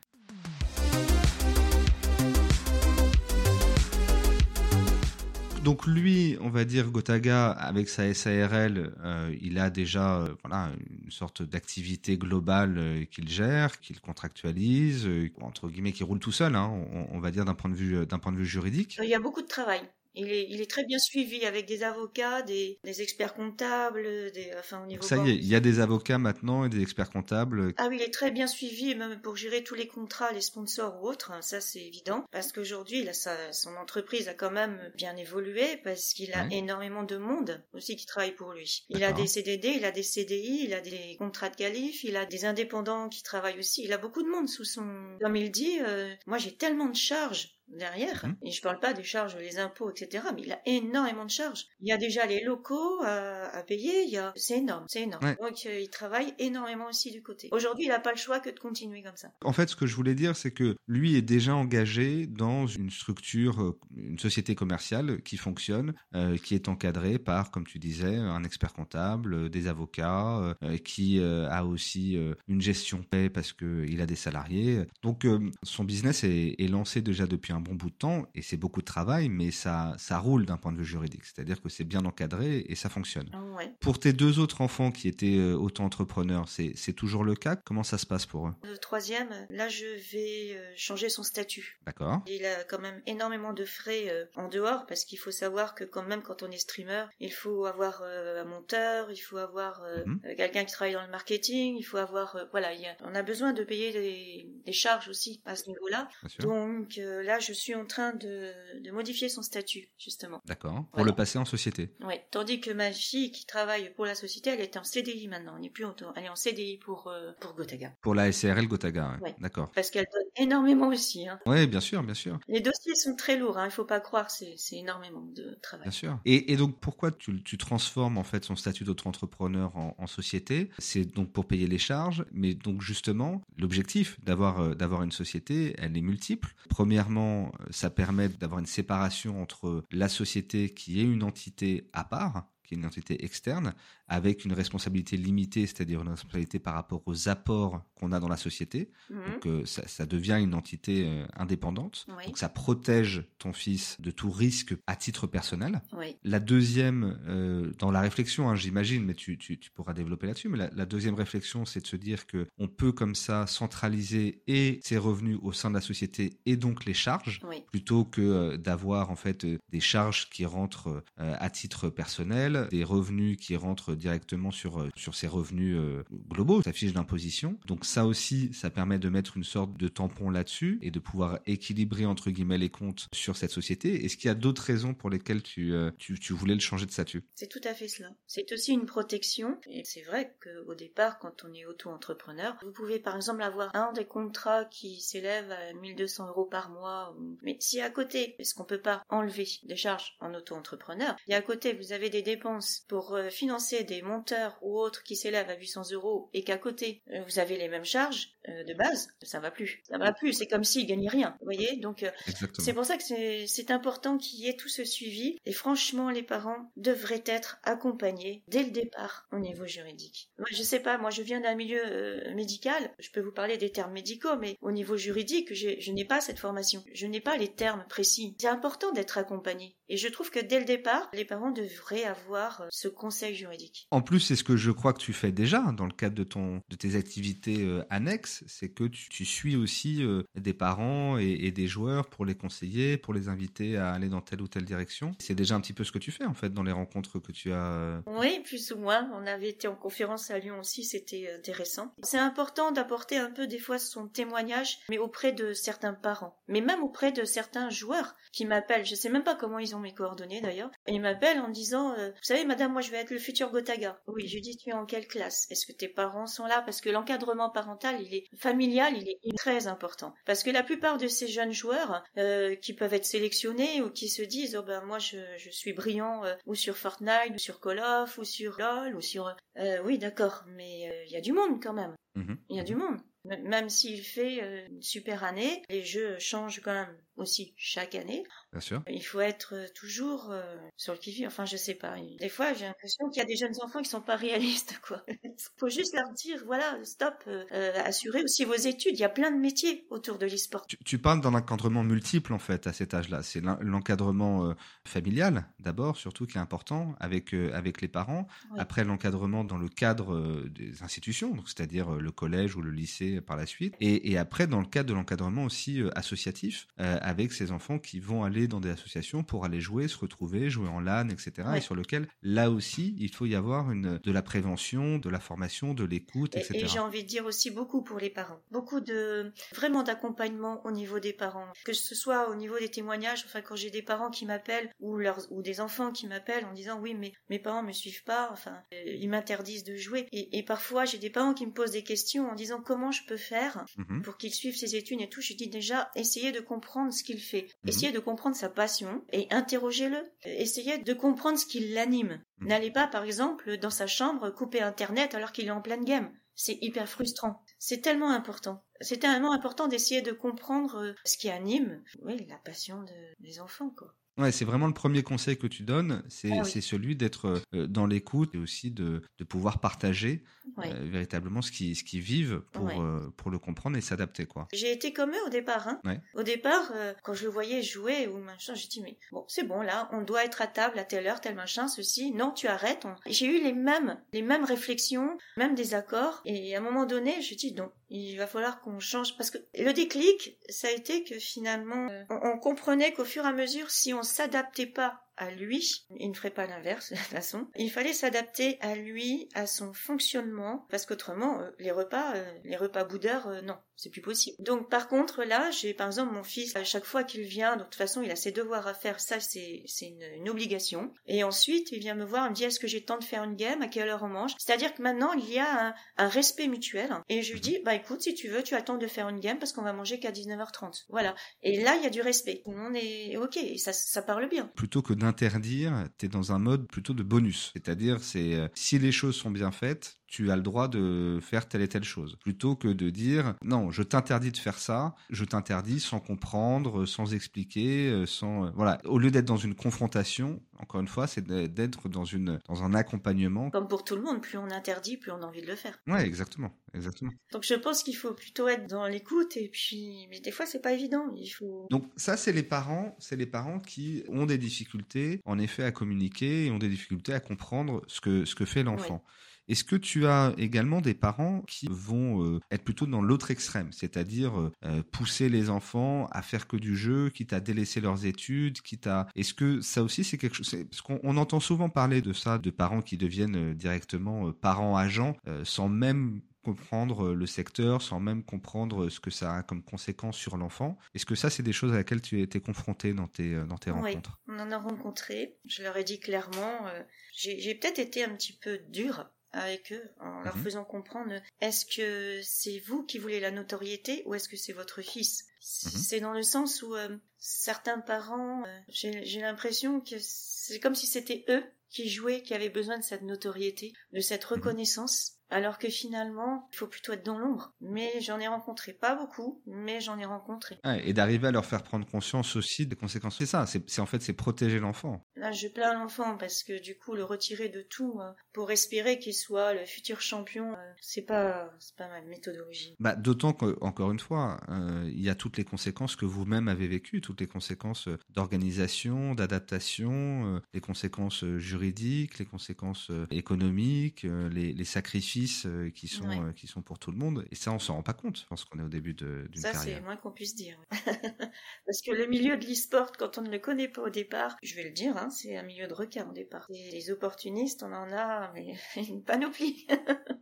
Donc 5.62 5.86
lui, 5.86 6.36
on 6.40 6.48
va 6.48 6.64
dire 6.64 6.90
Gotaga, 6.90 7.50
avec 7.50 7.88
sa 7.88 8.12
SARL, 8.12 8.92
euh, 9.04 9.34
il 9.40 9.58
a 9.58 9.70
déjà 9.70 10.16
euh, 10.16 10.34
voilà 10.42 10.70
une 11.04 11.10
sorte 11.10 11.42
d'activité 11.42 12.16
globale 12.16 12.78
euh, 12.78 13.04
qu'il 13.04 13.28
gère, 13.28 13.78
qu'il 13.80 14.00
contractualise, 14.00 15.08
entre 15.40 15.68
guillemets, 15.68 15.92
qui 15.92 16.02
roule 16.02 16.18
tout 16.18 16.32
seul, 16.32 16.56
hein, 16.56 16.68
on, 16.92 17.06
on, 17.16 17.20
va 17.20 17.30
dire 17.30 17.44
d'un 17.44 17.54
point 17.54 17.70
de 17.70 17.76
vue 17.76 18.06
d'un 18.06 18.18
point 18.18 18.32
de 18.32 18.38
vue 18.38 18.46
juridique. 18.46 18.98
Il 19.02 19.08
y 19.08 19.14
a 19.14 19.20
beaucoup 19.20 19.42
de 19.42 19.46
travail. 19.46 19.80
Il 20.14 20.30
est, 20.30 20.46
il 20.48 20.60
est 20.60 20.70
très 20.70 20.84
bien 20.84 20.98
suivi 20.98 21.44
avec 21.44 21.66
des 21.66 21.82
avocats, 21.82 22.42
des, 22.42 22.78
des 22.84 23.02
experts 23.02 23.34
comptables, 23.34 24.04
des, 24.32 24.50
enfin 24.58 24.82
au 24.82 24.86
niveau. 24.86 25.02
Ça 25.02 25.16
y 25.16 25.30
est, 25.30 25.34
il 25.34 25.46
y 25.46 25.54
a 25.54 25.60
des 25.60 25.80
avocats 25.80 26.18
maintenant 26.18 26.64
et 26.64 26.68
des 26.68 26.82
experts 26.82 27.10
comptables. 27.10 27.72
Ah 27.78 27.86
oui, 27.88 27.96
il 27.98 28.02
est 28.02 28.12
très 28.12 28.30
bien 28.30 28.46
suivi, 28.46 28.94
même 28.94 29.20
pour 29.20 29.36
gérer 29.36 29.62
tous 29.64 29.74
les 29.74 29.86
contrats, 29.86 30.32
les 30.32 30.40
sponsors 30.40 31.02
ou 31.02 31.08
autres. 31.08 31.30
Hein, 31.30 31.42
ça, 31.42 31.60
c'est 31.60 31.82
évident, 31.82 32.24
parce 32.30 32.52
qu'aujourd'hui, 32.52 33.06
son 33.52 33.74
entreprise 33.76 34.28
a 34.28 34.34
quand 34.34 34.50
même 34.50 34.78
bien 34.96 35.16
évolué 35.16 35.78
parce 35.84 36.14
qu'il 36.14 36.32
a 36.34 36.46
énormément 36.50 37.02
de 37.04 37.16
monde 37.16 37.62
aussi 37.72 37.96
qui 37.96 38.06
travaille 38.06 38.34
pour 38.34 38.52
lui. 38.52 38.84
Il 38.88 39.04
a 39.04 39.12
des 39.12 39.26
CDD, 39.26 39.68
il 39.76 39.84
a 39.84 39.90
des 39.90 40.02
CDI, 40.02 40.64
il 40.64 40.74
a 40.74 40.80
des 40.80 41.16
contrats 41.18 41.48
de 41.48 41.56
qualif, 41.56 42.04
il 42.04 42.16
a 42.16 42.26
des 42.26 42.44
indépendants 42.44 43.08
qui 43.08 43.22
travaillent 43.22 43.58
aussi. 43.58 43.82
Il 43.84 43.92
a 43.92 43.98
beaucoup 43.98 44.22
de 44.22 44.28
monde 44.28 44.48
sous 44.48 44.64
son. 44.64 45.16
Comme 45.20 45.36
il 45.36 45.50
dit, 45.50 45.78
euh, 45.80 46.12
moi 46.26 46.38
j'ai 46.38 46.52
tellement 46.52 46.88
de 46.88 46.96
charges 46.96 47.56
derrière. 47.68 48.26
Mhm. 48.26 48.36
Et 48.42 48.50
je 48.50 48.60
parle 48.60 48.78
pas 48.78 48.92
des 48.92 49.02
charges, 49.02 49.36
les 49.36 49.58
impôts, 49.58 49.90
etc. 49.90 50.24
Mais 50.34 50.42
il 50.42 50.52
a 50.52 50.60
énormément 50.66 51.24
de 51.24 51.30
charges. 51.30 51.66
Il 51.80 51.88
y 51.88 51.92
a 51.92 51.96
déjà 51.96 52.26
les 52.26 52.42
locaux 52.42 53.02
à, 53.02 53.62
payer. 53.66 54.04
Il 54.04 54.10
y 54.10 54.18
a, 54.18 54.32
c'est 54.36 54.58
énorme, 54.58 54.84
c'est 54.88 55.02
énorme. 55.02 55.36
Donc 55.40 55.66
euh, 55.66 55.80
il 55.80 55.88
travaille 55.88 56.34
énormément 56.38 56.88
aussi 56.88 57.10
du 57.10 57.22
côté. 57.22 57.48
Aujourd'hui, 57.52 57.86
il 57.86 57.88
n'a 57.88 58.00
pas 58.00 58.10
le 58.10 58.16
choix 58.16 58.40
que 58.40 58.50
de 58.50 58.58
continuer 58.58 59.02
comme 59.02 59.16
ça. 59.16 59.32
En 59.44 59.52
fait, 59.52 59.68
ce 59.68 59.76
que 59.76 59.86
je 59.86 59.94
voulais 59.94 60.14
dire, 60.14 60.36
c'est 60.36 60.50
que 60.50 60.76
lui 60.86 61.16
est 61.16 61.22
déjà 61.22 61.54
engagé 61.54 62.26
dans 62.26 62.66
une 62.66 62.90
structure, 62.90 63.62
euh, 63.62 63.78
une 63.96 64.18
société 64.18 64.54
commerciale 64.54 65.22
qui 65.22 65.36
fonctionne, 65.36 65.94
euh, 66.14 66.36
qui 66.36 66.54
est 66.54 66.68
encadrée 66.68 67.18
par, 67.18 67.50
comme 67.50 67.66
tu 67.66 67.78
disais, 67.78 68.16
un 68.16 68.44
expert 68.44 68.72
comptable, 68.72 69.48
des 69.50 69.66
avocats, 69.68 70.56
qui 70.84 71.20
a 71.22 71.64
aussi 71.64 72.18
une 72.48 72.60
gestion 72.60 73.02
paix 73.02 73.30
parce 73.30 73.52
que 73.52 73.84
il 73.88 74.00
a 74.00 74.06
des 74.06 74.16
salariés. 74.16 74.84
Donc 75.02 75.26
son 75.62 75.84
business 75.84 76.24
est, 76.24 76.54
est 76.58 76.68
lancé 76.68 77.02
déjà 77.02 77.26
depuis 77.26 77.52
un 77.52 77.61
bon 77.62 77.74
bout 77.74 77.90
de 77.90 77.94
temps 77.94 78.26
et 78.34 78.42
c'est 78.42 78.56
beaucoup 78.56 78.80
de 78.80 78.86
travail, 78.86 79.28
mais 79.28 79.50
ça, 79.50 79.94
ça 79.98 80.18
roule 80.18 80.46
d'un 80.46 80.56
point 80.56 80.72
de 80.72 80.78
vue 80.78 80.84
juridique. 80.84 81.24
C'est-à-dire 81.24 81.60
que 81.60 81.68
c'est 81.68 81.84
bien 81.84 82.04
encadré 82.04 82.64
et 82.68 82.74
ça 82.74 82.88
fonctionne. 82.88 83.30
Ah 83.32 83.38
pour 83.80 83.98
tes 83.98 84.12
deux 84.12 84.38
autres 84.38 84.60
enfants 84.60 84.90
qui 84.90 85.08
étaient 85.08 85.36
euh, 85.38 85.54
auto-entrepreneurs, 85.54 86.48
c'est 86.48 86.92
toujours 86.92 87.24
le 87.24 87.34
cas? 87.34 87.56
Comment 87.56 87.82
ça 87.82 87.98
se 87.98 88.06
passe 88.06 88.26
pour 88.26 88.48
eux? 88.48 88.54
Le 88.62 88.78
troisième, 88.78 89.30
là, 89.50 89.68
je 89.68 89.86
vais 90.12 90.56
euh, 90.56 90.72
changer 90.76 91.08
son 91.08 91.22
statut. 91.22 91.78
D'accord. 91.86 92.22
Il 92.26 92.44
a 92.44 92.64
quand 92.64 92.80
même 92.80 93.00
énormément 93.06 93.52
de 93.52 93.64
frais 93.64 94.08
euh, 94.08 94.24
en 94.36 94.48
dehors 94.48 94.86
parce 94.86 95.04
qu'il 95.04 95.18
faut 95.18 95.30
savoir 95.30 95.74
que 95.74 95.84
quand 95.84 96.02
même 96.02 96.22
quand 96.22 96.42
on 96.42 96.50
est 96.50 96.58
streamer, 96.58 97.04
il 97.20 97.32
faut 97.32 97.66
avoir 97.66 98.02
un 98.02 98.44
monteur, 98.44 99.10
il 99.10 99.18
faut 99.18 99.36
avoir 99.36 99.82
mhm. 100.06 100.20
quelqu'un 100.36 100.64
qui 100.64 100.72
travaille 100.72 100.94
dans 100.94 101.04
le 101.04 101.10
marketing, 101.10 101.76
il 101.78 101.82
faut 101.82 101.96
avoir 101.96 102.36
voilà, 102.50 102.70
on 103.02 103.14
a 103.14 103.22
besoin 103.22 103.52
de 103.52 103.64
payer 103.64 103.92
des, 103.92 104.48
des 104.64 104.72
charges 104.72 105.08
aussi 105.08 105.40
à 105.44 105.56
ce 105.56 105.68
niveau-là. 105.68 106.08
Donc 106.40 106.96
là, 106.96 107.38
je 107.42 107.52
suis 107.52 107.74
en 107.74 107.84
train 107.84 108.14
de, 108.14 108.50
de 108.80 108.90
modifier 108.90 109.28
son 109.28 109.42
statut, 109.42 109.90
justement. 109.98 110.40
D'accord. 110.46 110.72
Pour 110.74 110.88
Voilà. 110.94 111.10
le 111.10 111.14
passer 111.16 111.38
en 111.38 111.44
société. 111.44 111.90
Oui. 112.04 112.14
Tandis 112.30 112.60
que 112.60 112.70
ma 112.70 112.90
fille 112.92 113.30
qui 113.32 113.44
travaille 113.44 113.92
pour 113.94 114.06
la 114.06 114.14
société, 114.14 114.50
elle 114.50 114.60
est 114.60 114.76
en 114.78 114.84
CDI 114.84 115.28
maintenant. 115.28 115.56
Elle 115.56 115.62
n'est 115.62 115.70
plus 115.70 115.84
en, 115.84 115.94
elle 116.16 116.24
est 116.24 116.28
en 116.30 116.36
CDI 116.36 116.78
pour, 116.78 117.08
euh, 117.08 117.32
pour 117.40 117.54
Gotaga. 117.54 117.92
Pour 118.00 118.14
la 118.14 118.30
SRL 118.32 118.66
Gotaga. 118.68 119.16
ouais. 119.20 119.28
Ouais. 119.30 119.36
D'accord. 119.40 119.70
Parce 119.74 119.90
qu'elle 119.90 120.06
donne 120.12 120.46
énormément 120.46 120.88
aussi. 120.88 121.28
Hein. 121.28 121.38
Oui, 121.46 121.66
bien 121.66 121.80
sûr, 121.80 122.02
bien 122.02 122.14
sûr. 122.14 122.38
Les 122.48 122.60
dossiers 122.60 122.94
sont 122.94 123.14
très 123.16 123.36
lourds, 123.36 123.58
hein. 123.58 123.66
il 123.66 123.70
faut 123.72 123.84
pas 123.84 124.00
croire, 124.00 124.30
c'est 124.30 124.54
c'est 124.56 124.76
énormément 124.76 125.22
de 125.34 125.58
travail. 125.62 125.84
Bien 125.84 125.90
sûr. 125.92 126.18
Et, 126.24 126.52
et 126.52 126.56
donc, 126.56 126.78
pourquoi 126.80 127.10
tu, 127.10 127.42
tu 127.42 127.58
transformes 127.58 128.16
en 128.18 128.24
fait 128.24 128.44
son 128.44 128.56
statut 128.56 128.84
d'auto-entrepreneur 128.84 129.76
en, 129.76 129.94
en 129.98 130.06
société? 130.06 130.70
C'est 130.78 131.04
donc 131.04 131.32
pour 131.32 131.46
payer 131.46 131.66
les 131.66 131.78
charges, 131.78 132.24
mais 132.32 132.54
donc 132.54 132.80
justement, 132.82 133.42
l'objectif 133.58 134.18
d'avoir 134.24 134.60
euh, 134.60 134.74
d'avoir 134.74 135.02
une 135.02 135.12
société, 135.12 135.74
elle 135.78 135.96
est 135.96 136.00
multiple. 136.02 136.54
Premièrement, 136.68 137.31
euh, 137.32 137.66
ça 137.70 137.90
permet 137.90 138.28
d'avoir 138.28 138.60
une 138.60 138.66
séparation 138.66 139.40
entre 139.40 139.84
la 139.90 140.08
société 140.08 140.70
qui 140.70 141.00
est 141.00 141.04
une 141.04 141.22
entité 141.22 141.88
à 141.92 142.04
part 142.04 142.46
qui 142.62 142.74
est 142.74 142.78
une 142.78 142.86
entité 142.86 143.24
externe, 143.24 143.74
avec 144.12 144.44
une 144.44 144.52
responsabilité 144.52 145.16
limitée, 145.16 145.66
c'est-à-dire 145.66 146.02
une 146.02 146.10
responsabilité 146.10 146.58
par 146.58 146.74
rapport 146.74 147.00
aux 147.06 147.30
apports 147.30 147.80
qu'on 147.94 148.12
a 148.12 148.20
dans 148.20 148.28
la 148.28 148.36
société. 148.36 148.90
Mhm. 149.08 149.16
Donc 149.32 149.46
euh, 149.46 149.64
ça, 149.64 149.88
ça 149.88 150.04
devient 150.04 150.38
une 150.38 150.52
entité 150.52 151.06
euh, 151.08 151.24
indépendante. 151.34 152.04
Oui. 152.18 152.26
Donc 152.26 152.36
ça 152.36 152.50
protège 152.50 153.24
ton 153.38 153.54
fils 153.54 153.98
de 154.02 154.10
tout 154.10 154.30
risque 154.30 154.74
à 154.86 154.96
titre 154.96 155.26
personnel. 155.26 155.80
Oui. 155.96 156.14
La 156.24 156.40
deuxième, 156.40 157.18
euh, 157.26 157.72
dans 157.78 157.90
la 157.90 158.02
réflexion, 158.02 158.50
hein, 158.50 158.54
j'imagine, 158.54 159.02
mais 159.02 159.14
tu, 159.14 159.38
tu, 159.38 159.58
tu 159.58 159.70
pourras 159.70 159.94
développer 159.94 160.26
là-dessus, 160.26 160.50
mais 160.50 160.58
la, 160.58 160.68
la 160.74 160.84
deuxième 160.84 161.14
réflexion, 161.14 161.64
c'est 161.64 161.80
de 161.80 161.86
se 161.86 161.96
dire 161.96 162.26
que 162.26 162.46
on 162.58 162.68
peut 162.68 162.92
comme 162.92 163.14
ça 163.14 163.46
centraliser 163.46 164.42
et 164.46 164.78
ses 164.82 164.98
revenus 164.98 165.38
au 165.40 165.52
sein 165.52 165.70
de 165.70 165.74
la 165.74 165.80
société 165.80 166.38
et 166.44 166.56
donc 166.58 166.84
les 166.84 166.92
charges, 166.92 167.40
Oui. 167.48 167.64
plutôt 167.70 168.04
que 168.04 168.56
d'avoir 168.56 169.10
en 169.10 169.16
fait 169.16 169.46
des 169.70 169.80
charges 169.80 170.28
qui 170.28 170.44
rentrent 170.44 171.02
à 171.16 171.48
titre 171.48 171.88
personnel, 171.88 172.68
des 172.70 172.84
revenus 172.84 173.38
qui 173.38 173.56
rentrent 173.56 173.94
directement 174.02 174.50
sur 174.50 174.80
euh, 174.80 174.90
sur 174.96 175.14
ses 175.14 175.26
revenus 175.26 175.76
euh, 175.78 176.04
globaux, 176.28 176.60
sa 176.62 176.72
fiche 176.72 176.92
d'imposition. 176.92 177.56
Donc 177.66 177.84
ça 177.84 178.04
aussi, 178.04 178.52
ça 178.52 178.68
permet 178.68 178.98
de 178.98 179.08
mettre 179.08 179.36
une 179.36 179.44
sorte 179.44 179.76
de 179.78 179.88
tampon 179.88 180.28
là-dessus 180.28 180.78
et 180.82 180.90
de 180.90 180.98
pouvoir 180.98 181.38
équilibrer 181.46 182.04
entre 182.04 182.30
guillemets 182.30 182.58
les 182.58 182.68
comptes 182.68 183.08
sur 183.12 183.36
cette 183.36 183.50
société. 183.50 184.04
Est-ce 184.04 184.16
qu'il 184.16 184.28
y 184.28 184.30
a 184.30 184.34
d'autres 184.34 184.62
raisons 184.62 184.92
pour 184.92 185.08
lesquelles 185.08 185.42
tu, 185.42 185.72
euh, 185.72 185.90
tu, 185.98 186.18
tu 186.18 186.32
voulais 186.32 186.54
le 186.54 186.60
changer 186.60 186.84
de 186.84 186.90
statut? 186.90 187.22
C'est 187.36 187.48
tout 187.48 187.60
à 187.64 187.74
fait 187.74 187.88
cela. 187.88 188.10
C'est 188.26 188.52
aussi 188.52 188.72
une 188.72 188.86
protection. 188.86 189.58
Et 189.70 189.84
c'est 189.84 190.02
vrai 190.02 190.36
qu'au 190.42 190.74
départ, 190.74 191.18
quand 191.18 191.44
on 191.44 191.54
est 191.54 191.64
auto-entrepreneur, 191.64 192.56
vous 192.62 192.72
pouvez 192.72 192.98
par 192.98 193.16
exemple 193.16 193.42
avoir 193.42 193.74
un 193.74 193.92
des 193.92 194.04
contrats 194.04 194.64
qui 194.64 195.00
s'élève 195.00 195.50
à 195.52 195.72
1200 195.74 196.28
euros 196.28 196.46
par 196.46 196.70
mois. 196.70 197.16
Mais 197.42 197.56
si 197.60 197.80
à 197.80 197.90
côté, 197.90 198.34
parce 198.36 198.52
qu'on 198.52 198.64
peut 198.64 198.80
pas 198.80 199.02
enlever 199.08 199.46
des 199.62 199.76
charges 199.76 200.16
en 200.20 200.34
auto-entrepreneur, 200.34 201.16
et 201.28 201.34
à 201.34 201.42
côté 201.42 201.72
vous 201.72 201.92
avez 201.92 202.10
des 202.10 202.22
dépenses 202.22 202.84
pour 202.88 203.16
financer 203.30 203.84
des 203.84 203.91
monteurs 204.00 204.58
ou 204.62 204.78
autres 204.78 205.02
qui 205.02 205.16
s'élèvent 205.16 205.50
à 205.50 205.56
800 205.56 205.90
euros 205.92 206.30
et 206.32 206.44
qu'à 206.44 206.56
côté 206.56 207.02
euh, 207.10 207.22
vous 207.24 207.38
avez 207.38 207.58
les 207.58 207.68
mêmes 207.68 207.84
charges 207.84 208.32
euh, 208.48 208.64
de 208.64 208.74
base, 208.74 209.08
ça 209.22 209.38
va 209.38 209.50
plus. 209.50 209.82
Ça 209.88 209.98
va 209.98 210.12
plus. 210.12 210.32
C'est 210.32 210.48
comme 210.48 210.64
s'ils 210.64 210.86
gagnaient 210.86 211.08
rien. 211.08 211.36
Vous 211.40 211.44
voyez 211.44 211.76
Donc 211.76 212.02
euh, 212.02 212.10
c'est 212.58 212.72
pour 212.72 212.84
ça 212.84 212.96
que 212.96 213.04
c'est 213.46 213.70
important 213.70 214.18
qu'il 214.18 214.40
y 214.40 214.48
ait 214.48 214.56
tout 214.56 214.68
ce 214.68 214.84
suivi 214.84 215.38
et 215.46 215.52
franchement 215.52 216.10
les 216.10 216.24
parents 216.24 216.70
devraient 216.76 217.22
être 217.26 217.58
accompagnés 217.62 218.42
dès 218.48 218.64
le 218.64 218.70
départ 218.70 219.28
au 219.32 219.38
niveau 219.38 219.66
juridique. 219.66 220.30
Moi 220.38 220.48
je 220.50 220.62
sais 220.62 220.80
pas, 220.80 220.98
moi 220.98 221.10
je 221.10 221.22
viens 221.22 221.40
d'un 221.40 221.54
milieu 221.54 221.82
euh, 221.84 222.34
médical, 222.34 222.90
je 222.98 223.10
peux 223.10 223.20
vous 223.20 223.32
parler 223.32 223.58
des 223.58 223.70
termes 223.70 223.92
médicaux 223.92 224.36
mais 224.40 224.56
au 224.60 224.72
niveau 224.72 224.96
juridique 224.96 225.54
je 225.54 225.92
n'ai 225.92 226.04
pas 226.04 226.20
cette 226.20 226.38
formation, 226.38 226.82
je 226.92 227.06
n'ai 227.06 227.20
pas 227.20 227.36
les 227.36 227.52
termes 227.52 227.84
précis. 227.88 228.34
C'est 228.40 228.48
important 228.48 228.90
d'être 228.92 229.18
accompagné 229.18 229.76
et 229.88 229.96
je 229.96 230.08
trouve 230.08 230.30
que 230.30 230.40
dès 230.40 230.58
le 230.58 230.64
départ 230.64 231.10
les 231.12 231.24
parents 231.24 231.52
devraient 231.52 232.04
avoir 232.04 232.66
ce 232.70 232.88
conseil 232.88 233.34
juridique. 233.34 233.71
En 233.90 234.02
plus, 234.02 234.20
c'est 234.20 234.36
ce 234.36 234.44
que 234.44 234.56
je 234.56 234.70
crois 234.70 234.92
que 234.92 235.00
tu 235.00 235.12
fais 235.12 235.32
déjà 235.32 235.72
dans 235.72 235.86
le 235.86 235.92
cadre 235.92 236.14
de 236.14 236.24
ton 236.24 236.60
de 236.68 236.76
tes 236.76 236.96
activités 236.96 237.64
euh, 237.64 237.84
annexes, 237.90 238.44
c'est 238.46 238.68
que 238.68 238.84
tu, 238.84 239.24
suis 239.24 239.56
aussi 239.56 240.02
euh, 240.02 240.22
des 240.34 240.54
parents 240.54 241.18
et, 241.18 241.50
des 241.50 241.66
joueurs 241.66 242.08
pour 242.08 242.24
les 242.24 242.34
conseiller, 242.34 242.96
pour 242.96 243.14
les 243.14 243.28
inviter 243.28 243.76
à 243.76 243.92
aller 243.92 244.08
dans 244.08 244.20
telle 244.20 244.40
ou 244.42 244.48
telle 244.48 244.64
direction. 244.64 245.12
C'est 245.18 245.34
déjà 245.34 245.54
un 245.54 245.60
petit 245.60 245.72
peu 245.72 245.84
ce 245.84 245.92
que 245.92 245.98
tu 245.98 246.10
fais 246.10 246.24
en 246.24 246.34
fait 246.34 246.52
dans 246.52 246.62
les 246.62 246.72
rencontres 246.72 247.18
que 247.18 247.32
tu 247.32 247.52
as. 247.52 247.72
euh, 247.72 248.00
Oui, 248.06 248.40
plus 248.44 248.72
ou 248.72 248.78
moins. 248.78 249.10
On 249.14 249.26
avait 249.26 249.50
été 249.50 249.68
en 249.68 249.74
conférence 249.74 250.30
à 250.30 250.38
Lyon 250.38 250.60
aussi, 250.60 250.84
c'était 250.84 251.32
intéressant. 251.36 251.94
C'est 252.02 252.18
important 252.18 252.72
d'apporter 252.72 253.18
un 253.18 253.30
peu 253.30 253.46
des 253.46 253.58
fois 253.58 253.78
son 253.78 254.08
témoignage, 254.08 254.78
mais 254.88 254.98
auprès 254.98 255.32
de 255.32 255.52
certains 255.52 255.94
parents, 255.94 256.36
mais 256.48 256.60
même 256.60 256.82
auprès 256.82 257.12
de 257.12 257.24
certains 257.24 257.70
joueurs 257.70 258.14
qui 258.32 258.46
m'appellent. 258.46 258.86
Je 258.86 258.94
sais 258.94 259.10
même 259.10 259.24
pas 259.24 259.34
comment 259.34 259.58
ils 259.58 259.76
ont 259.76 259.80
mes 259.80 259.94
coordonnées 259.94 260.40
d'ailleurs. 260.40 260.70
Ils 260.88 261.00
m'appellent 261.00 261.40
en 261.40 261.50
disant, 261.50 261.94
vous 261.94 262.22
savez, 262.22 262.44
madame, 262.44 262.72
moi 262.72 262.80
je 262.80 262.90
vais 262.90 262.98
être 262.98 263.10
le 263.10 263.18
futur 263.18 263.50
Gotaga. 263.62 264.00
Oui, 264.08 264.26
je 264.26 264.38
dis, 264.38 264.56
tu 264.56 264.70
es 264.70 264.72
en 264.72 264.86
quelle 264.86 265.06
classe? 265.06 265.46
Est-ce 265.50 265.66
que 265.66 265.72
tes 265.72 265.88
parents 265.88 266.26
sont 266.26 266.46
là? 266.46 266.62
Parce 266.62 266.80
que 266.80 266.90
l'encadrement 266.90 267.48
parental, 267.50 268.00
il 268.02 268.14
est 268.14 268.24
familial, 268.36 268.94
il 268.96 269.08
est 269.08 269.36
très 269.36 269.68
important. 269.68 270.14
Parce 270.26 270.42
que 270.42 270.50
la 270.50 270.62
plupart 270.64 270.98
de 270.98 271.06
ces 271.06 271.28
jeunes 271.28 271.52
joueurs 271.52 272.02
euh, 272.18 272.56
qui 272.56 272.74
peuvent 272.74 272.94
être 272.94 273.04
sélectionnés 273.04 273.80
ou 273.80 273.90
qui 273.90 274.08
se 274.08 274.22
disent, 274.22 274.56
oh 274.56 274.62
ben 274.62 274.82
moi 274.84 274.98
je, 274.98 275.18
je 275.38 275.50
suis 275.50 275.72
brillant 275.72 276.24
euh, 276.24 276.34
ou 276.46 276.54
sur 276.54 276.76
Fortnite 276.76 277.32
ou 277.34 277.38
sur 277.38 277.60
Call 277.60 277.78
of 277.80 278.18
ou 278.18 278.24
sur 278.24 278.58
LOL 278.58 278.96
ou 278.96 279.00
sur 279.00 279.34
euh, 279.58 279.80
oui 279.84 279.98
d'accord 279.98 280.44
mais 280.48 281.04
il 281.06 281.12
y 281.12 281.16
a 281.16 281.20
du 281.20 281.32
monde 281.32 281.62
quand 281.62 281.72
même 281.72 281.94
mhm. 282.14 282.38
il 282.48 282.56
y 282.56 282.60
a 282.60 282.64
du 282.64 282.74
monde 282.74 282.98
M- 283.30 283.42
même 283.44 283.68
s'il 283.68 284.02
fait 284.02 284.66
une 284.68 284.82
super 284.82 285.24
année 285.24 285.62
les 285.68 285.84
jeux 285.84 286.18
changent 286.18 286.60
quand 286.62 286.72
même 286.72 286.96
aussi 287.16 287.52
chaque 287.56 287.94
année 287.94 288.22
Bien 288.52 288.60
sûr. 288.60 288.82
il 288.88 289.02
faut 289.04 289.20
être 289.20 289.54
euh, 289.54 289.66
toujours 289.74 290.30
euh, 290.30 290.42
sur 290.76 290.92
le 290.94 290.98
qui-vive 290.98 291.26
enfin 291.26 291.44
je 291.44 291.56
sais 291.56 291.74
pas 291.74 291.96
des 292.18 292.28
fois 292.28 292.54
j'ai 292.54 292.64
l'impression 292.64 293.08
qu'il 293.10 293.20
y 293.20 293.24
a 293.24 293.26
des 293.26 293.36
jeunes 293.36 293.54
enfants 293.62 293.82
qui 293.82 293.88
sont 293.90 294.00
pas 294.00 294.16
réalistes 294.16 294.80
quoi 294.86 295.04
faut 295.58 295.68
juste 295.68 295.94
leur 295.94 296.10
dire 296.14 296.42
voilà 296.46 296.78
stop 296.84 297.14
euh, 297.26 297.72
assurez 297.84 298.22
aussi 298.22 298.44
vos 298.44 298.54
études 298.54 298.94
il 298.94 299.00
y 299.00 299.04
a 299.04 299.08
plein 299.08 299.30
de 299.30 299.38
métiers 299.38 299.86
autour 299.90 300.18
de 300.18 300.26
l'e-sport 300.26 300.66
Tu, 300.66 300.76
tu 300.84 300.98
parles 300.98 301.20
d'un 301.20 301.34
encadrement 301.34 301.84
multiple 301.84 302.32
en 302.32 302.38
fait 302.38 302.66
à 302.66 302.72
cet 302.72 302.94
âge-là. 302.94 303.22
C'est 303.22 303.40
l'en- 303.40 303.58
l'encadrement 303.60 304.46
euh, 304.46 304.54
familial 304.86 305.46
d'abord, 305.58 305.96
surtout 305.96 306.26
qui 306.26 306.38
est 306.38 306.40
important 306.40 306.94
avec 307.00 307.34
avec 307.34 307.80
les 307.80 307.88
parents. 307.88 308.26
Oui. 308.50 308.58
Après 308.60 308.84
l'encadrement 308.84 309.44
dans 309.44 309.58
le 309.58 309.68
cadre 309.68 310.44
des 310.48 310.82
institutions, 310.82 311.34
c'est-à-dire 311.46 311.90
le 311.92 312.10
collège 312.12 312.56
ou 312.56 312.62
le 312.62 312.70
lycée 312.70 313.20
par 313.20 313.36
la 313.36 313.46
suite. 313.46 313.74
Et, 313.80 314.10
et 314.12 314.18
après 314.18 314.46
dans 314.46 314.60
le 314.60 314.66
cadre 314.66 314.88
de 314.88 314.94
l'encadrement 314.94 315.44
aussi 315.44 315.80
associatif 315.94 316.66
avec 317.02 317.32
ces 317.32 317.52
enfants 317.52 317.78
qui 317.78 318.00
vont 318.00 318.24
aller 318.24 318.48
dans 318.48 318.60
des 318.60 318.70
associations 318.70 319.22
pour 319.22 319.44
aller 319.44 319.60
jouer, 319.60 319.88
se 319.88 319.98
retrouver, 319.98 320.50
jouer 320.50 320.68
en 320.68 320.80
LAN, 320.80 321.08
etc. 321.08 321.48
Et 321.56 321.60
sur 321.60 321.74
lequel 321.74 322.08
là 322.22 322.50
aussi 322.50 322.94
il 322.98 323.14
faut 323.14 323.26
y 323.26 323.34
avoir 323.34 323.70
une 323.70 323.98
de 324.02 324.12
la 324.12 324.22
prévention, 324.22 324.98
de 324.98 325.08
la 325.10 325.20
formation, 325.20 325.74
de 325.74 325.84
l'écoute, 325.84 326.34
Et, 326.36 326.40
etc. 326.40 326.58
et 326.64 326.66
j'ai 326.66 326.78
envie 326.78 327.02
de 327.02 327.08
dire 327.08 327.26
aussi 327.26 327.50
beaucoup 327.50 327.82
pour 327.82 327.98
les 327.98 328.10
parents. 328.10 328.40
Beaucoup 328.50 328.80
de 328.80 329.32
vraiment 329.54 329.82
d'accompagnement 329.82 330.64
au 330.66 330.70
niveau 330.70 330.98
des 331.00 331.12
parents. 331.12 331.46
Que 331.64 331.72
ce 331.72 331.94
soit 331.94 332.30
au 332.30 332.34
niveau 332.34 332.58
des 332.58 332.68
témoignages, 332.70 333.24
enfin 333.26 333.40
quand 333.42 333.56
j'ai 333.56 333.70
des 333.70 333.82
parents 333.82 334.10
qui 334.10 334.26
m'appellent 334.26 334.70
ou 334.80 334.96
leurs 334.96 335.20
ou 335.30 335.42
des 335.42 335.60
enfants 335.60 335.92
qui 335.92 336.06
m'appellent 336.06 336.44
en 336.46 336.52
disant 336.52 336.78
oui 336.80 336.94
mais 336.94 337.12
mes 337.30 337.38
parents 337.38 337.62
me 337.62 337.72
suivent 337.72 338.04
pas, 338.04 338.28
enfin 338.32 338.58
euh, 338.74 338.82
ils 338.86 339.08
m'interdisent 339.08 339.64
de 339.64 339.76
jouer. 339.76 340.06
Et, 340.12 340.38
et 340.38 340.42
parfois 340.42 340.84
j'ai 340.84 340.98
des 340.98 341.10
parents 341.10 341.34
qui 341.34 341.46
me 341.46 341.52
posent 341.52 341.72
des 341.72 341.82
questions 341.84 342.28
en 342.30 342.34
disant 342.34 342.60
comment 342.64 342.90
je 342.92 343.02
peux 343.06 343.16
faire 343.16 343.64
Mhm. 343.76 344.02
pour 344.02 344.16
qu'il 344.16 344.32
suive 344.32 344.56
ses 344.56 344.76
études 344.76 345.00
et 345.00 345.08
tout. 345.08 345.20
Je 345.20 345.34
dis 345.34 345.48
déjà 345.48 345.90
essayez 345.96 346.32
de 346.32 346.40
comprendre 346.40 346.91
ce 346.94 347.02
qu'il 347.04 347.20
fait, 347.20 347.42
Mhm. 347.62 347.68
essayez 347.68 347.92
de 347.92 347.98
comprendre 347.98 348.36
sa 348.36 348.48
passion 348.48 349.04
et 349.12 349.26
interrogez-le. 349.30 350.02
Essayez 350.24 350.78
de 350.78 350.92
comprendre 350.92 351.38
ce 351.38 351.46
qui 351.46 351.60
l'anime. 351.72 352.22
Mhm. 352.38 352.48
N'allez 352.48 352.70
pas 352.70 352.86
par 352.86 353.04
exemple 353.04 353.56
dans 353.58 353.70
sa 353.70 353.86
chambre 353.86 354.30
couper 354.30 354.60
internet 354.60 355.14
alors 355.14 355.32
qu'il 355.32 355.46
est 355.46 355.50
en 355.50 355.62
pleine 355.62 355.84
game. 355.84 356.12
C'est 356.34 356.58
hyper 356.62 356.88
frustrant. 356.88 357.42
C'est 357.58 357.82
tellement 357.82 358.10
important. 358.10 358.64
C'est 358.80 358.98
tellement 358.98 359.32
important 359.32 359.68
d'essayer 359.68 360.00
de 360.02 360.12
comprendre 360.12 360.76
euh, 360.78 360.92
ce 361.04 361.18
qui 361.18 361.28
anime, 361.28 361.82
oui, 362.00 362.26
la 362.28 362.36
passion 362.38 362.82
de- 362.82 363.14
des 363.20 363.38
enfants, 363.40 363.70
quoi. 363.70 363.94
Ouais, 364.18 364.30
c'est 364.30 364.44
vraiment 364.44 364.66
le 364.66 364.74
premier 364.74 365.02
conseil 365.02 365.38
que 365.38 365.46
tu 365.46 365.62
donnes, 365.62 366.02
c'est 366.08 366.30
Ah 366.38 366.42
oui. 366.44 366.60
celui 366.62 366.96
d'être 366.96 367.42
euh, 367.54 367.66
dans 367.66 367.86
l'écoute 367.86 368.34
et 368.34 368.38
aussi 368.38 368.70
de, 368.70 369.00
de 369.18 369.24
pouvoir 369.24 369.58
partager 369.60 370.22
euh, 370.58 370.84
véritablement 370.84 371.40
ce 371.40 371.50
qu'ils 371.50 371.74
ce 371.74 371.82
qu'ils 371.82 372.00
vivent 372.02 372.40
pour, 372.52 372.68
euh, 372.68 373.12
pour 373.16 373.30
le 373.30 373.38
comprendre 373.38 373.76
et 373.78 373.80
s'adapter. 373.80 374.26
quoi. 374.26 374.48
J'ai 374.52 374.70
été 374.70 374.92
comme 374.92 375.10
eux 375.12 375.26
au 375.26 375.30
départ. 375.30 375.66
Hein. 375.66 375.80
Au 376.14 376.22
départ, 376.22 376.72
euh, 376.74 376.92
quand 377.02 377.14
je 377.14 377.24
le 377.24 377.30
voyais 377.30 377.62
jouer 377.62 378.06
ou 378.06 378.18
machin, 378.18 378.54
j'ai 378.54 378.68
dit 378.68 378.82
mais 378.82 378.98
bon, 379.12 379.24
c'est 379.28 379.44
bon 379.46 379.62
là, 379.62 379.88
on 379.92 380.02
doit 380.02 380.24
être 380.26 380.42
à 380.42 380.46
table 380.46 380.78
à 380.78 380.84
telle 380.84 381.06
heure, 381.06 381.20
tel 381.22 381.34
machin, 381.34 381.66
ceci. 381.68 382.12
Non, 382.12 382.32
tu 382.32 382.48
arrêtes. 382.48 382.84
on- 382.84 382.94
J'ai 383.06 383.26
eu 383.26 383.42
les 383.42 383.54
mêmes, 383.54 383.98
les 384.12 384.22
mêmes 384.22 384.44
réflexions, 384.44 385.16
même 385.38 385.54
des 385.54 385.72
accords. 385.72 386.20
Et 386.26 386.54
à 386.54 386.58
un 386.58 386.62
moment 386.62 386.84
donné, 386.84 387.22
je 387.22 387.34
dis 387.34 387.54
non, 387.54 387.70
il 387.92 388.16
va 388.16 388.26
falloir 388.26 388.60
qu'on 388.60 388.80
change. 388.80 389.16
Parce 389.16 389.30
que 389.30 389.38
le 389.54 389.72
déclic, 389.72 390.38
ça 390.48 390.68
a 390.68 390.70
été 390.70 391.04
que 391.04 391.18
finalement, 391.18 391.88
on, 392.08 392.20
on 392.34 392.38
comprenait 392.38 392.92
qu'au 392.92 393.04
fur 393.04 393.24
et 393.24 393.28
à 393.28 393.32
mesure, 393.32 393.70
si 393.70 393.92
on 393.92 394.02
s'adaptait 394.02 394.66
pas 394.66 395.04
à 395.16 395.30
lui. 395.30 395.86
Il 395.98 396.10
ne 396.10 396.14
ferait 396.14 396.30
pas 396.30 396.46
l'inverse 396.46 396.90
de 396.92 396.96
toute 396.96 397.06
façon. 397.06 397.46
Il 397.56 397.70
fallait 397.70 397.92
s'adapter 397.92 398.58
à 398.60 398.74
lui, 398.74 399.28
à 399.34 399.46
son 399.46 399.72
fonctionnement, 399.72 400.66
parce 400.70 400.86
qu'autrement, 400.86 401.40
euh, 401.40 401.50
les 401.58 401.70
repas, 401.70 402.14
euh, 402.16 402.38
les 402.44 402.56
repas 402.56 402.84
boudeurs, 402.84 403.28
euh, 403.28 403.40
non, 403.42 403.56
c'est 403.76 403.90
plus 403.90 404.00
possible. 404.00 404.36
Donc 404.38 404.70
par 404.70 404.88
contre 404.88 405.24
là, 405.24 405.50
j'ai 405.50 405.74
par 405.74 405.88
exemple 405.88 406.12
mon 406.12 406.22
fils 406.22 406.54
à 406.56 406.64
chaque 406.64 406.84
fois 406.84 407.04
qu'il 407.04 407.22
vient, 407.22 407.56
de 407.56 407.64
toute 407.64 407.74
façon 407.74 408.02
il 408.02 408.10
a 408.10 408.16
ses 408.16 408.32
devoirs 408.32 408.66
à 408.66 408.74
faire, 408.74 409.00
ça 409.00 409.18
c'est 409.20 409.64
une, 409.82 410.02
une, 410.16 410.28
obligation. 410.28 410.92
Et 411.06 411.24
ensuite 411.24 411.72
il 411.72 411.80
vient 411.80 411.94
me 411.94 412.04
voir, 412.04 412.26
il 412.26 412.30
me 412.30 412.34
dit 412.34 412.44
est-ce 412.44 412.60
que 412.60 412.66
j'ai 412.66 412.80
le 412.80 412.84
temps 412.84 412.98
de 412.98 413.04
faire 413.04 413.24
une 413.24 413.34
game, 413.34 413.60
à 413.62 413.68
quelle 413.68 413.88
heure 413.88 414.02
on 414.02 414.08
mange? 414.08 414.34
C'est-à-dire 414.38 414.74
que 414.74 414.82
maintenant 414.82 415.12
il 415.14 415.28
y 415.28 415.38
a 415.38 415.74
un, 415.96 416.08
respect 416.08 416.48
mutuel. 416.48 416.90
Et 417.08 417.22
je 417.22 417.32
lui 417.32 417.40
dis 417.40 417.58
bah 417.64 417.74
écoute 417.74 418.02
si 418.02 418.14
tu 418.14 418.28
veux 418.28 418.42
tu 418.42 418.54
temps 418.62 418.78
de 418.78 418.86
faire 418.86 419.08
une 419.08 419.18
game 419.18 419.38
parce 419.38 419.52
qu'on 419.52 419.62
va 419.62 419.72
manger 419.72 419.98
qu'à 419.98 420.12
19h30. 420.12 420.84
Voilà. 420.88 421.14
Et 421.42 421.60
là 421.60 421.74
il 421.76 421.82
y 421.82 421.86
a 421.86 421.90
du 421.90 422.02
respect. 422.02 422.42
On 422.46 422.74
est 422.74 423.16
ok, 423.16 423.38
ça 423.56 423.72
ça 423.72 424.02
parle 424.02 424.28
bien. 424.28 424.46
Plutôt 424.54 424.82
que 424.82 424.92
d'interdire, 425.02 425.88
t'es 425.98 426.08
dans 426.08 426.32
un 426.32 426.38
mode 426.38 426.66
plutôt 426.68 426.94
de 426.94 427.02
bonus. 427.02 427.50
C'est-à-dire 427.52 428.02
c'est 428.02 428.34
euh, 428.34 428.48
si 428.54 428.78
les 428.78 428.92
choses 428.92 429.16
sont 429.16 429.30
bien 429.30 429.50
faites, 429.50 429.98
tu 430.12 430.30
as 430.30 430.36
le 430.36 430.42
droit 430.42 430.68
de 430.68 431.18
faire 431.22 431.48
telle 431.48 431.62
et 431.62 431.68
telle 431.68 431.84
chose. 431.84 432.16
Plutôt 432.20 432.54
que 432.54 432.68
de 432.68 432.90
dire 432.90 433.34
non, 433.42 433.70
je 433.70 433.82
t'interdis 433.82 434.30
de 434.30 434.36
faire 434.36 434.58
ça, 434.58 434.94
je 435.08 435.24
t'interdis 435.24 435.80
sans 435.80 436.00
comprendre, 436.00 436.84
sans 436.84 437.14
expliquer, 437.14 437.88
euh, 437.88 438.04
sans 438.04 438.44
euh, 438.44 438.50
voilà. 438.54 438.78
Au 438.84 438.98
lieu 438.98 439.10
d'être 439.10 439.24
dans 439.24 439.38
une 439.38 439.54
confrontation, 439.54 440.42
encore 440.58 440.82
une 440.82 440.86
fois, 440.86 441.06
c'est 441.06 441.26
d'être 441.26 441.88
dans 441.88 442.04
une 442.04 442.40
dans 442.46 442.62
un 442.62 442.74
accompagnement. 442.74 443.48
Comme 443.48 443.68
pour 443.68 443.84
tout 443.84 443.96
le 443.96 444.02
monde, 444.02 444.20
plus 444.20 444.36
on 444.36 444.50
interdit, 444.50 444.98
plus 444.98 445.10
on 445.12 445.22
a 445.22 445.24
envie 445.24 445.40
de 445.40 445.46
le 445.46 445.56
faire. 445.56 445.78
Ouais, 445.86 446.04
exactement, 446.04 446.52
exactement. 446.74 447.12
Donc 447.32 447.44
je 447.44 447.54
pense 447.54 447.82
qu'il 447.82 447.96
faut 447.96 448.12
plutôt 448.12 448.48
être 448.48 448.68
dans 448.68 448.86
l'écoute 448.86 449.38
et 449.38 449.48
puis 449.48 450.06
mais 450.10 450.20
des 450.20 450.30
fois 450.30 450.44
c'est 450.44 450.60
pas 450.60 450.74
évident, 450.74 451.06
il 451.16 451.30
faut 451.30 451.66
Donc 451.70 451.86
ça 451.96 452.18
c'est 452.18 452.32
les 452.32 452.42
parents, 452.42 452.94
c'est 452.98 453.16
les 453.16 453.24
parents 453.24 453.60
qui 453.60 454.04
ont 454.08 454.26
des 454.26 454.36
difficultés 454.36 455.22
en 455.24 455.38
effet 455.38 455.64
à 455.64 455.72
communiquer 455.72 456.46
et 456.46 456.50
ont 456.50 456.58
des 456.58 456.68
difficultés 456.68 457.14
à 457.14 457.20
comprendre 457.20 457.82
ce 457.86 458.02
que 458.02 458.26
ce 458.26 458.34
que 458.34 458.44
fait 458.44 458.62
l'enfant. 458.62 459.02
Est-ce 459.48 459.64
que 459.64 459.76
tu 459.76 460.06
as 460.06 460.34
également 460.38 460.80
des 460.80 460.94
parents 460.94 461.42
qui 461.42 461.68
vont 461.70 462.24
euh, 462.24 462.40
être 462.50 462.64
plutôt 462.64 462.86
dans 462.86 463.02
l'autre 463.02 463.30
extrême, 463.30 463.72
c'est-à-dire 463.72 464.32
euh, 464.64 464.82
pousser 464.92 465.28
les 465.28 465.50
enfants 465.50 466.08
à 466.12 466.22
faire 466.22 466.46
que 466.46 466.56
du 466.56 466.76
jeu, 466.76 467.10
quitte 467.10 467.32
à 467.32 467.40
délaisser 467.40 467.80
leurs 467.80 468.06
études, 468.06 468.60
quitte 468.62 468.86
à... 468.86 469.08
Est-ce 469.14 469.34
que 469.34 469.60
ça 469.60 469.82
aussi 469.82 470.04
c'est 470.04 470.18
quelque 470.18 470.36
chose... 470.36 470.54
Parce 470.70 470.82
qu'on 470.82 471.16
entend 471.16 471.40
souvent 471.40 471.68
parler 471.68 472.02
de 472.02 472.12
ça, 472.12 472.38
de 472.38 472.50
parents 472.50 472.82
qui 472.82 472.96
deviennent 472.96 473.50
euh, 473.50 473.54
directement 473.54 474.32
parents 474.32 474.76
agents, 474.76 475.16
sans 475.44 475.68
même 475.68 476.20
comprendre 476.42 477.12
le 477.12 477.26
secteur, 477.26 477.82
sans 477.82 478.00
même 478.00 478.24
comprendre 478.24 478.88
ce 478.88 479.00
que 479.00 479.10
ça 479.10 479.36
a 479.36 479.42
comme 479.42 479.62
conséquence 479.62 480.16
sur 480.16 480.36
l'enfant. 480.36 480.76
Est-ce 480.94 481.06
que 481.06 481.14
ça, 481.14 481.30
c'est 481.30 481.42
des 481.42 481.52
choses 481.52 481.72
à 481.72 481.76
laquelle 481.76 482.02
tu 482.02 482.16
as 482.16 482.22
été 482.22 482.40
confronté 482.40 482.92
dans 482.92 483.06
tes, 483.06 483.34
dans 483.46 483.58
tes 483.58 483.70
oui, 483.70 483.80
rencontres? 483.80 484.18
on 484.28 484.38
en 484.38 484.50
a 484.50 484.58
rencontré. 484.58 485.36
Je 485.44 485.62
leur 485.62 485.76
ai 485.76 485.84
dit 485.84 486.00
clairement, 486.00 486.66
euh, 486.66 486.82
j'ai 487.14 487.54
peut-être 487.54 487.78
été 487.78 488.04
un 488.04 488.14
petit 488.14 488.32
peu 488.32 488.58
dure 488.70 489.08
avec 489.32 489.72
eux 489.72 489.90
en 490.00 490.20
leur 490.22 490.36
Mhm. 490.36 490.42
faisant 490.44 490.64
comprendre 490.64 491.14
est-ce 491.40 491.64
que 491.66 492.20
c'est 492.22 492.58
vous 492.60 492.82
qui 492.84 492.98
voulez 492.98 493.20
la 493.20 493.30
notoriété 493.30 494.02
ou 494.06 494.14
est-ce 494.14 494.28
que 494.28 494.36
c'est 494.36 494.52
votre 494.52 494.82
fils? 494.82 495.24
Mhm. 495.24 495.80
C'est 495.80 496.00
dans 496.00 496.12
le 496.12 496.22
sens 496.22 496.62
où 496.62 496.74
euh, 496.74 496.96
certains 497.18 497.80
parents, 497.80 498.44
euh, 498.44 498.60
j'ai 498.68 499.04
j'ai 499.04 499.20
l'impression 499.20 499.80
que 499.80 499.96
c'est 499.98 500.60
comme 500.60 500.74
si 500.74 500.86
c'était 500.86 501.24
eux 501.28 501.44
qui 501.70 501.88
jouaient, 501.88 502.22
qui 502.22 502.34
avaient 502.34 502.50
besoin 502.50 502.78
de 502.78 502.84
cette 502.84 503.02
notoriété, 503.02 503.72
de 503.92 504.00
cette 504.00 504.24
Mhm. 504.24 504.36
reconnaissance, 504.36 505.14
alors 505.32 505.58
que 505.58 505.68
finalement, 505.68 506.48
il 506.52 506.56
faut 506.56 506.66
plutôt 506.66 506.92
être 506.92 507.04
dans 507.04 507.18
l'ombre. 507.18 507.52
Mais 507.60 508.00
j'en 508.00 508.20
ai 508.20 508.28
rencontré 508.28 508.72
pas 508.72 508.94
beaucoup, 508.94 509.42
mais 509.46 509.80
j'en 509.80 509.98
ai 509.98 510.04
rencontré. 510.04 510.58
Ouais, 510.64 510.86
et 510.88 510.92
d'arriver 510.92 511.28
à 511.28 511.30
leur 511.30 511.46
faire 511.46 511.62
prendre 511.62 511.86
conscience 511.86 512.36
aussi 512.36 512.66
des 512.66 512.76
conséquences. 512.76 513.16
C'est 513.18 513.26
ça, 513.26 513.46
c'est 513.46 513.80
en 513.80 513.86
fait 513.86 514.02
c'est 514.02 514.12
protéger 514.12 514.60
l'enfant. 514.60 515.04
Là, 515.16 515.32
je 515.32 515.48
plains 515.48 515.74
l'enfant 515.74 516.16
parce 516.16 516.42
que 516.42 516.60
du 516.60 516.76
coup, 516.76 516.94
le 516.94 517.04
retirer 517.04 517.48
de 517.48 517.62
tout 517.62 518.00
euh, 518.00 518.12
pour 518.32 518.50
espérer 518.50 518.98
qu'il 518.98 519.14
soit 519.14 519.54
le 519.54 519.64
futur 519.64 520.00
champion, 520.00 520.52
euh, 520.52 520.72
c'est 520.80 521.02
pas, 521.02 521.50
c'est 521.58 521.76
pas 521.76 521.88
ma 521.88 522.00
méthodologie. 522.02 522.74
Bah, 522.78 522.94
D'autant 522.94 523.32
qu'encore 523.32 523.90
une 523.90 524.00
fois, 524.00 524.38
euh, 524.48 524.84
il 524.88 525.02
y 525.02 525.08
a 525.08 525.14
toutes 525.14 525.36
les 525.38 525.44
conséquences 525.44 525.96
que 525.96 526.04
vous-même 526.04 526.48
avez 526.48 526.68
vécues, 526.68 527.00
toutes 527.00 527.20
les 527.20 527.26
conséquences 527.26 527.88
euh, 527.88 527.98
d'organisation, 528.10 529.14
d'adaptation, 529.14 530.36
euh, 530.36 530.40
les 530.54 530.60
conséquences 530.60 531.24
juridiques, 531.38 532.18
les 532.18 532.26
conséquences 532.26 532.90
économiques, 533.10 534.04
euh, 534.04 534.28
les, 534.28 534.52
les 534.52 534.64
sacrifices 534.64 535.21
euh, 535.46 535.70
qui 535.70 535.88
sont 535.88 536.06
Ouais. 536.08 536.18
euh, 536.20 536.32
qui 536.32 536.46
sont 536.46 536.62
pour 536.62 536.78
tout 536.78 536.90
le 536.90 536.96
monde. 536.98 537.26
Et 537.30 537.34
ça, 537.34 537.52
on 537.52 537.58
s'en 537.58 537.74
rend 537.74 537.82
pas 537.82 537.92
compte. 537.94 538.18
Je 538.18 538.26
pense 538.26 538.44
qu'on 538.44 538.58
est 538.58 538.62
au 538.62 538.68
début 538.68 538.94
d'une 538.94 539.28
Ça, 539.34 539.52
c'est 539.52 539.58
carrière. 539.72 539.82
moins 539.82 539.96
qu'on 539.96 540.12
puisse 540.12 540.34
dire. 540.34 540.58
Parce 541.66 541.82
que 541.84 541.92
le 541.92 542.06
milieu 542.06 542.36
de 542.36 542.44
l'e-sport, 542.46 542.92
quand 542.92 543.18
on 543.18 543.22
ne 543.22 543.30
le 543.30 543.38
connaît 543.38 543.68
pas 543.68 543.82
au 543.82 543.90
départ, 543.90 544.36
je 544.42 544.54
vais 544.54 544.64
le 544.64 544.70
dire, 544.70 544.96
hein, 544.96 545.10
c'est 545.10 545.36
un 545.36 545.42
milieu 545.42 545.66
de 545.68 545.74
requins 545.74 546.08
au 546.08 546.12
départ. 546.12 546.46
Et 546.50 546.70
les 546.70 546.90
opportunistes, 546.90 547.62
on 547.62 547.72
en 547.72 547.92
a 547.92 548.32
mais 548.34 548.54
une 548.88 549.02
panoplie. 549.04 549.66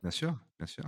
Bien 0.03 0.11
sûr, 0.11 0.37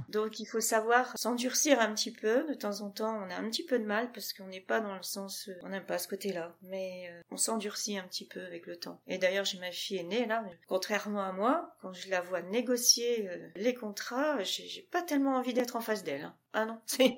Donc 0.09 0.41
il 0.41 0.47
faut 0.47 0.61
savoir 0.61 1.17
s'endurcir 1.19 1.81
un 1.81 1.93
petit 1.95 2.13
peu. 2.13 2.45
De 2.49 2.55
temps 2.55 2.81
en 2.81 2.91
temps, 2.91 3.17
on 3.27 3.31
a 3.31 3.37
un 3.37 3.49
petit 3.49 3.65
peu 3.65 3.79
de 3.79 3.85
mal 3.85 4.11
parce 4.13 4.33
qu'on 4.33 4.47
n'est 4.47 4.61
pas 4.61 4.81
dans 4.81 4.95
le 4.95 5.03
sens, 5.03 5.49
euh, 5.49 5.59
on 5.63 5.69
n'aime 5.69 5.87
pas 5.87 5.99
ce 5.99 6.09
côté-là. 6.09 6.55
Mais 6.63 7.09
euh, 7.11 7.21
on 7.31 7.37
s'endurcit 7.37 7.99
un 7.99 8.05
petit 8.07 8.27
peu 8.27 8.45
avec 8.45 8.67
le 8.67 8.77
temps. 8.77 9.01
Et 9.07 9.19
d'ailleurs, 9.19 9.45
j'ai 9.45 9.59
ma 9.59 9.71
fille 9.73 9.99
aînée 9.99 10.27
là. 10.27 10.45
Contrairement 10.69 11.23
à 11.25 11.33
moi, 11.33 11.75
quand 11.81 11.93
je 11.93 12.09
la 12.11 12.21
vois 12.21 12.43
négocier 12.43 13.29
euh, 13.29 13.49
les 13.57 13.75
contrats, 13.75 14.43
j'ai 14.43 14.89
pas 14.91 15.03
tellement 15.03 15.37
envie 15.37 15.55
d'être 15.55 15.77
en 15.77 15.81
face 15.81 16.05
d'elle. 16.05 16.23
hein. 16.23 16.35
Ah 16.55 16.67
non, 16.67 16.79
c'est 16.87 17.15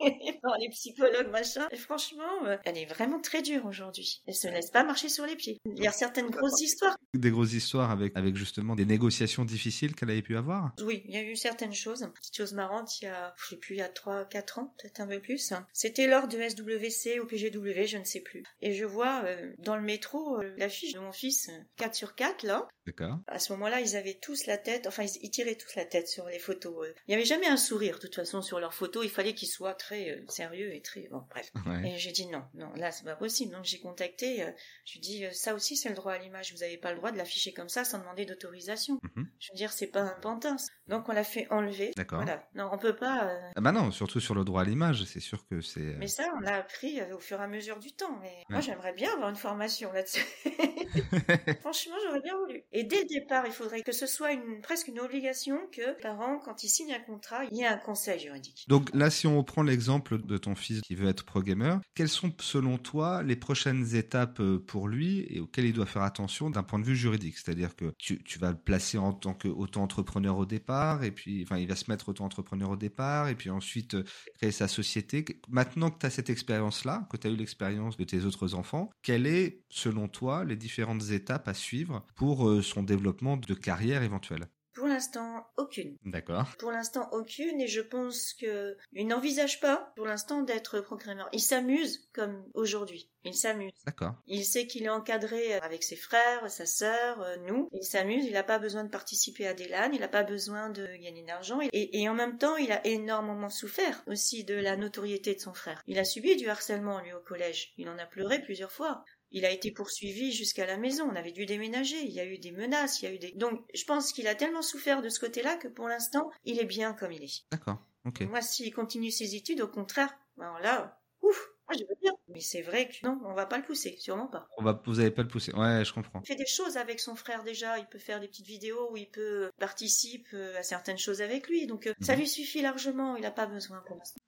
les 0.60 0.68
psychologues 0.70 1.30
machin. 1.30 1.66
Et 1.70 1.76
franchement, 1.76 2.46
euh, 2.46 2.56
elle 2.64 2.78
est 2.78 2.86
vraiment 2.86 3.20
très 3.20 3.42
dure 3.42 3.66
aujourd'hui. 3.66 4.22
Elle 4.26 4.34
se 4.34 4.48
laisse 4.48 4.70
pas 4.70 4.84
marcher 4.84 5.08
sur 5.08 5.26
les 5.26 5.36
pieds. 5.36 5.58
Il 5.66 5.82
y 5.82 5.86
a 5.86 5.92
certaines 5.92 6.30
grosses 6.30 6.60
histoires. 6.60 6.96
Des 7.14 7.30
grosses 7.30 7.52
histoires 7.52 7.90
avec 7.90 8.16
avec 8.16 8.36
justement 8.36 8.74
des 8.76 8.84
négociations 8.84 9.44
difficiles 9.44 9.94
qu'elle 9.94 10.10
avait 10.10 10.22
pu 10.22 10.36
avoir. 10.36 10.72
Oui, 10.82 11.02
il 11.06 11.14
y 11.14 11.18
a 11.18 11.22
eu 11.22 11.36
certaines 11.36 11.72
choses. 11.74 12.08
Petite 12.14 12.36
chose 12.36 12.52
marrante, 12.52 13.00
il 13.00 13.06
y 13.06 13.08
a, 13.08 13.34
je 13.36 13.48
sais 13.48 13.56
plus, 13.56 13.74
il 13.74 13.78
y 13.78 13.82
a 13.82 13.88
3 13.88 14.24
4 14.26 14.58
ans, 14.58 14.74
peut-être 14.78 15.00
un 15.00 15.06
peu 15.06 15.20
plus. 15.20 15.52
C'était 15.72 16.06
lors 16.06 16.28
de 16.28 16.38
SWC 16.38 17.20
ou 17.20 17.26
PGW, 17.26 17.86
je 17.86 17.98
ne 17.98 18.04
sais 18.04 18.20
plus. 18.20 18.42
Et 18.60 18.74
je 18.74 18.84
vois 18.84 19.22
euh, 19.24 19.52
dans 19.58 19.76
le 19.76 19.82
métro 19.82 20.40
euh, 20.40 20.54
l'affiche 20.56 20.92
de 20.92 21.00
mon 21.00 21.12
fils 21.12 21.48
euh, 21.48 21.58
4 21.76 21.94
sur 21.94 22.14
4 22.14 22.42
là. 22.44 22.68
D'accord. 22.86 23.18
À 23.26 23.38
ce 23.38 23.52
moment-là, 23.54 23.80
ils 23.80 23.96
avaient 23.96 24.18
tous 24.20 24.46
la 24.46 24.58
tête, 24.58 24.86
enfin 24.86 25.04
ils, 25.04 25.18
ils 25.22 25.30
tiraient 25.30 25.54
tous 25.56 25.74
la 25.76 25.84
tête 25.84 26.06
sur 26.08 26.26
les 26.26 26.38
photos. 26.38 26.86
euh. 26.86 26.92
Il 27.08 27.10
n'y 27.10 27.14
avait 27.14 27.24
jamais 27.24 27.46
un 27.46 27.56
sourire 27.56 27.96
de 27.96 28.00
toute 28.02 28.14
façon 28.14 28.42
sur 28.42 28.60
leurs 28.60 28.74
photos, 28.74 29.04
il 29.04 29.10
fallait 29.10 29.23
qu'ils 29.32 29.48
soient 29.48 29.72
très 29.74 30.10
euh, 30.10 30.24
sérieux 30.28 30.74
et 30.74 30.82
très 30.82 31.08
bon 31.10 31.24
bref. 31.30 31.50
Ouais. 31.66 31.92
Et 31.94 31.98
j'ai 31.98 32.12
dit 32.12 32.26
non, 32.26 32.42
non, 32.54 32.70
là 32.74 32.90
c'est 32.92 33.04
pas 33.04 33.16
possible. 33.16 33.52
Donc 33.54 33.64
j'ai 33.64 33.78
contacté, 33.80 34.42
euh, 34.42 34.50
je 34.84 34.94
lui 34.94 35.00
dis 35.00 35.24
euh, 35.24 35.30
ça 35.32 35.54
aussi 35.54 35.76
c'est 35.76 35.88
le 35.88 35.94
droit 35.94 36.12
à 36.12 36.18
l'image, 36.18 36.52
vous 36.52 36.58
n'avez 36.58 36.76
pas 36.76 36.90
le 36.90 36.98
droit 36.98 37.12
de 37.12 37.16
l'afficher 37.16 37.52
comme 37.54 37.68
ça 37.70 37.84
sans 37.84 37.98
demander 38.00 38.26
d'autorisation. 38.26 38.98
Mhm. 39.16 39.28
Je 39.38 39.52
veux 39.52 39.56
dire 39.56 39.72
c'est 39.72 39.86
pas 39.86 40.02
un 40.02 40.20
pantin. 40.20 40.56
Donc 40.88 41.08
on 41.08 41.12
l'a 41.12 41.24
fait 41.24 41.46
enlever. 41.50 41.92
D'accord. 41.96 42.18
Voilà. 42.22 42.46
Non, 42.54 42.68
on 42.72 42.76
peut 42.78 42.94
pas. 42.96 43.28
euh, 43.30 43.40
Ah 43.56 43.60
bah 43.62 43.72
non, 43.72 43.90
surtout 43.90 44.20
sur 44.20 44.34
le 44.34 44.44
droit 44.44 44.60
à 44.60 44.64
l'image, 44.64 45.04
c'est 45.04 45.20
sûr 45.20 45.46
que 45.46 45.60
c'est. 45.62 45.94
Mais 45.98 46.08
ça, 46.08 46.24
on 46.36 46.40
l'a 46.40 46.56
appris 46.56 47.00
au 47.12 47.18
fur 47.18 47.40
et 47.40 47.44
à 47.44 47.46
mesure 47.46 47.78
du 47.78 47.92
temps. 47.92 48.18
Mais 48.20 48.42
moi, 48.50 48.60
j'aimerais 48.60 48.92
bien 48.92 49.12
avoir 49.14 49.30
une 49.30 49.36
formation 49.36 49.90
là-dessus. 49.92 50.24
Franchement, 51.60 51.94
j'aurais 52.04 52.20
bien 52.20 52.36
voulu. 52.36 52.62
Et 52.72 52.84
dès 52.84 53.02
le 53.02 53.06
départ, 53.08 53.46
il 53.46 53.52
faudrait 53.52 53.82
que 53.82 53.92
ce 53.92 54.06
soit 54.06 54.32
une, 54.32 54.60
presque 54.60 54.88
une 54.88 55.00
obligation 55.00 55.58
que 55.72 55.80
les 55.82 55.94
parents, 56.02 56.38
quand 56.38 56.62
ils 56.64 56.68
signent 56.68 56.92
un 56.94 57.00
contrat, 57.00 57.44
il 57.50 57.56
y 57.56 57.62
ait 57.62 57.66
un 57.66 57.78
conseil 57.78 58.18
juridique. 58.20 58.64
Donc 58.68 58.90
là, 58.94 59.10
si 59.14 59.26
on 59.26 59.38
reprend 59.38 59.62
l'exemple 59.62 60.18
de 60.20 60.36
ton 60.36 60.54
fils 60.54 60.80
qui 60.82 60.94
veut 60.94 61.08
être 61.08 61.24
pro 61.24 61.42
gamer, 61.42 61.80
quelles 61.94 62.08
sont 62.08 62.32
selon 62.40 62.78
toi 62.78 63.22
les 63.22 63.36
prochaines 63.36 63.94
étapes 63.94 64.40
euh, 64.40 64.58
pour 64.58 64.88
lui 64.88 65.26
et 65.30 65.40
auxquelles 65.40 65.66
il 65.66 65.72
doit 65.72 65.86
faire 65.86 66.02
attention 66.02 66.50
d'un 66.50 66.62
point 66.62 66.78
de 66.78 66.84
vue 66.84 66.96
juridique? 66.96 67.38
C'est-à-dire 67.38 67.76
que 67.76 67.92
tu, 67.98 68.18
vas 68.38 68.50
le 68.50 68.56
placer 68.56 68.98
en 68.98 69.12
tant 69.12 69.34
qu'auto-entrepreneur 69.34 70.36
au 70.36 70.46
départ, 70.46 71.04
et 71.04 71.10
puis 71.10 71.42
enfin 71.44 71.58
il 71.58 71.68
va 71.68 71.76
se 71.76 71.90
mettre 71.90 72.08
auto-entrepreneur 72.08 72.70
au 72.70 72.76
départ, 72.76 73.28
et 73.28 73.34
puis 73.34 73.50
ensuite 73.50 73.94
euh, 73.94 74.04
créer 74.36 74.52
sa 74.52 74.68
société. 74.68 75.24
Maintenant 75.48 75.90
que 75.90 75.98
tu 76.00 76.06
as 76.06 76.10
cette 76.10 76.30
expérience-là, 76.30 77.06
que 77.10 77.16
tu 77.16 77.26
as 77.26 77.30
eu 77.30 77.36
l'expérience 77.36 77.96
de 77.96 78.04
tes 78.04 78.24
autres 78.24 78.54
enfants, 78.54 78.90
quelles 79.02 79.26
est 79.26 79.62
selon 79.68 80.08
toi 80.08 80.44
les 80.44 80.56
différentes 80.56 81.10
étapes 81.10 81.48
à 81.48 81.54
suivre 81.54 82.04
pour 82.16 82.48
euh, 82.48 82.62
son 82.62 82.82
développement 82.82 83.36
de 83.36 83.54
carrière 83.54 84.02
éventuelle? 84.02 84.48
Pour 84.74 84.86
l'instant, 84.86 85.46
aucune. 85.56 85.96
D'accord. 86.04 86.56
Pour 86.58 86.72
l'instant, 86.72 87.08
aucune, 87.12 87.60
et 87.60 87.68
je 87.68 87.80
pense 87.80 88.34
que 88.34 88.76
il 88.92 89.06
n'envisage 89.06 89.60
pas, 89.60 89.92
pour 89.96 90.06
l'instant, 90.06 90.42
d'être 90.42 90.80
programmeur. 90.80 91.28
Il 91.32 91.40
s'amuse 91.40 92.08
comme 92.12 92.44
aujourd'hui. 92.54 93.08
Il 93.24 93.34
s'amuse. 93.34 93.72
D'accord. 93.86 94.14
Il 94.26 94.44
sait 94.44 94.66
qu'il 94.66 94.84
est 94.84 94.90
encadré 94.90 95.54
avec 95.54 95.82
ses 95.82 95.96
frères, 95.96 96.50
sa 96.50 96.66
sœur, 96.66 97.22
euh, 97.22 97.36
nous. 97.46 97.70
Il 97.72 97.84
s'amuse, 97.84 98.26
il 98.26 98.32
n'a 98.32 98.42
pas 98.42 98.58
besoin 98.58 98.84
de 98.84 98.90
participer 98.90 99.46
à 99.46 99.54
des 99.54 99.68
LAN, 99.68 99.90
il 99.92 100.00
n'a 100.00 100.08
pas 100.08 100.24
besoin 100.24 100.68
de 100.68 100.86
gagner 101.02 101.22
d'argent. 101.22 101.60
Et, 101.72 102.00
et 102.00 102.08
en 102.08 102.14
même 102.14 102.36
temps, 102.36 102.56
il 102.56 102.70
a 102.72 102.86
énormément 102.86 103.48
souffert 103.48 104.02
aussi 104.06 104.44
de 104.44 104.54
la 104.54 104.76
notoriété 104.76 105.34
de 105.34 105.40
son 105.40 105.54
frère. 105.54 105.82
Il 105.86 105.98
a 105.98 106.04
subi 106.04 106.36
du 106.36 106.48
harcèlement, 106.48 107.00
lui, 107.00 107.12
au 107.12 107.20
collège. 107.20 107.72
Il 107.78 107.88
en 107.88 107.98
a 107.98 108.06
pleuré 108.06 108.42
plusieurs 108.42 108.72
fois. 108.72 109.04
Il 109.36 109.44
a 109.44 109.50
été 109.50 109.72
poursuivi 109.72 110.30
jusqu'à 110.32 110.64
la 110.64 110.76
maison, 110.76 111.08
on 111.10 111.16
avait 111.16 111.32
dû 111.32 111.44
déménager, 111.44 112.00
il 112.00 112.12
y 112.12 112.20
a 112.20 112.24
eu 112.24 112.38
des 112.38 112.52
menaces, 112.52 113.02
il 113.02 113.06
y 113.06 113.08
a 113.08 113.12
eu 113.12 113.18
des... 113.18 113.32
Donc, 113.32 113.60
je 113.74 113.84
pense 113.84 114.12
qu'il 114.12 114.28
a 114.28 114.36
tellement 114.36 114.62
souffert 114.62 115.02
de 115.02 115.08
ce 115.08 115.18
côté-là 115.18 115.56
que 115.56 115.66
pour 115.66 115.88
l'instant, 115.88 116.30
il 116.44 116.60
est 116.60 116.64
bien 116.64 116.94
comme 116.94 117.10
il 117.10 117.24
est. 117.24 117.42
D'accord. 117.50 117.78
Ok. 118.06 118.20
Moi, 118.20 118.40
s'il 118.42 118.72
continue 118.72 119.10
ses 119.10 119.34
études, 119.34 119.60
au 119.60 119.66
contraire, 119.66 120.14
alors 120.38 120.60
là, 120.60 121.00
ouf 121.20 121.50
je 121.72 121.78
veux 121.78 121.96
bien. 122.00 122.12
Mais 122.28 122.40
c'est 122.40 122.60
vrai 122.62 122.88
que 122.88 122.94
non, 123.06 123.18
on 123.24 123.32
va 123.34 123.46
pas 123.46 123.56
le 123.56 123.64
pousser, 123.64 123.96
sûrement 123.98 124.28
pas. 124.28 124.46
On 124.58 124.62
va, 124.62 124.80
vous 124.84 125.00
allez 125.00 125.10
pas 125.10 125.22
le 125.22 125.28
pousser. 125.28 125.50
Ouais, 125.54 125.82
je 125.84 125.92
comprends. 125.94 126.20
Il 126.22 126.26
fait 126.28 126.36
des 126.36 126.46
choses 126.46 126.76
avec 126.76 127.00
son 127.00 127.16
frère 127.16 127.42
déjà. 127.42 127.78
Il 127.78 127.86
peut 127.86 127.98
faire 127.98 128.20
des 128.20 128.28
petites 128.28 128.46
vidéos 128.46 128.92
où 128.92 128.96
il 128.98 129.08
peut 129.10 129.50
participer 129.58 130.54
à 130.56 130.62
certaines 130.62 130.98
choses 130.98 131.22
avec 131.22 131.48
lui. 131.48 131.66
Donc 131.66 131.88
ça 132.02 132.12
Mhm. 132.12 132.20
lui 132.20 132.28
suffit 132.28 132.60
largement. 132.60 133.16
Il 133.16 133.22
n'a 133.22 133.30
pas 133.30 133.46
besoin 133.46 133.82
pour 133.86 133.96
l'instant. 133.96 134.20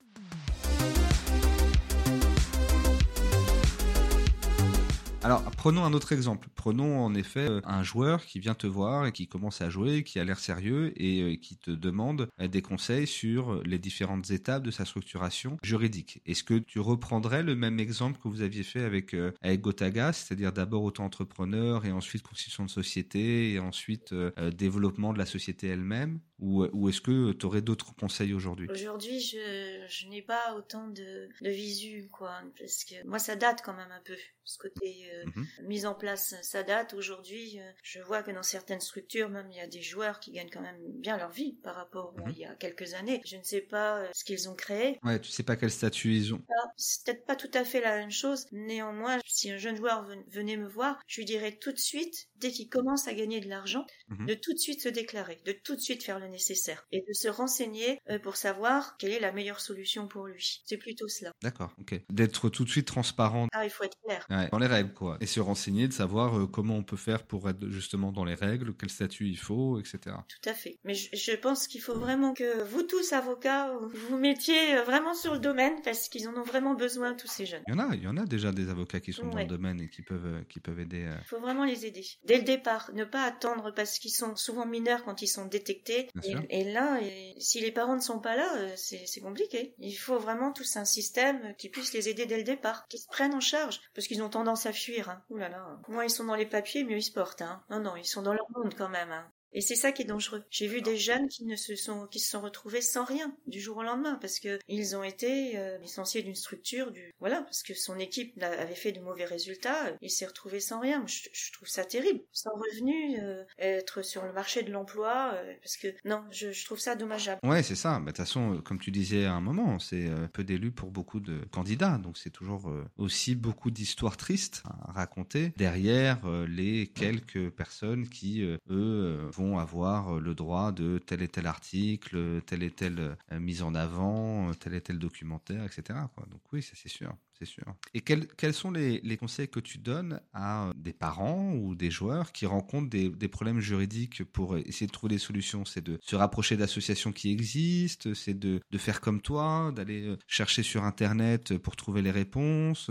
Alors, 5.27 5.43
prenons 5.43 5.85
un 5.85 5.93
autre 5.93 6.12
exemple. 6.12 6.47
Prenons 6.55 7.01
en 7.05 7.12
effet 7.17 7.51
euh, 7.51 7.61
un 7.65 7.83
joueur 7.83 8.25
qui 8.25 8.39
vient 8.39 8.55
te 8.55 8.69
voir 8.69 9.07
et 9.07 9.11
qui 9.11 9.27
commence 9.27 9.61
à 9.61 9.71
jouer, 9.71 10.05
qui 10.05 10.21
a 10.21 10.25
l'air 10.25 10.39
sérieux 10.39 10.93
et 10.95 11.21
euh, 11.21 11.35
qui 11.35 11.57
te 11.57 11.73
demande 11.73 12.29
euh, 12.41 12.47
des 12.47 12.62
conseils 12.62 13.09
sur 13.09 13.61
les 13.65 13.81
différentes 13.81 14.31
étapes 14.31 14.62
de 14.62 14.71
sa 14.71 14.85
structuration 14.85 15.57
juridique. 15.65 16.21
Est-ce 16.27 16.45
que 16.45 16.55
tu 16.55 16.79
reprendrais 16.79 17.43
le 17.43 17.57
même 17.57 17.81
exemple 17.81 18.21
que 18.23 18.29
vous 18.29 18.41
aviez 18.41 18.62
fait 18.62 18.85
avec, 18.85 19.17
Gotaga, 19.45 20.12
c'est-à-dire 20.12 20.53
d'abord 20.53 20.85
auto-entrepreneur 20.85 21.85
et 21.85 21.91
ensuite 21.91 22.23
constitution 22.23 22.65
de 22.65 22.71
société 22.71 23.51
et 23.51 23.59
ensuite 23.59 24.15
développement 24.57 25.12
de 25.12 25.19
la 25.19 25.27
société 25.27 25.67
elle-même? 25.67 26.21
Ou, 26.38 26.64
ou 26.72 26.88
est-ce 26.90 27.01
que 27.01 27.33
tu 27.33 27.46
aurais 27.46 27.62
d'autres 27.62 27.94
conseils 27.96 28.35
aujourd'hui? 28.35 28.68
Aujourd'hui, 28.70 29.20
je, 29.20 29.87
je 29.88 30.07
n'ai 30.09 30.20
pas 30.22 30.55
autant 30.55 30.87
de, 30.88 31.29
de 31.40 31.51
visu, 31.51 32.09
quoi. 32.12 32.42
Parce 32.59 32.85
que 32.85 33.07
moi, 33.07 33.18
ça 33.18 33.37
date 33.37 33.62
quand 33.64 33.75
même 33.75 33.90
un 33.92 34.03
peu. 34.05 34.16
Ce 34.49 34.59
côté 34.59 35.11
euh, 35.12 35.25
Mhm. 35.35 35.46
mise 35.66 35.87
en 35.87 35.94
place, 35.94 36.35
ça 36.42 36.62
date. 36.62 36.94
Aujourd'hui, 36.94 37.59
euh, 37.59 37.68
je 37.83 38.01
vois 38.01 38.22
que 38.22 38.31
dans 38.31 38.44
certaines 38.44 38.81
structures, 38.81 39.29
même, 39.29 39.51
il 39.51 39.57
y 39.57 39.61
a 39.61 39.66
des 39.66 39.83
joueurs 39.83 40.20
qui 40.20 40.31
gagnent 40.31 40.51
quand 40.51 40.61
même 40.61 40.79
bien 41.01 41.16
leur 41.16 41.31
vie 41.33 41.55
par 41.64 41.75
rapport 41.75 42.14
à 42.18 42.29
Mhm. 42.29 42.33
il 42.33 42.38
y 42.38 42.44
a 42.44 42.55
quelques 42.55 42.94
années. 42.94 43.20
Je 43.27 43.37
ne 43.38 43.42
sais 43.42 43.62
pas 43.62 44.03
euh, 44.03 44.09
ce 44.14 44.25
qu'ils 44.25 44.49
ont 44.49 44.55
créé. 44.55 44.99
Ouais, 45.03 45.20
tu 45.20 45.31
sais 45.31 45.42
pas 45.42 45.57
quel 45.57 45.70
statut 45.70 46.14
ils 46.14 46.33
ont. 46.35 46.44
Ah, 46.49 46.68
C'est 46.77 47.05
peut-être 47.05 47.25
pas 47.27 47.35
tout 47.37 47.51
à 47.55 47.64
fait 47.64 47.81
la 47.81 47.96
même 47.96 48.11
chose. 48.12 48.46
Néanmoins, 48.53 49.18
si 49.27 49.51
un 49.51 49.57
jeune 49.59 49.77
joueur 49.77 50.05
ven- 50.05 50.22
venait 50.29 50.57
me 50.57 50.68
voir, 50.68 51.01
je 51.09 51.20
lui 51.20 51.25
dirais 51.25 51.57
tout 51.61 51.72
de 51.72 51.79
suite, 51.79 52.29
dès 52.37 52.51
qu'il 52.53 52.68
commence 52.68 53.09
à 53.09 53.14
gagner 53.14 53.40
de 53.40 53.49
l'argent, 53.49 53.85
Mhm. 54.09 54.27
de 54.27 54.35
tout 54.35 54.53
de 54.53 54.59
suite 54.59 54.81
se 54.81 54.88
déclarer, 54.88 55.40
de 55.44 55.53
tout 55.53 55.75
de 55.75 55.81
suite 55.81 56.05
faire 56.05 56.20
le 56.20 56.26
nécessaire 56.29 56.87
et 56.93 57.01
de 57.07 57.12
se 57.12 57.29
renseigner 57.29 58.01
euh, 58.11 58.19
pour 58.19 58.37
savoir 58.37 58.97
quelle 58.99 59.12
est 59.12 59.21
la 59.21 59.33
meilleure 59.33 59.61
solution 59.61 60.09
pour 60.09 60.27
lui. 60.27 60.62
C'est 60.67 60.77
plutôt 60.77 61.09
cela. 61.09 61.33
D'accord, 61.43 61.73
ok. 61.81 62.01
D'être 62.11 62.49
tout 62.49 62.65
de 62.65 62.69
suite 62.71 62.87
transparent 62.87 63.49
Ah, 63.53 63.65
il 63.65 63.71
faut 63.71 63.85
être 63.85 63.97
clair. 64.05 64.27
Ouais, 64.31 64.49
dans 64.51 64.59
les 64.59 64.67
règles, 64.67 64.93
quoi. 64.93 65.17
Et 65.21 65.27
se 65.27 65.41
renseigner, 65.41 65.89
de 65.89 65.93
savoir 65.93 66.39
euh, 66.39 66.47
comment 66.47 66.77
on 66.77 66.83
peut 66.85 66.97
faire 66.97 67.25
pour 67.27 67.49
être 67.49 67.69
justement 67.71 68.12
dans 68.12 68.25
les 68.25 68.35
règles, 68.35 68.75
quel 68.77 68.91
statut 68.91 69.29
il 69.29 69.39
faut, 69.39 69.79
etc. 69.79 69.99
Tout 70.29 70.49
à 70.49 70.55
fait. 70.55 70.79
Mais 70.85 70.95
je, 70.95 71.09
je 71.15 71.33
pense 71.33 71.67
qu'il 71.69 71.81
faut 71.81 71.99
vraiment 71.99 72.35
que 72.35 72.62
vous 72.65 72.83
tous, 72.83 73.12
avocats, 73.12 73.73
vous 74.09 74.19
mettiez 74.19 74.77
euh, 74.77 74.83
vraiment 74.83 75.15
sur 75.15 75.35
le 75.35 75.39
domaine 75.41 75.75
parce 75.85 76.09
qu'ils 76.09 76.29
en 76.29 76.35
ont 76.37 76.43
vraiment 76.45 76.75
besoin, 76.75 77.15
tous 77.15 77.29
ces 77.29 77.47
jeunes. 77.47 77.62
Il 77.69 77.75
y 77.75 77.77
en 77.77 77.91
a, 77.91 77.95
il 77.95 78.03
y 78.03 78.09
en 78.09 78.17
a 78.17 78.25
déjà 78.25 78.53
des 78.53 78.69
avocats 78.69 79.01
qui 79.01 79.12
sont 79.12 79.27
dans 79.29 79.37
Ouais. 79.37 79.43
le 79.43 79.49
domaine 79.49 79.81
et 79.81 79.89
qui 79.91 80.03
peuvent, 80.03 80.45
qui 80.49 80.61
peuvent 80.61 80.81
aider. 80.81 81.11
Il 81.21 81.27
faut 81.27 81.41
vraiment 81.41 81.65
les 81.65 81.85
aider. 81.87 82.05
Dès 82.25 82.39
le 82.39 82.45
départ, 82.45 82.91
ne 82.95 83.05
pas 83.05 83.23
attendre 83.25 83.73
parce 83.75 83.99
qu'ils 83.99 84.12
sont 84.12 84.35
souvent 84.37 84.67
mineurs 84.67 85.05
quand 85.05 85.21
ils 85.23 85.27
sont 85.27 85.47
détectés. 85.47 86.09
Et, 86.22 86.61
et 86.61 86.64
là, 86.64 86.98
et 87.00 87.35
si 87.38 87.61
les 87.61 87.72
parents 87.72 87.96
ne 87.96 88.00
sont 88.00 88.20
pas 88.20 88.37
là, 88.37 88.57
euh, 88.57 88.72
c'est 88.76 89.07
c'est 89.07 89.20
compliqué. 89.20 89.74
Il 89.79 89.94
faut 89.94 90.18
vraiment 90.18 90.52
tous 90.52 90.76
un 90.76 90.85
système 90.85 91.55
qui 91.57 91.68
puisse 91.68 91.92
les 91.92 92.09
aider 92.09 92.26
dès 92.26 92.38
le 92.38 92.44
départ, 92.44 92.87
qui 92.88 92.98
se 92.98 93.09
prennent 93.09 93.35
en 93.35 93.40
charge, 93.40 93.81
parce 93.94 94.07
qu'ils 94.07 94.22
ont 94.22 94.29
tendance 94.29 94.66
à 94.66 94.72
fuir. 94.72 95.09
Hein. 95.11 95.22
Ouh 95.31 95.37
là 95.37 95.48
là. 95.48 95.79
Moins 95.88 96.05
ils 96.05 96.11
sont 96.11 96.24
dans 96.24 96.35
les 96.35 96.46
papiers, 96.46 96.85
mieux 96.85 96.98
ils 96.98 97.02
se 97.02 97.12
portent. 97.12 97.42
Hein. 97.42 97.62
Non, 97.70 97.81
non, 97.81 97.96
ils 97.96 98.05
sont 98.07 98.22
dans 98.22 98.35
leur 98.35 98.46
monde 98.55 98.74
quand 98.74 98.88
même. 98.88 99.12
Hein. 99.12 99.31
Et 99.57 99.62
c'est 99.62 99.75
ça 99.75 99.90
qui 99.90 100.03
est 100.03 100.07
dangereux. 100.07 100.45
J'ai 100.51 100.69
vu 100.69 100.83
des 100.83 100.99
jeunes 100.99 101.29
qui 101.29 101.47
ne 101.47 101.57
se 101.57 101.75
sont 101.77 102.07
qui 102.09 102.21
se 102.21 102.31
sont 102.31 102.42
retrouvés 102.42 102.83
sans 102.83 103.07
rien 103.07 103.35
du 103.47 103.59
jour 103.59 103.79
au 103.79 103.83
lendemain 103.83 104.19
parce 104.21 104.38
que 104.38 104.59
ils 104.69 104.95
ont 104.95 105.03
été 105.03 105.57
euh, 105.59 105.79
licenciés 105.79 106.23
d'une 106.23 106.35
structure 106.35 106.92
du 106.92 107.14
voilà 107.21 107.40
parce 107.40 107.62
que 107.62 107.73
son 107.73 107.99
équipe 107.99 108.40
avait 108.42 108.75
fait 108.75 108.92
de 108.92 109.01
mauvais 109.01 109.25
résultats. 109.25 109.97
Il 110.03 110.11
s'est 110.11 110.27
retrouvé 110.27 110.61
sans 110.61 110.79
rien. 110.79 111.05
Je, 111.07 111.29
je 111.33 111.53
trouve 111.53 111.69
ça 111.69 111.87
terrible. 111.87 112.21
Sans 112.33 112.51
revenu, 112.51 113.19
euh, 113.21 113.42
être 113.59 114.03
sur 114.03 114.27
le 114.27 114.33
marché 114.35 114.62
de 114.62 114.71
l'emploi 114.71 115.33
euh, 115.35 115.55
parce 115.62 115.79
que 115.79 115.88
non, 116.05 116.23
je, 116.31 116.53
je 116.53 116.64
trouve 116.66 116.79
ça 116.79 116.95
dommageable. 116.95 117.40
Ouais, 117.42 117.62
c'est 117.62 117.77
ça. 117.77 117.99
Mais 117.99 118.07
De 118.07 118.11
toute 118.11 118.19
façon, 118.19 118.61
comme 118.62 118.79
tu 118.79 118.90
disais 118.90 119.25
à 119.25 119.33
un 119.33 119.40
moment, 119.40 119.79
c'est 119.79 120.07
euh, 120.07 120.29
peu 120.29 120.45
d'élus 120.45 120.71
pour 120.73 120.90
beaucoup 120.90 121.19
de 121.19 121.40
candidats. 121.51 121.97
Donc 121.97 122.19
c'est 122.19 122.29
toujours 122.31 122.69
euh, 122.69 122.85
aussi 122.99 123.35
beaucoup 123.35 123.71
d'histoires 123.71 124.19
tristes 124.19 124.62
à 124.66 124.92
raconter 124.92 125.55
derrière 125.57 126.21
euh, 126.27 126.47
les 126.47 126.88
quelques 126.88 127.49
personnes 127.51 128.07
qui, 128.09 128.42
euh, 128.42 128.59
eux, 128.69 129.27
euh, 129.27 129.31
avoir 129.54 130.16
euh, 130.16 130.20
le 130.20 130.35
droit 130.35 130.72
de 130.72 130.98
tel 130.98 131.22
et 131.22 131.28
tel 131.28 131.46
article, 131.46 132.42
telle 132.46 132.62
et 132.62 132.70
telle 132.70 133.16
euh, 133.32 133.40
mise 133.40 133.62
en 133.62 133.74
avant, 133.74 134.50
euh, 134.50 134.52
tel 134.54 134.74
et 134.74 134.80
tel 134.80 134.98
documentaire, 134.98 135.64
etc. 135.64 135.98
Donc 136.30 136.40
oui, 136.52 136.62
ça 136.62 136.72
c'est 136.74 136.88
sûr. 136.88 137.14
C'est 137.38 137.44
sûr. 137.44 137.64
Et 137.92 138.00
quels, 138.00 138.54
sont 138.54 138.70
les, 138.70 139.16
conseils 139.18 139.48
que 139.48 139.61
tu 139.61 139.76
donnes 139.76 140.22
à 140.32 140.72
des 140.74 140.94
parents 140.94 141.52
ou 141.52 141.74
des 141.74 141.90
joueurs 141.90 142.32
qui 142.32 142.46
rencontrent 142.46 142.88
des, 142.88 143.28
problèmes 143.28 143.61
juridiques 143.61 144.24
pour 144.24 144.56
essayer 144.56 144.87
de 144.87 144.92
trouver 144.92 145.16
des 145.16 145.18
solutions? 145.18 145.66
C'est 145.66 145.85
de 145.85 145.98
se 146.00 146.16
rapprocher 146.16 146.56
d'associations 146.56 147.12
qui 147.12 147.30
existent, 147.30 148.14
c'est 148.14 148.38
de, 148.38 148.62
faire 148.78 149.02
comme 149.02 149.20
toi, 149.20 149.70
d'aller 149.76 150.16
chercher 150.26 150.62
sur 150.62 150.85
Internet 150.85 151.59
pour 151.59 151.76
trouver 151.76 152.00
les 152.00 152.11
réponses. 152.11 152.90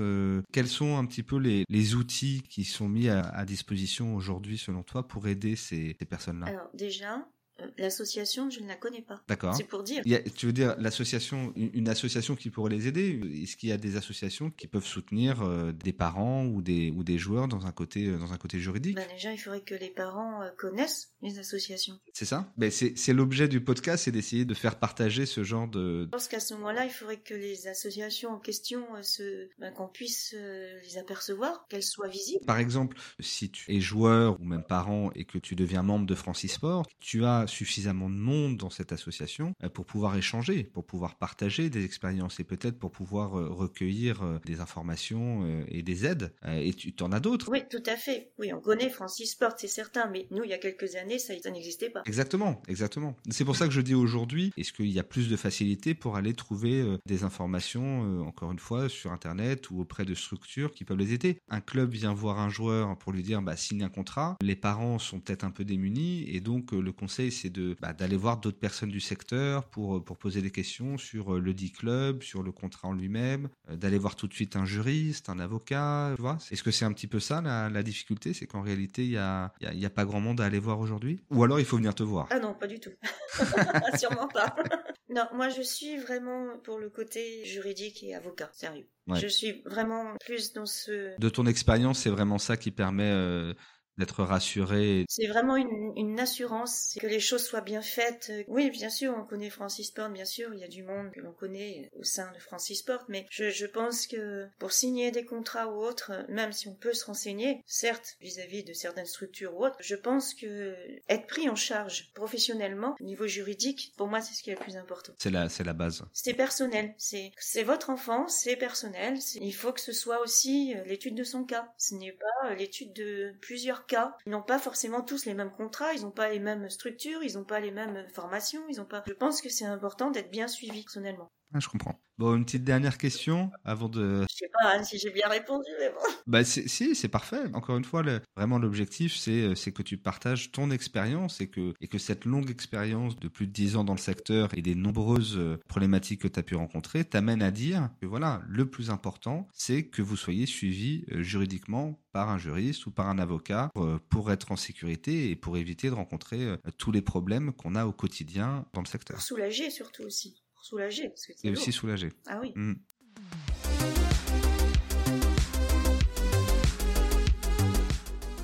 Quels 0.51 0.67
sont 0.67 0.95
un 0.95 1.05
petit 1.05 1.23
peu 1.23 1.37
les, 1.39 1.95
outils 1.95 2.43
qui 2.47 2.65
sont 2.65 2.87
mis 2.87 3.09
à, 3.09 3.45
disposition 3.45 4.15
aujourd'hui, 4.15 4.59
selon 4.59 4.83
toi, 4.83 5.07
pour 5.07 5.27
aider 5.27 5.55
ces, 5.55 5.95
ces 5.97 6.05
Alors 6.43 6.69
déjà, 6.73 7.27
l'association, 7.77 8.49
je 8.49 8.59
ne 8.59 8.67
la 8.67 8.75
connais 8.75 9.01
pas. 9.01 9.21
D'accord. 9.27 9.55
C'est 9.55 9.63
pour 9.63 9.83
dire. 9.83 10.01
Il 10.05 10.11
y 10.11 10.15
a- 10.15 10.21
tu 10.21 10.45
veux 10.45 10.53
dire 10.53 10.75
l'association, 10.77 11.53
une 11.55 11.89
association 11.89 12.35
qui 12.35 12.49
pourrait 12.49 12.71
les 12.71 12.87
aider? 12.87 13.19
Est-ce 13.43 13.55
qu'il 13.55 13.69
y 13.69 13.71
a 13.71 13.77
des 13.77 13.95
associations 13.97 14.49
qui 14.51 14.67
peuvent 14.67 14.85
soutenir 14.85 15.41
euh, 15.41 15.71
des 15.71 15.93
parents 15.93 16.45
ou 16.45 16.61
des 16.61 16.91
ou 16.91 17.03
des 17.03 17.17
joueurs 17.17 17.47
dans 17.47 17.65
un 17.65 17.71
côté 17.71 18.07
euh, 18.07 18.17
dans 18.17 18.33
un 18.33 18.37
côté 18.37 18.59
juridique? 18.59 18.95
Ben 18.95 19.07
déjà, 19.13 19.31
il 19.31 19.37
faudrait 19.37 19.61
que 19.61 19.75
les 19.75 19.89
parents 19.89 20.41
euh, 20.41 20.49
connaissent 20.57 21.11
les 21.21 21.39
associations. 21.39 21.99
C'est 22.13 22.25
ça? 22.25 22.51
Ben 22.57 22.71
c'est 22.71 22.97
c'est 22.97 23.13
l'objet 23.13 23.47
du 23.47 23.61
podcast, 23.61 24.05
c'est 24.05 24.11
d'essayer 24.11 24.45
de 24.45 24.53
faire 24.53 24.77
partager 24.79 25.25
ce 25.25 25.43
genre 25.43 25.67
de. 25.67 26.03
Je 26.05 26.09
pense 26.09 26.27
qu'à 26.27 26.39
ce 26.39 26.53
moment-là, 26.55 26.85
il 26.85 26.91
faudrait 26.91 27.19
que 27.19 27.33
les 27.33 27.67
associations 27.67 28.31
en 28.31 28.39
question 28.39 28.83
euh, 28.95 29.01
se, 29.01 29.49
ben, 29.59 29.71
qu'on 29.73 29.87
puisse 29.87 30.33
les 30.35 30.97
apercevoir, 30.97 31.65
qu'elles 31.69 31.83
soient 31.83 32.07
visibles. 32.07 32.45
Par 32.45 32.59
exemple, 32.59 32.97
si 33.19 33.49
tu 33.49 33.73
es 33.75 33.79
joueur 33.79 34.39
ou 34.39 34.43
même 34.45 34.63
parent 34.63 35.11
et 35.15 35.25
que 35.25 35.37
tu 35.37 35.55
deviens 35.55 35.83
membre 35.83 36.05
de 36.05 36.15
Francisport, 36.15 36.85
tu 36.99 37.23
as 37.25 37.44
suffisamment 37.47 38.09
de 38.09 38.15
monde 38.15 38.57
dans 38.57 38.69
cette 38.69 38.91
association 38.91 39.53
euh, 39.63 39.69
pour 39.69 39.85
pouvoir 39.85 40.15
échanger, 40.15 40.63
pour 40.63 40.85
pouvoir 40.85 41.17
partager 41.17 41.69
des 41.69 41.85
expériences 41.85 42.39
et 42.39 42.43
peut-être 42.43 42.77
pour 42.77 42.91
pouvoir 42.91 43.37
euh, 43.37 43.49
recueillir 43.49 44.23
euh, 44.23 44.39
des 44.45 44.59
informations 44.59 45.65
et 45.67 45.81
des 45.81 46.05
aides. 46.05 46.33
Et 46.47 46.73
tu 46.73 46.93
en 47.01 47.11
as 47.11 47.19
d'autres? 47.19 47.49
Oui, 47.49 47.63
tout 47.69 47.83
à 47.85 47.95
fait. 47.95 48.31
Oui, 48.39 48.51
on 48.53 48.59
connaît 48.59 48.89
Francis 48.89 49.31
Sport, 49.31 49.53
c'est 49.57 49.67
certain, 49.67 50.09
mais 50.09 50.27
nous, 50.31 50.43
il 50.43 50.49
y 50.49 50.53
a 50.53 50.57
quelques 50.57 50.95
années, 50.95 51.19
ça, 51.19 51.33
ça 51.41 51.51
n'existait 51.51 51.89
pas. 51.89 52.01
Exactement, 52.05 52.61
exactement. 52.67 53.15
C'est 53.29 53.45
pour 53.45 53.55
ça 53.55 53.67
que 53.67 53.73
je 53.73 53.81
dis 53.81 53.95
aujourd'hui, 53.95 54.51
est-ce 54.57 54.73
qu'il 54.73 54.89
y 54.89 54.99
a 54.99 55.03
plus 55.03 55.29
de 55.29 55.35
facilité 55.35 55.93
pour 55.93 56.15
aller 56.15 56.33
trouver 56.33 56.97
des 57.05 57.23
informations, 57.23 58.21
encore 58.21 58.51
une 58.51 58.59
fois, 58.59 58.89
sur 58.89 59.11
Internet 59.11 59.69
ou 59.69 59.81
auprès 59.81 60.05
de 60.05 60.13
structures 60.13 60.71
qui 60.71 60.85
peuvent 60.85 60.97
les 60.97 61.13
aider? 61.13 61.37
Un 61.49 61.61
club 61.61 61.91
vient 61.91 62.13
voir 62.13 62.39
un 62.39 62.49
joueur 62.49 62.97
pour 62.97 63.11
lui 63.11 63.23
dire, 63.23 63.41
bah, 63.41 63.57
signe 63.57 63.83
un 63.83 63.89
contrat. 63.89 64.37
Les 64.41 64.55
parents 64.55 64.99
sont 64.99 65.19
peut-être 65.19 65.43
un 65.43 65.51
peu 65.51 65.65
démunis 65.65 66.25
et 66.29 66.39
donc 66.39 66.71
le 66.71 66.91
conseil, 66.91 67.31
c'est 67.35 67.49
de 67.51 67.75
bah, 67.81 67.93
d'aller 67.93 68.17
voir 68.17 68.37
d'autres 68.37 68.57
personnes 68.59 68.89
du 68.89 68.99
secteur 68.99 69.65
pour, 69.69 69.97
euh, 69.97 69.99
pour 70.03 70.17
poser 70.17 70.41
des 70.41 70.49
questions 70.51 70.97
sur 70.97 71.35
euh, 71.35 71.39
le 71.39 71.53
dit 71.53 71.71
club, 71.71 72.23
sur 72.23 72.41
le 72.41 72.51
contrat 72.51 72.87
en 72.87 72.93
lui-même, 72.93 73.49
euh, 73.69 73.75
d'aller 73.75 73.97
voir 73.99 74.15
tout 74.15 74.27
de 74.27 74.33
suite 74.33 74.55
un 74.55 74.65
juriste, 74.65 75.29
un 75.29 75.37
avocat, 75.39 76.13
tu 76.15 76.21
vois 76.21 76.37
Est-ce 76.51 76.63
que 76.63 76.71
c'est 76.71 76.85
un 76.85 76.93
petit 76.93 77.07
peu 77.07 77.19
ça 77.19 77.41
la, 77.41 77.69
la 77.69 77.83
difficulté? 77.83 78.33
C'est 78.33 78.47
qu'en 78.47 78.61
réalité, 78.61 79.03
il 79.03 79.11
y 79.11 79.17
a, 79.17 79.53
il 79.61 79.67
y 79.67 79.69
a- 79.69 79.73
y 79.73 79.85
a 79.85 79.89
pas 79.89 80.05
grand 80.05 80.19
monde 80.21 80.41
à 80.41 80.45
aller 80.45 80.59
voir 80.59 80.79
aujourd'hui? 80.79 81.21
Ou 81.29 81.43
alors 81.43 81.59
il 81.59 81.65
faut 81.65 81.77
venir 81.77 81.93
te 81.93 82.03
voir? 82.03 82.27
Ah 82.31 82.39
non, 82.39 82.53
pas 82.53 82.67
du 82.67 82.79
tout. 82.79 82.91
Sûrement 83.99 84.27
pas. 84.27 84.55
non, 85.09 85.25
moi, 85.33 85.49
je 85.49 85.61
suis 85.61 85.97
vraiment 85.97 86.57
pour 86.63 86.79
le 86.79 86.89
côté 86.89 87.45
juridique 87.45 88.03
et 88.03 88.15
avocat, 88.15 88.49
sérieux. 88.53 88.87
Ouais. 89.07 89.19
Je 89.19 89.27
suis 89.27 89.61
vraiment 89.65 90.15
plus 90.25 90.53
dans 90.53 90.65
ce... 90.65 91.19
De 91.19 91.29
ton 91.29 91.45
expérience, 91.45 91.99
c'est 91.99 92.09
vraiment 92.09 92.39
ça 92.39 92.57
qui 92.57 92.71
permet 92.71 93.11
euh, 93.11 93.53
d'être 93.97 94.23
rassuré. 94.23 95.05
C'est 95.09 95.27
vraiment 95.27 95.55
une, 95.55 95.93
une 95.95 96.19
assurance, 96.19 96.89
c'est 96.91 96.99
que 96.99 97.07
les 97.07 97.19
choses 97.19 97.45
soient 97.45 97.61
bien 97.61 97.81
faites. 97.81 98.31
Oui, 98.47 98.69
bien 98.69 98.89
sûr, 98.89 99.13
on 99.17 99.23
connaît 99.23 99.49
Francis 99.49 99.87
Sport, 99.87 100.09
bien 100.09 100.25
sûr, 100.25 100.53
il 100.53 100.59
y 100.59 100.63
a 100.63 100.67
du 100.67 100.83
monde 100.83 101.11
que 101.11 101.19
l'on 101.19 101.33
connaît 101.33 101.89
au 101.97 102.03
sein 102.03 102.31
de 102.31 102.39
Francis 102.39 102.79
Sport, 102.79 103.05
mais 103.07 103.25
je, 103.29 103.49
je 103.49 103.65
pense 103.65 104.07
que 104.07 104.47
pour 104.59 104.71
signer 104.71 105.11
des 105.11 105.25
contrats 105.25 105.67
ou 105.67 105.83
autres, 105.83 106.11
même 106.29 106.51
si 106.51 106.67
on 106.67 106.75
peut 106.75 106.93
se 106.93 107.05
renseigner, 107.05 107.61
certes, 107.65 108.15
vis-à-vis 108.21 108.63
de 108.63 108.73
certaines 108.73 109.05
structures 109.05 109.55
ou 109.55 109.65
autres, 109.65 109.77
je 109.79 109.95
pense 109.95 110.33
que 110.33 110.75
être 111.09 111.27
pris 111.27 111.49
en 111.49 111.55
charge 111.55 112.11
professionnellement, 112.13 112.95
au 112.99 113.03
niveau 113.03 113.27
juridique, 113.27 113.93
pour 113.97 114.07
moi, 114.07 114.21
c'est 114.21 114.33
ce 114.33 114.43
qui 114.43 114.49
est 114.49 114.55
le 114.55 114.59
plus 114.59 114.77
important. 114.77 115.13
C'est 115.17 115.31
la, 115.31 115.49
c'est 115.49 115.63
la 115.63 115.73
base. 115.73 116.03
C'est 116.13 116.33
personnel, 116.33 116.93
c'est 116.97 117.31
c'est 117.37 117.63
votre 117.63 117.89
enfant, 117.89 118.27
c'est 118.27 118.55
personnel. 118.55 119.17
Il 119.35 119.53
faut 119.53 119.71
que 119.71 119.81
ce 119.81 119.93
soit 119.93 120.21
aussi 120.21 120.73
euh, 120.75 120.83
l'étude 120.85 121.15
de 121.15 121.23
son 121.23 121.43
cas. 121.43 121.71
Ce 121.77 121.95
n'est 121.95 122.11
pas 122.11 122.49
euh, 122.49 122.55
l'étude 122.55 122.93
de 122.93 123.33
plusieurs 123.41 123.84
cas. 123.85 124.15
Ils 124.25 124.31
n'ont 124.31 124.41
pas 124.41 124.59
forcément 124.59 125.01
tous 125.01 125.25
les 125.25 125.33
mêmes 125.33 125.51
contrats, 125.51 125.93
ils 125.93 126.01
n'ont 126.01 126.11
pas 126.11 126.29
les 126.29 126.39
mêmes 126.39 126.69
structures, 126.69 127.23
ils 127.23 127.35
n'ont 127.35 127.43
pas 127.43 127.59
les 127.59 127.71
mêmes 127.71 128.05
formations, 128.13 128.63
ils 128.69 128.77
n'ont 128.77 128.85
pas. 128.85 129.03
Je 129.07 129.13
pense 129.13 129.41
que 129.41 129.49
c'est 129.49 129.65
important 129.65 130.11
d'être 130.11 130.31
bien 130.31 130.47
suivi 130.47 130.81
personnellement. 130.83 131.31
Ah, 131.53 131.59
je 131.59 131.67
comprends. 131.69 131.99
Bon, 132.17 132.35
une 132.35 132.45
petite 132.45 132.63
dernière 132.63 132.97
question 132.97 133.51
avant 133.65 133.89
de. 133.89 134.25
Je 134.29 134.35
sais 134.35 134.49
pas 134.53 134.77
hein, 134.77 134.83
si 134.83 134.97
j'ai 134.97 135.09
bien 135.09 135.27
répondu, 135.27 135.69
mais 135.79 135.89
bon. 135.89 135.99
Bah, 136.27 136.43
si, 136.45 136.95
c'est 136.95 137.07
parfait. 137.09 137.43
Encore 137.53 137.77
une 137.77 137.83
fois, 137.83 138.03
vraiment 138.37 138.57
l'objectif, 138.57 139.15
c'est 139.15 139.41
euh, 139.41 139.55
c'est 139.55 139.73
que 139.73 139.83
tu 139.83 139.97
partages 139.97 140.51
ton 140.51 140.71
expérience 140.71 141.41
et 141.41 141.47
que 141.47 141.73
et 141.81 141.87
que 141.87 141.97
cette 141.97 142.25
longue 142.25 142.49
expérience 142.49 143.17
de 143.17 143.27
plus 143.27 143.47
de 143.47 143.51
10 143.51 143.75
ans 143.75 143.83
dans 143.83 143.93
le 143.93 143.99
secteur 143.99 144.49
et 144.55 144.61
des 144.61 144.75
nombreuses 144.75 145.37
euh, 145.37 145.59
problématiques 145.67 146.21
que 146.21 146.27
tu 146.27 146.39
as 146.39 146.43
pu 146.43 146.55
rencontrer 146.55 147.03
t'amène 147.03 147.41
à 147.41 147.51
dire 147.51 147.89
que 148.01 148.05
voilà, 148.05 148.41
le 148.47 148.69
plus 148.69 148.89
important, 148.89 149.47
c'est 149.53 149.83
que 149.83 150.01
vous 150.01 150.15
soyez 150.15 150.45
suivi 150.45 151.05
euh, 151.11 151.21
juridiquement 151.21 151.99
par 152.13 152.29
un 152.29 152.37
juriste 152.37 152.85
ou 152.85 152.91
par 152.91 153.09
un 153.09 153.19
avocat 153.19 153.71
pour 154.09 154.31
être 154.31 154.53
en 154.53 154.55
sécurité 154.55 155.29
et 155.29 155.35
pour 155.35 155.57
éviter 155.57 155.89
de 155.89 155.93
rencontrer 155.93 156.55
tous 156.77 156.93
les 156.93 157.01
problèmes 157.01 157.51
qu'on 157.51 157.75
a 157.75 157.85
au 157.85 157.91
quotidien 157.91 158.65
dans 158.71 158.79
le 158.79 158.87
secteur. 158.87 159.17
Pour 159.17 159.25
soulager 159.25 159.69
surtout 159.69 160.03
aussi 160.03 160.44
soulagé. 160.65 161.09
Parce 161.09 161.27
que 161.27 161.33
et 161.43 161.51
aussi 161.51 161.71
soulagé. 161.71 162.09
Ah 162.27 162.39
oui. 162.41 162.51
Mm. 162.55 162.73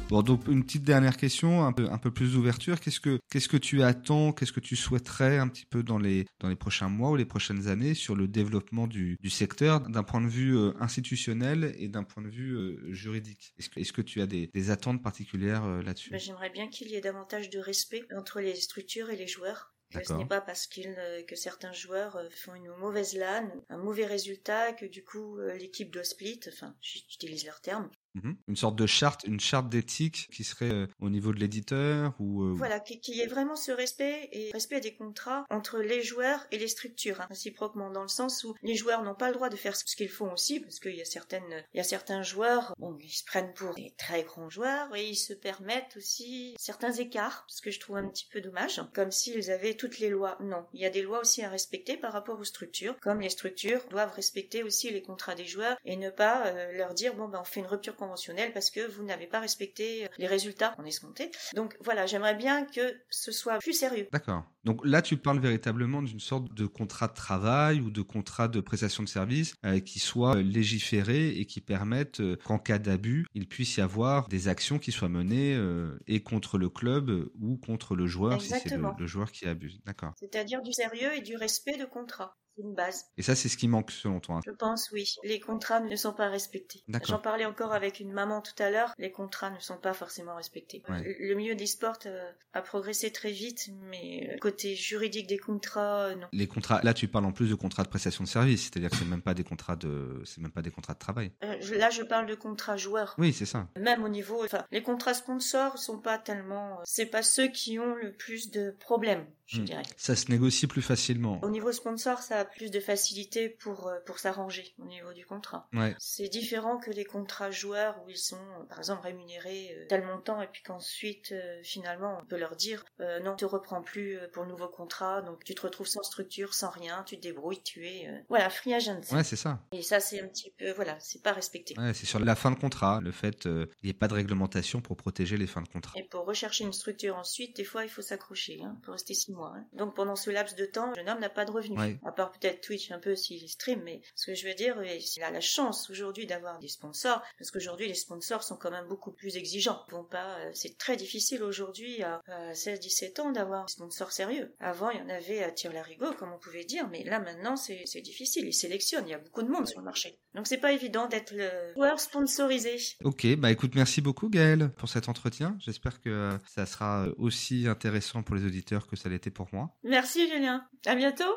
Bon, 0.09 0.21
donc 0.23 0.45
une 0.49 0.65
petite 0.65 0.83
dernière 0.83 1.15
question, 1.15 1.65
un 1.65 1.71
peu, 1.71 1.89
un 1.89 1.97
peu 1.97 2.11
plus 2.11 2.33
d'ouverture. 2.33 2.81
Qu'est-ce 2.81 2.99
que, 2.99 3.17
qu'est-ce 3.31 3.47
que 3.47 3.55
tu 3.55 3.81
attends, 3.81 4.33
qu'est-ce 4.33 4.51
que 4.51 4.59
tu 4.59 4.75
souhaiterais 4.75 5.37
un 5.37 5.47
petit 5.47 5.65
peu 5.65 5.83
dans 5.83 5.97
les, 5.97 6.25
dans 6.41 6.49
les 6.49 6.57
prochains 6.57 6.89
mois 6.89 7.11
ou 7.11 7.15
les 7.15 7.23
prochaines 7.23 7.69
années 7.69 7.93
sur 7.93 8.17
le 8.17 8.27
développement 8.27 8.87
du, 8.87 9.15
du 9.21 9.29
secteur 9.29 9.79
d'un 9.79 10.03
point 10.03 10.19
de 10.19 10.27
vue 10.27 10.57
euh, 10.57 10.73
institutionnel 10.81 11.73
et 11.77 11.87
d'un 11.87 12.03
point 12.03 12.21
de 12.21 12.27
vue 12.27 12.57
euh, 12.57 12.93
juridique? 12.93 13.53
Est-ce 13.57 13.69
que, 13.69 13.79
est-ce 13.79 13.93
que 13.93 14.01
tu 14.01 14.19
as 14.19 14.27
des, 14.27 14.49
des 14.53 14.69
attentes 14.69 15.01
particulières 15.01 15.63
euh, 15.63 15.81
là-dessus? 15.81 16.09
Ben, 16.11 16.19
J'aimerais 16.19 16.49
bien 16.49 16.67
qu'il 16.67 16.89
y 16.89 16.95
ait 16.95 17.01
davantage 17.01 17.49
de 17.49 17.59
respect 17.59 18.03
entre 18.13 18.41
les 18.41 18.55
structures 18.55 19.11
et 19.11 19.15
les 19.15 19.27
joueurs. 19.27 19.70
Ce 19.93 20.13
n'est 20.13 20.25
pas 20.25 20.41
parce 20.41 20.67
que 20.67 21.35
certains 21.35 21.73
joueurs 21.73 22.15
euh, 22.15 22.29
font 22.29 22.55
une 22.55 22.73
mauvaise 22.75 23.13
LAN, 23.13 23.49
un 23.69 23.77
mauvais 23.77 24.05
résultat, 24.05 24.73
que 24.73 24.85
du 24.85 25.03
coup 25.03 25.37
euh, 25.37 25.53
l'équipe 25.55 25.91
doit 25.91 26.03
split. 26.03 26.39
Enfin, 26.47 26.75
j'utilise 26.81 27.45
leur 27.45 27.61
terme. 27.61 27.89
Mhm. 28.15 28.35
Une 28.47 28.55
sorte 28.55 28.75
de 28.75 28.85
charte, 28.85 29.23
une 29.25 29.39
charte 29.39 29.69
d'éthique 29.69 30.27
qui 30.31 30.43
serait 30.43 30.71
euh, 30.71 30.87
au 30.99 31.09
niveau 31.09 31.33
de 31.33 31.39
l'éditeur 31.39 32.13
ou 32.19 32.43
euh, 32.43 32.53
voilà, 32.53 32.79
qu'il 32.79 33.15
y 33.15 33.21
ait 33.21 33.27
vraiment 33.27 33.55
ce 33.55 33.71
respect 33.71 34.29
et 34.31 34.51
respect 34.51 34.81
des 34.81 34.93
contrats 34.95 35.45
entre 35.49 35.79
les 35.79 36.03
joueurs 36.03 36.45
et 36.51 36.57
les 36.57 36.67
structures, 36.67 37.21
hein, 37.21 37.27
réciproquement 37.29 37.89
dans 37.89 38.01
le 38.01 38.09
sens 38.09 38.43
où 38.43 38.53
les 38.63 38.75
joueurs 38.75 39.03
n'ont 39.03 39.15
pas 39.15 39.29
le 39.29 39.35
droit 39.35 39.49
de 39.49 39.55
faire 39.55 39.75
ce 39.75 39.95
qu'ils 39.95 40.09
font 40.09 40.33
aussi, 40.33 40.59
parce 40.59 40.79
qu'il 40.79 40.95
y 40.95 41.01
a 41.01 41.05
certaines, 41.05 41.63
il 41.73 41.77
y 41.77 41.79
a 41.79 41.83
certains 41.83 42.21
joueurs, 42.21 42.75
bon, 42.77 42.97
ils 43.01 43.09
se 43.09 43.23
prennent 43.23 43.53
pour 43.53 43.73
des 43.75 43.93
très 43.97 44.23
grands 44.23 44.49
joueurs 44.49 44.93
et 44.95 45.07
ils 45.07 45.15
se 45.15 45.33
permettent 45.33 45.95
aussi 45.95 46.55
certains 46.57 46.91
écarts, 46.91 47.45
ce 47.47 47.61
que 47.61 47.71
je 47.71 47.79
trouve 47.79 47.97
un 47.97 48.07
petit 48.09 48.27
peu 48.31 48.41
dommage, 48.41 48.81
comme 48.93 49.11
s'ils 49.11 49.51
avaient 49.51 49.75
toutes 49.75 49.99
les 49.99 50.09
lois. 50.09 50.37
Non, 50.41 50.65
il 50.73 50.81
y 50.81 50.85
a 50.85 50.89
des 50.89 51.01
lois 51.01 51.21
aussi 51.21 51.43
à 51.43 51.49
respecter 51.49 51.97
par 51.97 52.11
rapport 52.11 52.39
aux 52.39 52.43
structures, 52.43 52.99
comme 52.99 53.21
les 53.21 53.29
structures 53.29 53.81
doivent 53.89 54.13
respecter 54.13 54.63
aussi 54.63 54.89
les 54.89 55.01
contrats 55.01 55.35
des 55.35 55.45
joueurs 55.45 55.77
et 55.85 55.95
ne 55.95 56.09
pas 56.09 56.47
euh, 56.47 56.71
leur 56.73 56.93
dire 56.93 57.15
bon 57.15 57.27
ben 57.27 57.39
on 57.41 57.45
fait 57.45 57.59
une 57.61 57.67
rupture 57.67 57.95
conventionnel 58.01 58.51
parce 58.51 58.71
que 58.71 58.89
vous 58.91 59.03
n'avez 59.03 59.27
pas 59.27 59.39
respecté 59.39 60.07
les 60.17 60.25
résultats 60.25 60.73
en 60.79 60.85
escompté. 60.85 61.29
Donc 61.53 61.77
voilà, 61.81 62.07
j'aimerais 62.07 62.35
bien 62.35 62.65
que 62.65 62.95
ce 63.11 63.31
soit 63.31 63.59
plus 63.59 63.73
sérieux. 63.73 64.07
D'accord. 64.11 64.43
Donc 64.63 64.81
là, 64.83 65.03
tu 65.03 65.17
parles 65.17 65.39
véritablement 65.39 66.01
d'une 66.01 66.19
sorte 66.19 66.51
de 66.53 66.65
contrat 66.65 67.07
de 67.07 67.13
travail 67.13 67.79
ou 67.79 67.91
de 67.91 68.01
contrat 68.01 68.47
de 68.47 68.59
prestation 68.59 69.03
de 69.03 69.07
service 69.09 69.53
euh, 69.65 69.79
qui 69.79 69.99
soit 69.99 70.41
légiféré 70.41 71.29
et 71.29 71.45
qui 71.45 71.61
permette 71.61 72.21
euh, 72.21 72.37
qu'en 72.43 72.57
cas 72.57 72.79
d'abus, 72.79 73.27
il 73.35 73.47
puisse 73.47 73.77
y 73.77 73.81
avoir 73.81 74.27
des 74.27 74.47
actions 74.47 74.79
qui 74.79 74.91
soient 74.91 75.09
menées 75.09 75.53
euh, 75.55 75.99
et 76.07 76.23
contre 76.23 76.57
le 76.57 76.69
club 76.69 77.29
ou 77.39 77.57
contre 77.57 77.95
le 77.95 78.07
joueur 78.07 78.41
si 78.41 78.49
c'est 78.49 78.75
le, 78.75 78.83
le, 78.97 79.07
joueur 79.07 79.31
qui 79.31 79.45
abuse. 79.45 79.79
D'accord. 79.85 80.13
C'est-à-dire 80.19 80.61
du 80.63 80.73
sérieux 80.73 81.13
et 81.15 81.21
du 81.21 81.35
respect 81.35 81.77
de 81.77 81.85
contrat 81.85 82.35
une 82.57 82.73
base. 82.73 83.05
Et 83.17 83.21
ça, 83.21 83.35
c'est 83.35 83.49
ce 83.49 83.57
qui 83.57 83.67
manque 83.67 83.91
selon 83.91 84.19
toi 84.19 84.41
Je 84.45 84.51
pense, 84.51 84.91
oui. 84.91 85.15
Les 85.23 85.39
contrats 85.39 85.79
ne 85.79 85.95
sont 85.95 86.13
pas 86.13 86.29
respectés. 86.29 86.83
J'en 87.05 87.19
parlais 87.19 87.45
encore 87.45 87.73
avec 87.73 87.99
une 87.99 88.11
maman 88.11 88.41
tout 88.41 88.61
à 88.61 88.69
l'heure. 88.69 88.93
Les 88.97 89.11
contrats 89.11 89.49
ne 89.49 89.59
sont 89.59 89.77
pas 89.77 89.93
forcément 89.93 90.35
respectés. 90.35 90.83
Le 90.87 91.33
milieu 91.35 91.55
des 91.55 91.65
sports 91.65 91.97
euh, 92.05 92.31
a 92.53 92.61
progressé 92.61 93.11
très 93.11 93.31
vite, 93.31 93.69
mais 93.89 94.29
euh, 94.31 94.37
côté 94.39 94.75
juridique 94.75 95.27
des 95.27 95.37
contrats, 95.37 96.05
euh, 96.05 96.15
non. 96.15 96.27
Les 96.33 96.47
contrats, 96.47 96.81
là, 96.83 96.93
tu 96.93 97.07
parles 97.07 97.25
en 97.25 97.31
plus 97.31 97.49
de 97.49 97.55
contrats 97.55 97.83
de 97.83 97.89
prestation 97.89 98.23
de 98.23 98.29
service, 98.29 98.63
c'est-à-dire 98.63 98.89
que 98.89 98.95
c'est 98.95 99.05
même 99.05 99.21
pas 99.21 99.33
des 99.33 99.43
contrats 99.43 99.75
de, 99.75 100.21
c'est 100.25 100.41
même 100.41 100.51
pas 100.51 100.61
des 100.61 100.71
contrats 100.71 100.93
de 100.93 100.99
travail. 100.99 101.31
là, 101.41 101.89
je 101.89 102.03
parle 102.03 102.25
de 102.25 102.35
contrats 102.35 102.77
joueurs. 102.77 103.15
Oui, 103.17 103.33
c'est 103.33 103.45
ça. 103.45 103.67
Même 103.77 104.03
au 104.03 104.09
niveau, 104.09 104.43
enfin, 104.43 104.65
les 104.71 104.83
contrats 104.83 105.13
sponsors 105.13 105.77
sont 105.77 105.99
pas 105.99 106.17
tellement, 106.17 106.79
c'est 106.83 107.05
pas 107.05 107.23
ceux 107.23 107.47
qui 107.47 107.79
ont 107.79 107.95
le 107.95 108.11
plus 108.11 108.51
de 108.51 108.71
problèmes, 108.79 109.25
je 109.45 109.61
hmm. 109.61 109.65
dirais. 109.65 109.83
Ça 109.97 110.15
se 110.15 110.29
négocie 110.31 110.67
plus 110.67 110.81
facilement. 110.81 111.39
Au 111.43 111.49
niveau 111.49 111.71
sponsor, 111.71 112.19
ça 112.19 112.40
a 112.41 112.45
plus 112.45 112.71
de 112.71 112.79
facilité 112.79 113.49
pour, 113.49 113.87
euh, 113.87 113.99
pour 114.05 114.19
s'arranger 114.19 114.73
au 114.79 114.85
niveau 114.85 115.13
du 115.13 115.25
contrat. 115.25 115.69
C'est 115.99 116.27
différent 116.27 116.77
que 116.77 116.91
les 116.91 117.05
contrats 117.05 117.51
joueurs 117.51 118.01
où 118.03 118.09
ils 118.09 118.17
sont, 118.17 118.37
par 118.69 118.79
exemple, 118.79 119.03
rémunérés 119.03 119.75
euh, 119.77 119.85
tel 119.87 120.03
montant 120.03 120.41
et 120.41 120.47
puis 120.47 120.61
qu'ensuite, 120.63 121.31
euh, 121.31 121.59
finalement, 121.63 122.17
on 122.21 122.25
peut 122.25 122.37
leur 122.37 122.55
dire 122.55 122.83
non, 123.23 123.35
tu 123.35 123.45
reprends 123.45 123.81
plus 123.81 124.17
pour 124.33 124.43
le 124.43 124.49
nouveau 124.49 124.67
contrat, 124.67 125.21
donc 125.21 125.43
tu 125.43 125.55
te 125.55 125.61
retrouves 125.61 125.87
sans 125.87 126.03
structure, 126.03 126.53
sans 126.53 126.69
rien, 126.69 127.03
tu 127.05 127.17
te 127.17 127.21
débrouilles, 127.21 127.61
tu 127.63 127.87
es... 127.87 128.07
Voilà, 128.29 128.49
free 128.49 128.73
agent. 128.73 129.01
Ouais, 129.11 129.23
c'est 129.23 129.35
ça. 129.35 129.59
Et 129.71 129.81
ça, 129.81 129.99
c'est 129.99 130.21
un 130.21 130.27
petit 130.27 130.51
peu... 130.57 130.71
Voilà, 130.71 130.97
c'est 130.99 131.21
pas 131.21 131.33
respecté. 131.33 131.75
Ouais, 131.77 131.93
c'est 131.93 132.05
sur 132.05 132.19
la 132.19 132.35
fin 132.35 132.51
de 132.51 132.55
contrat, 132.59 132.99
le 133.01 133.11
fait 133.11 133.37
qu'il 133.39 133.67
n'y 133.83 133.89
ait 133.89 133.93
pas 133.93 134.07
de 134.07 134.13
réglementation 134.13 134.81
pour 134.81 134.97
protéger 134.97 135.37
les 135.37 135.47
fins 135.47 135.61
de 135.61 135.67
contrat. 135.67 135.99
Et 135.99 136.03
pour 136.03 136.25
rechercher 136.25 136.63
une 136.63 136.73
structure 136.73 137.15
ensuite, 137.17 137.55
des 137.55 137.63
fois, 137.63 137.83
il 137.83 137.89
faut 137.89 138.01
s'accrocher, 138.01 138.61
hein, 138.63 138.77
pour 138.83 138.93
rester 138.93 139.13
six 139.13 139.31
mois. 139.31 139.53
Hein. 139.55 139.65
Donc 139.73 139.95
pendant 139.95 140.15
ce 140.15 140.29
laps 140.29 140.55
de 140.55 140.65
temps, 140.65 140.89
le 140.89 140.95
jeune 140.95 141.09
homme 141.09 141.19
n'a 141.19 141.29
pas 141.29 141.45
de 141.45 141.51
revenus. 141.51 141.97
À 142.05 142.11
part 142.11 142.30
peut-être 142.31 142.61
Twitch 142.61 142.91
un 142.91 142.99
peu 142.99 143.15
s'il 143.15 143.47
stream, 143.49 143.81
mais 143.83 144.01
ce 144.15 144.27
que 144.27 144.35
je 144.35 144.47
veux 144.47 144.53
dire, 144.53 144.81
il 144.83 145.23
a 145.23 145.31
la 145.31 145.41
chance 145.41 145.89
aujourd'hui 145.89 146.25
d'avoir 146.25 146.59
des 146.59 146.67
sponsors, 146.67 147.21
parce 147.37 147.51
qu'aujourd'hui 147.51 147.87
les 147.87 147.95
sponsors 147.95 148.43
sont 148.43 148.57
quand 148.57 148.71
même 148.71 148.87
beaucoup 148.87 149.11
plus 149.11 149.37
exigeants. 149.37 149.83
Bon, 149.89 150.03
pas, 150.03 150.37
euh, 150.39 150.51
c'est 150.53 150.77
très 150.77 150.95
difficile 150.95 151.43
aujourd'hui 151.43 152.03
à, 152.03 152.21
16-17 152.53 153.21
ans 153.21 153.31
d'avoir 153.31 153.65
des 153.65 153.73
sponsors 153.73 154.11
sérieux. 154.11 154.53
Avant, 154.59 154.89
il 154.89 154.99
y 154.99 155.01
en 155.01 155.09
avait 155.09 155.43
à 155.43 155.51
tir 155.51 155.71
larigot, 155.71 156.13
comme 156.13 156.31
on 156.31 156.39
pouvait 156.39 156.63
dire, 156.63 156.87
mais 156.89 157.03
là 157.03 157.19
maintenant 157.19 157.55
c'est 157.55 158.01
difficile. 158.01 158.45
Ils 158.45 158.53
sélectionnent, 158.53 159.07
il 159.07 159.11
y 159.11 159.13
a 159.13 159.19
beaucoup 159.19 159.43
de 159.43 159.49
monde 159.49 159.67
sur 159.67 159.79
le 159.79 159.85
marché. 159.85 160.19
Donc 160.33 160.47
c'est 160.47 160.57
pas 160.57 160.71
évident 160.71 161.07
d'être 161.07 161.31
le 161.31 161.49
joueur 161.75 161.99
sponsorisé. 161.99 162.77
Ok, 163.03 163.27
bah 163.37 163.51
écoute, 163.51 163.75
merci 163.75 164.01
beaucoup 164.01 164.29
Gaël 164.29 164.71
pour 164.77 164.89
cet 164.89 165.09
entretien. 165.09 165.57
J'espère 165.59 166.01
que 166.01 166.37
ça 166.47 166.65
sera 166.65 167.07
aussi 167.17 167.67
intéressant 167.67 168.23
pour 168.23 168.35
les 168.35 168.45
auditeurs 168.45 168.87
que 168.87 168.95
ça 168.95 169.09
l'était 169.09 169.31
pour 169.31 169.47
moi. 169.51 169.75
Merci 169.83 170.29
Julien. 170.29 170.67
À 170.85 170.95
bientôt. 170.95 171.31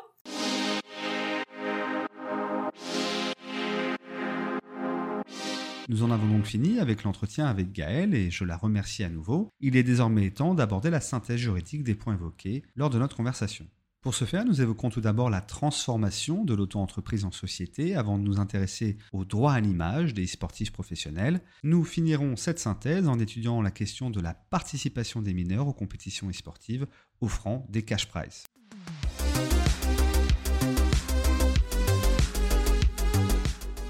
Nous 5.87 6.01
en 6.01 6.09
avons 6.09 6.27
donc 6.27 6.45
fini 6.45 6.79
avec 6.79 7.03
l'entretien 7.03 7.45
avec 7.45 7.71
Gaël 7.71 8.15
et 8.15 8.31
je 8.31 8.43
la 8.43 8.57
remercie 8.57 9.03
à 9.03 9.09
nouveau. 9.09 9.49
Il 9.59 9.75
est 9.75 9.83
désormais 9.83 10.31
temps 10.31 10.55
d'aborder 10.55 10.89
la 10.89 10.99
synthèse 10.99 11.37
juridique 11.37 11.83
des 11.83 11.93
points 11.93 12.15
évoqués 12.15 12.63
lors 12.75 12.89
de 12.89 12.97
notre 12.97 13.15
conversation. 13.15 13.67
Pour 14.01 14.15
ce 14.15 14.25
faire, 14.25 14.45
nous 14.45 14.61
évoquons 14.61 14.89
tout 14.89 15.01
d'abord 15.01 15.29
la 15.29 15.41
transformation 15.41 16.43
de 16.43 16.55
l'auto-entreprise 16.55 17.23
en 17.23 17.31
société 17.31 17.95
avant 17.95 18.17
de 18.17 18.23
nous 18.23 18.39
intéresser 18.39 18.97
au 19.13 19.25
droit 19.25 19.53
à 19.53 19.59
l'image 19.59 20.15
des 20.15 20.25
sportifs 20.25 20.71
professionnels. 20.71 21.41
Nous 21.63 21.83
finirons 21.83 22.35
cette 22.35 22.59
synthèse 22.59 23.07
en 23.07 23.19
étudiant 23.19 23.61
la 23.61 23.71
question 23.71 24.09
de 24.09 24.21
la 24.21 24.33
participation 24.33 25.21
des 25.21 25.33
mineurs 25.33 25.67
aux 25.67 25.73
compétitions 25.73 26.29
e-sportives 26.29 26.87
offrant 27.21 27.65
des 27.69 27.83
cash 27.83 28.07
prizes. 28.07 28.43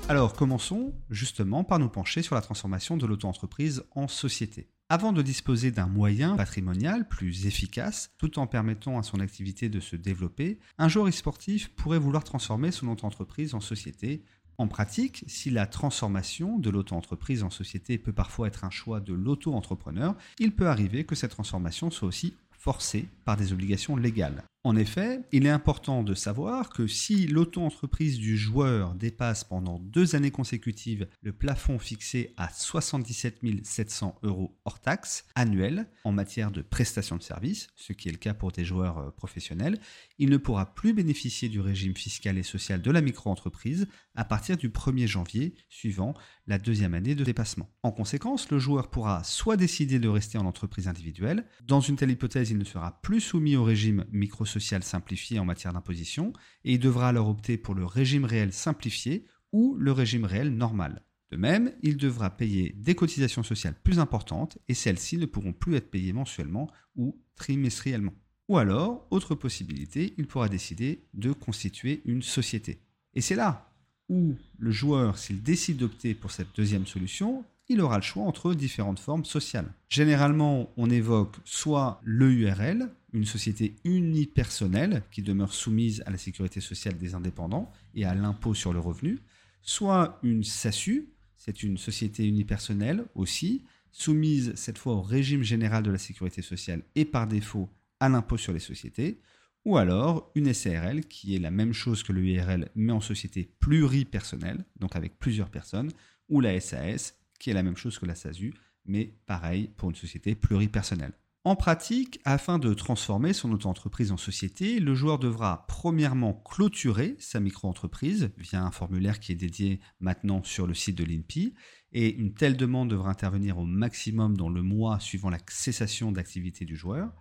Alors 0.08 0.34
commençons 0.34 0.94
justement 1.10 1.64
par 1.64 1.80
nous 1.80 1.90
pencher 1.90 2.22
sur 2.22 2.36
la 2.36 2.42
transformation 2.42 2.96
de 2.96 3.08
l'auto-entreprise 3.08 3.84
en 3.96 4.08
société. 4.08 4.70
Avant 4.88 5.12
de 5.12 5.24
disposer 5.24 5.72
d'un 5.72 5.88
moyen 5.88 6.36
patrimonial 6.36 7.08
plus 7.08 7.48
efficace, 7.48 8.12
tout 8.20 8.38
en 8.38 8.46
permettant 8.46 9.00
à 9.00 9.04
son 9.04 9.20
activité 9.20 9.68
de 9.68 9.80
se 9.80 9.96
développer, 9.96 10.60
un 10.78 10.90
joueur 10.90 11.08
e-sportif 11.08 11.70
pourrait 11.70 11.98
vouloir 11.98 12.24
transformer 12.24 12.70
son 12.70 12.90
auto-entreprise 12.90 13.56
en 13.56 13.62
société. 13.62 14.24
En 14.60 14.68
pratique, 14.68 15.24
si 15.26 15.50
la 15.50 15.66
transformation 15.66 16.60
de 16.60 16.70
l'auto-entreprise 16.70 17.42
en 17.42 17.50
société 17.50 17.98
peut 17.98 18.14
parfois 18.14 18.48
être 18.48 18.64
un 18.64 18.70
choix 18.70 19.00
de 19.00 19.16
l'auto-entrepreneur, 19.16 20.16
il 20.38 20.52
peut 20.52 20.68
arriver 20.68 21.06
que 21.06 21.16
cette 21.16 21.32
transformation 21.32 21.90
soit 21.90 22.08
aussi 22.08 22.36
forcée 22.52 23.08
par 23.26 23.38
des 23.38 23.54
obligations 23.54 23.96
légales. 23.96 24.44
En 24.66 24.76
effet, 24.76 25.22
il 25.32 25.46
est 25.46 25.52
important 25.52 26.02
de 26.02 26.16
savoir 26.16 26.70
que 26.70 26.88
si 26.88 27.28
l'auto-entreprise 27.28 28.18
du 28.18 28.36
joueur 28.36 28.96
dépasse 28.96 29.44
pendant 29.44 29.78
deux 29.78 30.16
années 30.16 30.32
consécutives 30.32 31.08
le 31.22 31.34
plafond 31.34 31.78
fixé 31.78 32.34
à 32.36 32.50
77 32.50 33.42
700 33.62 34.18
euros 34.24 34.58
hors 34.66 34.80
taxe 34.80 35.26
annuel 35.36 35.88
en 36.04 36.12
matière 36.12 36.50
de 36.50 36.64
prestation 36.64 37.16
de 37.16 37.22
services, 37.22 37.68
ce 37.76 37.94
qui 37.94 38.10
est 38.10 38.12
le 38.12 38.18
cas 38.18 38.34
pour 38.34 38.52
des 38.52 38.66
joueurs 38.66 38.98
euh, 38.98 39.12
professionnels, 39.12 39.80
il 40.18 40.32
ne 40.32 40.38
pourra 40.38 40.74
plus 40.74 40.94
bénéficier 40.94 41.48
du 41.48 41.60
régime 41.60 41.96
fiscal 41.96 42.36
et 42.36 42.42
social 42.42 42.82
de 42.82 42.90
la 42.90 43.02
micro-entreprise 43.02 43.88
à 44.16 44.26
partir 44.26 44.58
du 44.58 44.70
1er 44.70 45.06
janvier 45.06 45.54
suivant 45.70 46.16
la 46.48 46.58
deuxième 46.58 46.96
année 46.96 47.14
de 47.14 47.24
dépassement. 47.24 47.70
En 47.84 47.92
conséquence, 47.92 48.50
le 48.50 48.58
joueur 48.58 48.90
pourra 48.90 49.24
soit 49.24 49.58
décider 49.58 50.00
de 50.00 50.10
rester 50.10 50.40
en 50.40 50.46
entreprise 50.46 50.88
individuelle, 50.88 51.46
dans 51.64 51.82
une 51.82 51.98
telle 51.98 52.10
hypothèse 52.10 52.50
il 52.50 52.58
ne 52.58 52.64
sera 52.64 53.00
plus 53.04 53.22
soumis 53.22 53.56
au 53.56 53.64
régime 53.64 54.06
micro 54.12 54.44
simplifié 54.60 55.40
en 55.40 55.46
matière 55.46 55.74
d'imposition, 55.74 56.34
et 56.64 56.74
il 56.74 56.80
devra 56.80 57.10
alors 57.10 57.30
opter 57.30 57.58
pour 57.58 57.76
le 57.76 57.86
régime 57.86 58.26
réel 58.26 58.54
simplifié 58.54 59.26
ou 59.52 59.76
le 59.78 59.92
régime 59.92 60.26
réel 60.26 60.56
normal. 60.56 61.04
De 61.32 61.38
même, 61.38 61.74
il 61.82 61.98
devra 61.98 62.30
payer 62.30 62.74
des 62.78 62.96
cotisations 62.96 63.44
sociales 63.44 63.76
plus 63.84 64.00
importantes 64.00 64.58
et 64.68 64.74
celles-ci 64.74 65.18
ne 65.18 65.26
pourront 65.26 65.54
plus 65.54 65.76
être 65.76 65.90
payées 65.90 66.14
mensuellement 66.14 66.70
ou 66.96 67.20
trimestriellement. 67.36 68.14
Ou 68.48 68.58
alors, 68.58 69.08
autre 69.10 69.34
possibilité, 69.34 70.14
il 70.18 70.28
pourra 70.28 70.50
décider 70.50 71.08
de 71.14 71.32
constituer 71.32 72.02
une 72.06 72.22
société. 72.22 72.80
Et 73.14 73.22
c'est 73.22 73.36
là 73.36 73.72
où 74.08 74.36
le 74.60 74.72
joueur, 74.72 75.18
s'il 75.18 75.42
décide 75.42 75.78
d'opter 75.78 76.14
pour 76.14 76.32
cette 76.32 76.56
deuxième 76.56 76.86
solution, 76.86 77.44
il 77.68 77.82
aura 77.82 77.98
le 77.98 78.04
choix 78.04 78.24
entre 78.24 78.54
différentes 78.54 79.00
formes 79.00 79.26
sociales. 79.26 79.74
Généralement, 79.90 80.72
on 80.78 80.90
évoque 80.90 81.36
soit 81.46 82.00
l'EURL, 82.04 82.92
une 83.14 83.26
société 83.26 83.76
unipersonnelle 83.84 85.04
qui 85.12 85.22
demeure 85.22 85.54
soumise 85.54 86.04
à 86.06 86.12
la 86.12 86.18
sécurité 86.18 86.62
sociale 86.62 86.98
des 86.98 87.16
indépendants 87.16 87.72
et 87.96 88.06
à 88.06 88.14
l'impôt 88.14 88.54
sur 88.54 88.74
le 88.74 88.80
revenu, 88.80 89.20
soit 89.62 90.20
une 90.22 90.44
SASU, 90.44 91.10
c'est 91.38 91.64
une 91.64 91.78
société 91.78 92.28
unipersonnelle 92.28 93.06
aussi, 93.16 93.64
soumise 93.92 94.54
cette 94.56 94.78
fois 94.78 94.94
au 94.94 95.02
régime 95.02 95.44
général 95.44 95.84
de 95.84 95.92
la 95.92 95.98
sécurité 95.98 96.42
sociale 96.42 96.84
et 96.96 97.06
par 97.06 97.28
défaut 97.28 97.70
à 98.00 98.10
l'impôt 98.10 98.38
sur 98.38 98.54
les 98.54 98.60
sociétés, 98.60 99.20
ou 99.64 99.78
alors 99.78 100.32
une 100.36 100.54
SARL 100.54 101.06
qui 101.06 101.36
est 101.36 101.40
la 101.40 101.50
même 101.50 101.74
chose 101.74 102.04
que 102.04 102.14
l'URL 102.14 102.70
mais 102.76 102.94
en 102.94 103.02
société 103.02 103.50
pluripersonnelle, 103.60 104.66
donc 104.80 104.96
avec 104.96 105.18
plusieurs 105.18 105.50
personnes, 105.50 105.92
ou 106.30 106.42
la 106.42 106.60
SAS 106.60 107.16
qui 107.40 107.50
est 107.50 107.54
la 107.54 107.64
même 107.64 107.78
chose 107.78 108.00
que 108.00 108.06
la 108.06 108.16
SASU, 108.16 108.54
mais 108.86 109.14
pareil 109.26 109.72
pour 109.78 109.90
une 109.90 109.96
société 109.96 110.36
pluripersonnelle. 110.36 111.14
En 111.46 111.56
pratique, 111.56 112.20
afin 112.26 112.58
de 112.58 112.74
transformer 112.74 113.32
son 113.32 113.52
auto-entreprise 113.52 114.12
en 114.12 114.18
société, 114.18 114.80
le 114.80 114.96
joueur 114.96 115.20
devra 115.20 115.68
premièrement 115.68 116.34
clôturer 116.34 117.16
sa 117.20 117.40
micro-entreprise 117.40 118.32
via 118.38 118.64
un 118.64 118.72
formulaire 118.72 119.20
qui 119.20 119.32
est 119.32 119.36
dédié 119.36 119.80
maintenant 120.00 120.44
sur 120.44 120.66
le 120.66 120.74
site 120.74 120.98
de 120.98 121.04
l'INPI, 121.04 121.54
et 121.92 122.16
une 122.16 122.34
telle 122.34 122.58
demande 122.58 122.90
devra 122.90 123.12
intervenir 123.12 123.60
au 123.60 123.66
maximum 123.66 124.36
dans 124.36 124.50
le 124.50 124.64
mois 124.64 125.00
suivant 125.00 125.30
la 125.30 125.38
cessation 125.48 126.12
d'activité 126.12 126.66
du 126.66 126.76
joueur. 126.76 127.14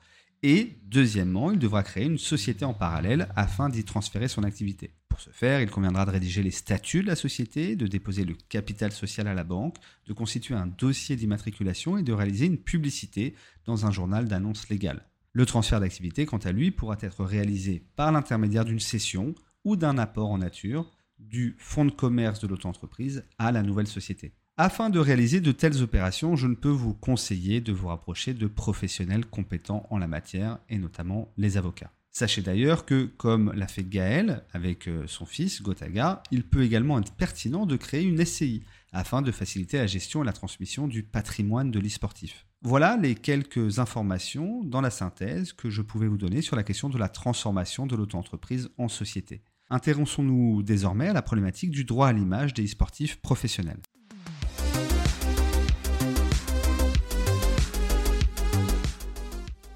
Et 0.46 0.76
deuxièmement, 0.84 1.52
il 1.52 1.58
devra 1.58 1.82
créer 1.82 2.04
une 2.04 2.18
société 2.18 2.66
en 2.66 2.74
parallèle 2.74 3.28
afin 3.34 3.70
d'y 3.70 3.82
transférer 3.82 4.28
son 4.28 4.44
activité. 4.44 4.90
Pour 5.08 5.18
ce 5.18 5.30
faire, 5.30 5.62
il 5.62 5.70
conviendra 5.70 6.04
de 6.04 6.10
rédiger 6.10 6.42
les 6.42 6.50
statuts 6.50 7.00
de 7.00 7.06
la 7.06 7.16
société, 7.16 7.76
de 7.76 7.86
déposer 7.86 8.26
le 8.26 8.34
capital 8.50 8.92
social 8.92 9.26
à 9.26 9.32
la 9.32 9.42
banque, 9.42 9.76
de 10.06 10.12
constituer 10.12 10.54
un 10.54 10.66
dossier 10.66 11.16
d'immatriculation 11.16 11.96
et 11.96 12.02
de 12.02 12.12
réaliser 12.12 12.44
une 12.44 12.58
publicité 12.58 13.34
dans 13.64 13.86
un 13.86 13.90
journal 13.90 14.28
d'annonce 14.28 14.68
légale. 14.68 15.08
Le 15.32 15.46
transfert 15.46 15.80
d'activité, 15.80 16.26
quant 16.26 16.36
à 16.36 16.52
lui, 16.52 16.70
pourra 16.70 16.98
être 17.00 17.24
réalisé 17.24 17.82
par 17.96 18.12
l'intermédiaire 18.12 18.66
d'une 18.66 18.80
cession 18.80 19.34
ou 19.64 19.76
d'un 19.76 19.96
apport 19.96 20.30
en 20.30 20.36
nature 20.36 20.90
du 21.18 21.56
fonds 21.58 21.86
de 21.86 21.90
commerce 21.90 22.40
de 22.40 22.48
l'auto-entreprise 22.48 23.24
à 23.38 23.50
la 23.50 23.62
nouvelle 23.62 23.86
société. 23.86 24.34
Afin 24.56 24.88
de 24.88 25.00
réaliser 25.00 25.40
de 25.40 25.50
telles 25.50 25.82
opérations, 25.82 26.36
je 26.36 26.46
ne 26.46 26.54
peux 26.54 26.68
vous 26.68 26.94
conseiller 26.94 27.60
de 27.60 27.72
vous 27.72 27.88
rapprocher 27.88 28.34
de 28.34 28.46
professionnels 28.46 29.26
compétents 29.26 29.84
en 29.90 29.98
la 29.98 30.06
matière, 30.06 30.58
et 30.68 30.78
notamment 30.78 31.32
les 31.36 31.56
avocats. 31.56 31.90
Sachez 32.12 32.40
d'ailleurs 32.40 32.86
que, 32.86 33.06
comme 33.16 33.52
l'a 33.56 33.66
fait 33.66 33.82
Gaël 33.82 34.44
avec 34.52 34.86
euh, 34.86 35.08
son 35.08 35.26
fils 35.26 35.60
Gotaga, 35.60 36.22
il 36.30 36.44
peut 36.44 36.62
également 36.62 37.00
être 37.00 37.12
pertinent 37.14 37.66
de 37.66 37.76
créer 37.76 38.04
une 38.04 38.24
SCI 38.24 38.62
afin 38.92 39.22
de 39.22 39.32
faciliter 39.32 39.78
la 39.78 39.88
gestion 39.88 40.22
et 40.22 40.26
la 40.26 40.32
transmission 40.32 40.86
du 40.86 41.02
patrimoine 41.02 41.72
de 41.72 41.80
l'e-sportif. 41.80 42.46
Voilà 42.62 42.96
les 42.96 43.16
quelques 43.16 43.80
informations 43.80 44.62
dans 44.62 44.80
la 44.80 44.90
synthèse 44.90 45.52
que 45.52 45.68
je 45.68 45.82
pouvais 45.82 46.06
vous 46.06 46.16
donner 46.16 46.42
sur 46.42 46.54
la 46.54 46.62
question 46.62 46.88
de 46.88 46.96
la 46.98 47.08
transformation 47.08 47.88
de 47.88 47.96
l'auto-entreprise 47.96 48.70
en 48.78 48.86
société. 48.86 49.42
Intéressons-nous 49.70 50.62
désormais 50.62 51.08
à 51.08 51.12
la 51.12 51.22
problématique 51.22 51.72
du 51.72 51.82
droit 51.82 52.06
à 52.06 52.12
l'image 52.12 52.54
des 52.54 52.64
e-sportifs 52.64 53.16
professionnels. 53.20 53.80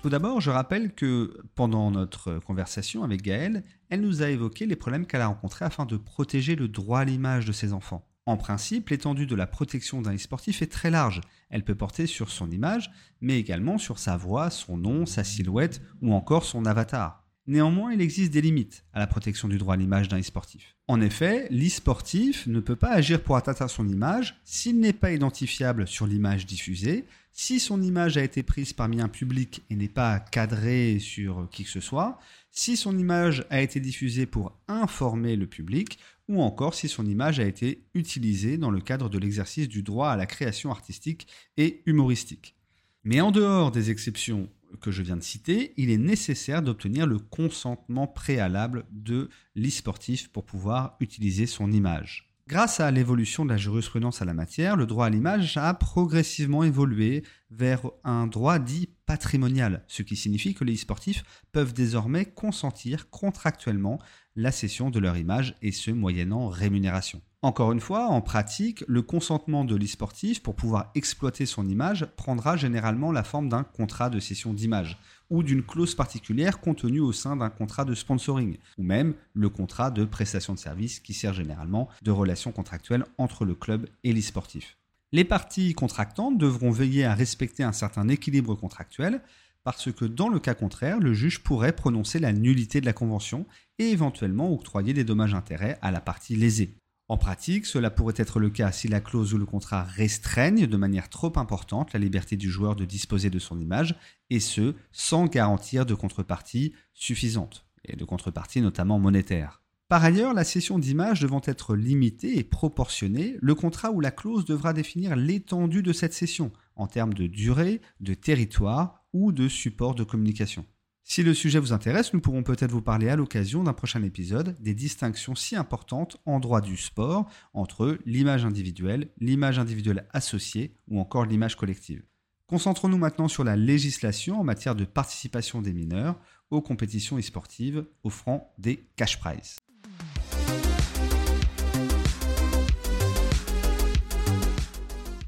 Tout 0.08 0.12
d'abord, 0.12 0.40
je 0.40 0.48
rappelle 0.48 0.94
que 0.94 1.38
pendant 1.54 1.90
notre 1.90 2.38
conversation 2.38 3.04
avec 3.04 3.20
Gaëlle, 3.20 3.62
elle 3.90 4.00
nous 4.00 4.22
a 4.22 4.30
évoqué 4.30 4.64
les 4.64 4.74
problèmes 4.74 5.04
qu'elle 5.04 5.20
a 5.20 5.26
rencontrés 5.26 5.66
afin 5.66 5.84
de 5.84 5.98
protéger 5.98 6.56
le 6.56 6.66
droit 6.66 7.00
à 7.00 7.04
l'image 7.04 7.44
de 7.44 7.52
ses 7.52 7.74
enfants. 7.74 8.08
En 8.24 8.38
principe, 8.38 8.88
l'étendue 8.88 9.26
de 9.26 9.34
la 9.34 9.46
protection 9.46 10.00
d'un 10.00 10.14
e-sportif 10.14 10.62
est 10.62 10.72
très 10.72 10.88
large. 10.90 11.20
Elle 11.50 11.62
peut 11.62 11.74
porter 11.74 12.06
sur 12.06 12.30
son 12.30 12.50
image, 12.50 12.90
mais 13.20 13.38
également 13.38 13.76
sur 13.76 13.98
sa 13.98 14.16
voix, 14.16 14.48
son 14.48 14.78
nom, 14.78 15.04
sa 15.04 15.24
silhouette 15.24 15.82
ou 16.00 16.14
encore 16.14 16.46
son 16.46 16.64
avatar. 16.64 17.26
Néanmoins, 17.46 17.92
il 17.92 18.00
existe 18.00 18.32
des 18.32 18.40
limites 18.40 18.84
à 18.94 19.00
la 19.00 19.06
protection 19.06 19.46
du 19.46 19.58
droit 19.58 19.74
à 19.74 19.76
l'image 19.76 20.08
d'un 20.08 20.20
e-sportif. 20.20 20.74
En 20.86 21.02
effet, 21.02 21.48
l'e-sportif 21.50 22.46
ne 22.46 22.60
peut 22.60 22.76
pas 22.76 22.92
agir 22.92 23.22
pour 23.22 23.36
atteindre 23.36 23.68
son 23.68 23.86
image 23.86 24.40
s'il 24.44 24.80
n'est 24.80 24.94
pas 24.94 25.12
identifiable 25.12 25.86
sur 25.86 26.06
l'image 26.06 26.46
diffusée, 26.46 27.04
si 27.40 27.60
son 27.60 27.80
image 27.82 28.16
a 28.16 28.24
été 28.24 28.42
prise 28.42 28.72
parmi 28.72 29.00
un 29.00 29.06
public 29.06 29.62
et 29.70 29.76
n'est 29.76 29.86
pas 29.86 30.18
cadrée 30.18 30.98
sur 30.98 31.48
qui 31.52 31.62
que 31.62 31.70
ce 31.70 31.78
soit, 31.78 32.18
si 32.50 32.76
son 32.76 32.98
image 32.98 33.46
a 33.48 33.62
été 33.62 33.78
diffusée 33.78 34.26
pour 34.26 34.58
informer 34.66 35.36
le 35.36 35.46
public, 35.46 36.00
ou 36.26 36.42
encore 36.42 36.74
si 36.74 36.88
son 36.88 37.06
image 37.06 37.38
a 37.38 37.44
été 37.44 37.86
utilisée 37.94 38.58
dans 38.58 38.72
le 38.72 38.80
cadre 38.80 39.08
de 39.08 39.18
l'exercice 39.18 39.68
du 39.68 39.84
droit 39.84 40.10
à 40.10 40.16
la 40.16 40.26
création 40.26 40.72
artistique 40.72 41.28
et 41.56 41.84
humoristique. 41.86 42.56
Mais 43.04 43.20
en 43.20 43.30
dehors 43.30 43.70
des 43.70 43.92
exceptions 43.92 44.50
que 44.80 44.90
je 44.90 45.02
viens 45.02 45.16
de 45.16 45.22
citer, 45.22 45.74
il 45.76 45.90
est 45.90 45.96
nécessaire 45.96 46.60
d'obtenir 46.60 47.06
le 47.06 47.20
consentement 47.20 48.08
préalable 48.08 48.84
de 48.90 49.30
l'e-sportif 49.54 50.26
pour 50.32 50.44
pouvoir 50.44 50.96
utiliser 50.98 51.46
son 51.46 51.70
image. 51.70 52.27
Grâce 52.48 52.80
à 52.80 52.90
l'évolution 52.90 53.44
de 53.44 53.50
la 53.50 53.58
jurisprudence 53.58 54.22
à 54.22 54.24
la 54.24 54.32
matière, 54.32 54.74
le 54.74 54.86
droit 54.86 55.04
à 55.04 55.10
l'image 55.10 55.58
a 55.58 55.74
progressivement 55.74 56.64
évolué 56.64 57.22
vers 57.50 57.82
un 58.04 58.26
droit 58.26 58.58
dit 58.58 58.88
patrimonial, 59.04 59.84
ce 59.86 60.02
qui 60.02 60.16
signifie 60.16 60.54
que 60.54 60.64
les 60.64 60.76
sportifs 60.76 61.24
peuvent 61.52 61.74
désormais 61.74 62.24
consentir 62.24 63.10
contractuellement 63.10 63.98
la 64.34 64.50
cession 64.50 64.88
de 64.88 64.98
leur 64.98 65.18
image 65.18 65.56
et 65.60 65.72
ce 65.72 65.90
moyennant 65.90 66.48
rémunération. 66.48 67.20
Encore 67.42 67.70
une 67.70 67.80
fois, 67.80 68.06
en 68.06 68.22
pratique, 68.22 68.82
le 68.88 69.02
consentement 69.02 69.66
de 69.66 69.76
l'e-sportif 69.76 70.42
pour 70.42 70.56
pouvoir 70.56 70.90
exploiter 70.94 71.44
son 71.44 71.68
image 71.68 72.06
prendra 72.16 72.56
généralement 72.56 73.12
la 73.12 73.24
forme 73.24 73.50
d'un 73.50 73.62
contrat 73.62 74.08
de 74.08 74.20
cession 74.20 74.54
d'image 74.54 74.98
ou 75.30 75.42
d'une 75.42 75.62
clause 75.62 75.94
particulière 75.94 76.60
contenue 76.60 77.00
au 77.00 77.12
sein 77.12 77.36
d'un 77.36 77.50
contrat 77.50 77.84
de 77.84 77.94
sponsoring 77.94 78.56
ou 78.78 78.82
même 78.82 79.14
le 79.34 79.48
contrat 79.48 79.90
de 79.90 80.04
prestation 80.04 80.54
de 80.54 80.58
service 80.58 81.00
qui 81.00 81.14
sert 81.14 81.34
généralement 81.34 81.88
de 82.02 82.10
relation 82.10 82.52
contractuelle 82.52 83.04
entre 83.18 83.44
le 83.44 83.54
club 83.54 83.88
et 84.04 84.12
l'e-sportif. 84.12 84.76
Les 85.12 85.24
parties 85.24 85.72
contractantes 85.72 86.36
devront 86.36 86.70
veiller 86.70 87.04
à 87.04 87.14
respecter 87.14 87.62
un 87.62 87.72
certain 87.72 88.08
équilibre 88.08 88.54
contractuel 88.54 89.22
parce 89.64 89.92
que 89.92 90.04
dans 90.04 90.28
le 90.28 90.38
cas 90.38 90.54
contraire, 90.54 90.98
le 90.98 91.12
juge 91.12 91.40
pourrait 91.40 91.72
prononcer 91.72 92.18
la 92.18 92.32
nullité 92.32 92.80
de 92.80 92.86
la 92.86 92.92
convention 92.92 93.46
et 93.78 93.90
éventuellement 93.90 94.52
octroyer 94.52 94.94
des 94.94 95.04
dommages-intérêts 95.04 95.78
à 95.82 95.90
la 95.90 96.00
partie 96.00 96.36
lésée. 96.36 96.74
En 97.10 97.16
pratique, 97.16 97.64
cela 97.64 97.90
pourrait 97.90 98.14
être 98.18 98.38
le 98.38 98.50
cas 98.50 98.70
si 98.70 98.86
la 98.86 99.00
clause 99.00 99.32
ou 99.32 99.38
le 99.38 99.46
contrat 99.46 99.82
restreigne 99.82 100.66
de 100.66 100.76
manière 100.76 101.08
trop 101.08 101.32
importante 101.38 101.94
la 101.94 101.98
liberté 101.98 102.36
du 102.36 102.50
joueur 102.50 102.76
de 102.76 102.84
disposer 102.84 103.30
de 103.30 103.38
son 103.38 103.58
image, 103.58 103.96
et 104.28 104.40
ce, 104.40 104.74
sans 104.92 105.24
garantir 105.24 105.86
de 105.86 105.94
contrepartie 105.94 106.74
suffisante, 106.92 107.64
et 107.84 107.96
de 107.96 108.04
contrepartie 108.04 108.60
notamment 108.60 108.98
monétaire. 108.98 109.62
Par 109.88 110.04
ailleurs, 110.04 110.34
la 110.34 110.44
cession 110.44 110.78
d'image 110.78 111.20
devant 111.20 111.40
être 111.46 111.74
limitée 111.74 112.38
et 112.38 112.44
proportionnée, 112.44 113.38
le 113.40 113.54
contrat 113.54 113.90
ou 113.90 114.00
la 114.00 114.10
clause 114.10 114.44
devra 114.44 114.74
définir 114.74 115.16
l'étendue 115.16 115.82
de 115.82 115.94
cette 115.94 116.12
cession, 116.12 116.52
en 116.76 116.88
termes 116.88 117.14
de 117.14 117.26
durée, 117.26 117.80
de 118.00 118.12
territoire 118.12 119.06
ou 119.14 119.32
de 119.32 119.48
support 119.48 119.94
de 119.94 120.04
communication. 120.04 120.66
Si 121.10 121.22
le 121.22 121.32
sujet 121.32 121.58
vous 121.58 121.72
intéresse, 121.72 122.12
nous 122.12 122.20
pourrons 122.20 122.42
peut-être 122.42 122.70
vous 122.70 122.82
parler 122.82 123.08
à 123.08 123.16
l'occasion 123.16 123.64
d'un 123.64 123.72
prochain 123.72 124.02
épisode 124.02 124.54
des 124.60 124.74
distinctions 124.74 125.34
si 125.34 125.56
importantes 125.56 126.18
en 126.26 126.38
droit 126.38 126.60
du 126.60 126.76
sport 126.76 127.26
entre 127.54 127.98
l'image 128.04 128.44
individuelle, 128.44 129.08
l'image 129.18 129.58
individuelle 129.58 130.06
associée 130.12 130.74
ou 130.86 131.00
encore 131.00 131.24
l'image 131.24 131.56
collective. 131.56 132.02
Concentrons-nous 132.46 132.98
maintenant 132.98 133.26
sur 133.26 133.42
la 133.42 133.56
législation 133.56 134.38
en 134.38 134.44
matière 134.44 134.74
de 134.74 134.84
participation 134.84 135.62
des 135.62 135.72
mineurs 135.72 136.20
aux 136.50 136.60
compétitions 136.60 137.16
e-sportives 137.16 137.86
offrant 138.04 138.52
des 138.58 138.84
cash 138.96 139.18
prizes. 139.18 139.56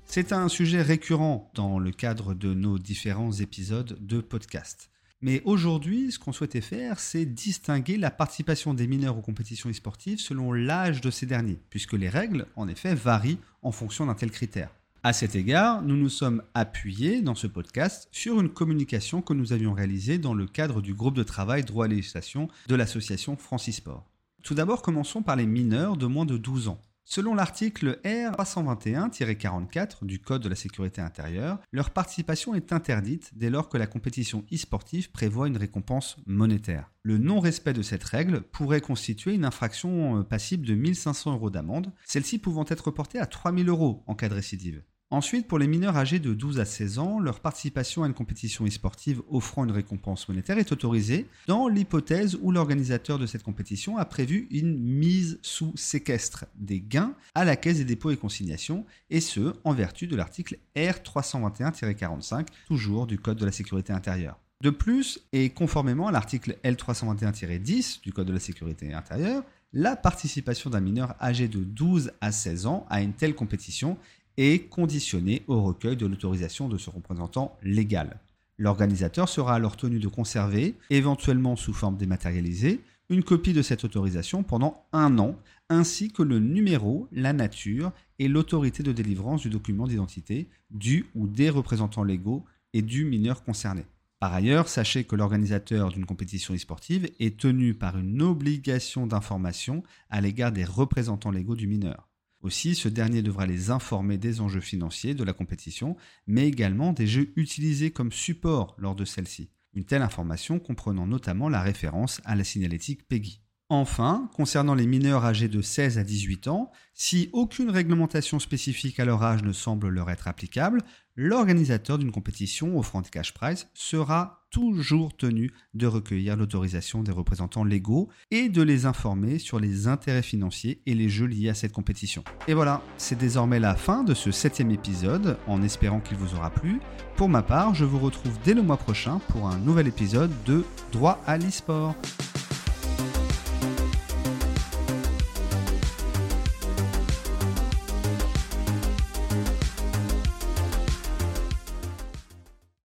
C'est 0.04 0.34
un 0.34 0.48
sujet 0.48 0.82
récurrent 0.82 1.50
dans 1.54 1.78
le 1.78 1.90
cadre 1.90 2.34
de 2.34 2.52
nos 2.52 2.78
différents 2.78 3.32
épisodes 3.32 3.96
de 3.98 4.20
podcast. 4.20 4.90
Mais 5.22 5.42
aujourd'hui, 5.44 6.10
ce 6.12 6.18
qu'on 6.18 6.32
souhaitait 6.32 6.62
faire, 6.62 6.98
c'est 6.98 7.26
distinguer 7.26 7.98
la 7.98 8.10
participation 8.10 8.72
des 8.72 8.86
mineurs 8.86 9.18
aux 9.18 9.22
compétitions 9.22 9.68
e-sportives 9.68 10.18
selon 10.18 10.52
l'âge 10.52 11.02
de 11.02 11.10
ces 11.10 11.26
derniers, 11.26 11.60
puisque 11.68 11.92
les 11.92 12.08
règles, 12.08 12.46
en 12.56 12.68
effet, 12.68 12.94
varient 12.94 13.38
en 13.62 13.70
fonction 13.70 14.06
d'un 14.06 14.14
tel 14.14 14.30
critère. 14.30 14.70
À 15.02 15.12
cet 15.12 15.34
égard, 15.34 15.82
nous 15.82 15.96
nous 15.96 16.08
sommes 16.08 16.42
appuyés 16.54 17.20
dans 17.20 17.34
ce 17.34 17.46
podcast 17.46 18.08
sur 18.12 18.40
une 18.40 18.48
communication 18.48 19.20
que 19.20 19.34
nous 19.34 19.52
avions 19.52 19.74
réalisée 19.74 20.16
dans 20.16 20.34
le 20.34 20.46
cadre 20.46 20.80
du 20.80 20.94
groupe 20.94 21.16
de 21.16 21.22
travail 21.22 21.64
droit 21.64 21.84
à 21.84 21.88
législation 21.88 22.48
de 22.68 22.74
l'association 22.74 23.36
Francisport. 23.36 24.06
Tout 24.42 24.54
d'abord, 24.54 24.80
commençons 24.80 25.22
par 25.22 25.36
les 25.36 25.46
mineurs 25.46 25.98
de 25.98 26.06
moins 26.06 26.26
de 26.26 26.38
12 26.38 26.68
ans. 26.68 26.80
Selon 27.12 27.34
l'article 27.34 27.98
R321-44 28.04 30.04
du 30.04 30.20
Code 30.20 30.44
de 30.44 30.48
la 30.48 30.54
sécurité 30.54 31.00
intérieure, 31.00 31.58
leur 31.72 31.90
participation 31.90 32.54
est 32.54 32.72
interdite 32.72 33.32
dès 33.34 33.50
lors 33.50 33.68
que 33.68 33.78
la 33.78 33.88
compétition 33.88 34.44
e-sportive 34.52 35.10
prévoit 35.10 35.48
une 35.48 35.56
récompense 35.56 36.18
monétaire. 36.26 36.92
Le 37.02 37.18
non-respect 37.18 37.72
de 37.72 37.82
cette 37.82 38.04
règle 38.04 38.42
pourrait 38.42 38.80
constituer 38.80 39.34
une 39.34 39.44
infraction 39.44 40.20
euh, 40.20 40.22
passible 40.22 40.64
de 40.64 40.76
1500 40.76 41.32
euros 41.32 41.50
d'amende, 41.50 41.92
celle-ci 42.04 42.38
pouvant 42.38 42.64
être 42.68 42.92
portée 42.92 43.18
à 43.18 43.26
3000 43.26 43.68
euros 43.68 44.04
en 44.06 44.14
cas 44.14 44.28
de 44.28 44.34
récidive. 44.34 44.84
Ensuite, 45.12 45.48
pour 45.48 45.58
les 45.58 45.66
mineurs 45.66 45.96
âgés 45.96 46.20
de 46.20 46.34
12 46.34 46.60
à 46.60 46.64
16 46.64 47.00
ans, 47.00 47.18
leur 47.18 47.40
participation 47.40 48.04
à 48.04 48.06
une 48.06 48.14
compétition 48.14 48.64
e-sportive 48.64 49.22
offrant 49.28 49.64
une 49.64 49.72
récompense 49.72 50.28
monétaire 50.28 50.56
est 50.56 50.70
autorisée 50.70 51.26
dans 51.48 51.66
l'hypothèse 51.66 52.38
où 52.40 52.52
l'organisateur 52.52 53.18
de 53.18 53.26
cette 53.26 53.42
compétition 53.42 53.98
a 53.98 54.04
prévu 54.04 54.46
une 54.52 54.78
mise 54.78 55.40
sous 55.42 55.72
séquestre 55.76 56.44
des 56.54 56.80
gains 56.80 57.12
à 57.34 57.44
la 57.44 57.56
caisse 57.56 57.78
des 57.78 57.84
dépôts 57.84 58.12
et 58.12 58.16
consignations, 58.16 58.86
et 59.10 59.20
ce, 59.20 59.52
en 59.64 59.72
vertu 59.72 60.06
de 60.06 60.14
l'article 60.14 60.58
R321-45, 60.76 62.46
toujours 62.68 63.08
du 63.08 63.18
Code 63.18 63.38
de 63.38 63.46
la 63.46 63.52
sécurité 63.52 63.92
intérieure. 63.92 64.38
De 64.62 64.70
plus, 64.70 65.26
et 65.32 65.50
conformément 65.50 66.06
à 66.06 66.12
l'article 66.12 66.56
L321-10 66.62 68.02
du 68.02 68.12
Code 68.12 68.28
de 68.28 68.32
la 68.32 68.38
sécurité 68.38 68.94
intérieure, 68.94 69.42
la 69.72 69.96
participation 69.96 70.70
d'un 70.70 70.80
mineur 70.80 71.14
âgé 71.20 71.48
de 71.48 71.60
12 71.60 72.12
à 72.20 72.32
16 72.32 72.66
ans 72.66 72.86
à 72.90 73.02
une 73.02 73.12
telle 73.12 73.34
compétition 73.34 73.96
et 74.36 74.62
conditionné 74.62 75.42
au 75.46 75.62
recueil 75.62 75.96
de 75.96 76.06
l'autorisation 76.06 76.68
de 76.68 76.78
ce 76.78 76.90
représentant 76.90 77.56
légal. 77.62 78.20
L'organisateur 78.58 79.28
sera 79.28 79.54
alors 79.54 79.76
tenu 79.76 79.98
de 79.98 80.08
conserver, 80.08 80.74
éventuellement 80.90 81.56
sous 81.56 81.72
forme 81.72 81.96
dématérialisée, 81.96 82.80
une 83.08 83.24
copie 83.24 83.52
de 83.52 83.62
cette 83.62 83.84
autorisation 83.84 84.42
pendant 84.42 84.84
un 84.92 85.18
an, 85.18 85.36
ainsi 85.68 86.12
que 86.12 86.22
le 86.22 86.38
numéro, 86.38 87.08
la 87.10 87.32
nature 87.32 87.92
et 88.18 88.28
l'autorité 88.28 88.82
de 88.82 88.92
délivrance 88.92 89.42
du 89.42 89.50
document 89.50 89.86
d'identité 89.86 90.48
du 90.70 91.06
ou 91.14 91.26
des 91.26 91.50
représentants 91.50 92.04
légaux 92.04 92.44
et 92.72 92.82
du 92.82 93.04
mineur 93.04 93.42
concerné. 93.42 93.84
Par 94.20 94.34
ailleurs, 94.34 94.68
sachez 94.68 95.04
que 95.04 95.16
l'organisateur 95.16 95.88
d'une 95.88 96.04
compétition 96.04 96.54
e-sportive 96.54 97.10
est 97.18 97.40
tenu 97.40 97.72
par 97.72 97.96
une 97.96 98.20
obligation 98.20 99.06
d'information 99.06 99.82
à 100.10 100.20
l'égard 100.20 100.52
des 100.52 100.64
représentants 100.64 101.30
légaux 101.30 101.56
du 101.56 101.66
mineur. 101.66 102.09
Aussi, 102.42 102.74
ce 102.74 102.88
dernier 102.88 103.22
devra 103.22 103.44
les 103.46 103.70
informer 103.70 104.16
des 104.16 104.40
enjeux 104.40 104.60
financiers 104.60 105.14
de 105.14 105.24
la 105.24 105.34
compétition, 105.34 105.96
mais 106.26 106.48
également 106.48 106.92
des 106.92 107.06
jeux 107.06 107.32
utilisés 107.36 107.90
comme 107.90 108.12
support 108.12 108.74
lors 108.78 108.94
de 108.94 109.04
celle-ci. 109.04 109.50
Une 109.74 109.84
telle 109.84 110.02
information 110.02 110.58
comprenant 110.58 111.06
notamment 111.06 111.48
la 111.48 111.60
référence 111.60 112.20
à 112.24 112.34
la 112.34 112.44
signalétique 112.44 113.06
PEGI. 113.06 113.42
Enfin, 113.72 114.28
concernant 114.34 114.74
les 114.74 114.88
mineurs 114.88 115.24
âgés 115.24 115.46
de 115.46 115.62
16 115.62 115.96
à 115.96 116.02
18 116.02 116.48
ans, 116.48 116.72
si 116.92 117.30
aucune 117.32 117.70
réglementation 117.70 118.40
spécifique 118.40 118.98
à 118.98 119.04
leur 119.04 119.22
âge 119.22 119.44
ne 119.44 119.52
semble 119.52 119.88
leur 119.90 120.10
être 120.10 120.26
applicable, 120.26 120.82
l'organisateur 121.14 121.96
d'une 121.96 122.10
compétition 122.10 122.76
offrant 122.76 123.00
des 123.00 123.10
cash 123.10 123.32
prize 123.32 123.68
sera 123.72 124.44
toujours 124.50 125.16
tenu 125.16 125.52
de 125.74 125.86
recueillir 125.86 126.36
l'autorisation 126.36 127.04
des 127.04 127.12
représentants 127.12 127.62
légaux 127.62 128.08
et 128.32 128.48
de 128.48 128.60
les 128.60 128.86
informer 128.86 129.38
sur 129.38 129.60
les 129.60 129.86
intérêts 129.86 130.22
financiers 130.22 130.82
et 130.86 130.94
les 130.94 131.08
jeux 131.08 131.26
liés 131.26 131.50
à 131.50 131.54
cette 131.54 131.72
compétition. 131.72 132.24
Et 132.48 132.54
voilà, 132.54 132.82
c'est 132.96 133.16
désormais 133.16 133.60
la 133.60 133.76
fin 133.76 134.02
de 134.02 134.14
ce 134.14 134.32
septième 134.32 134.72
épisode, 134.72 135.38
en 135.46 135.62
espérant 135.62 136.00
qu'il 136.00 136.16
vous 136.16 136.34
aura 136.34 136.50
plu. 136.50 136.80
Pour 137.14 137.28
ma 137.28 137.42
part, 137.42 137.76
je 137.76 137.84
vous 137.84 138.00
retrouve 138.00 138.36
dès 138.44 138.54
le 138.54 138.62
mois 138.62 138.78
prochain 138.78 139.20
pour 139.28 139.46
un 139.46 139.58
nouvel 139.58 139.86
épisode 139.86 140.32
de 140.44 140.64
Droit 140.90 141.22
à 141.24 141.38
l'e-sport. 141.38 141.94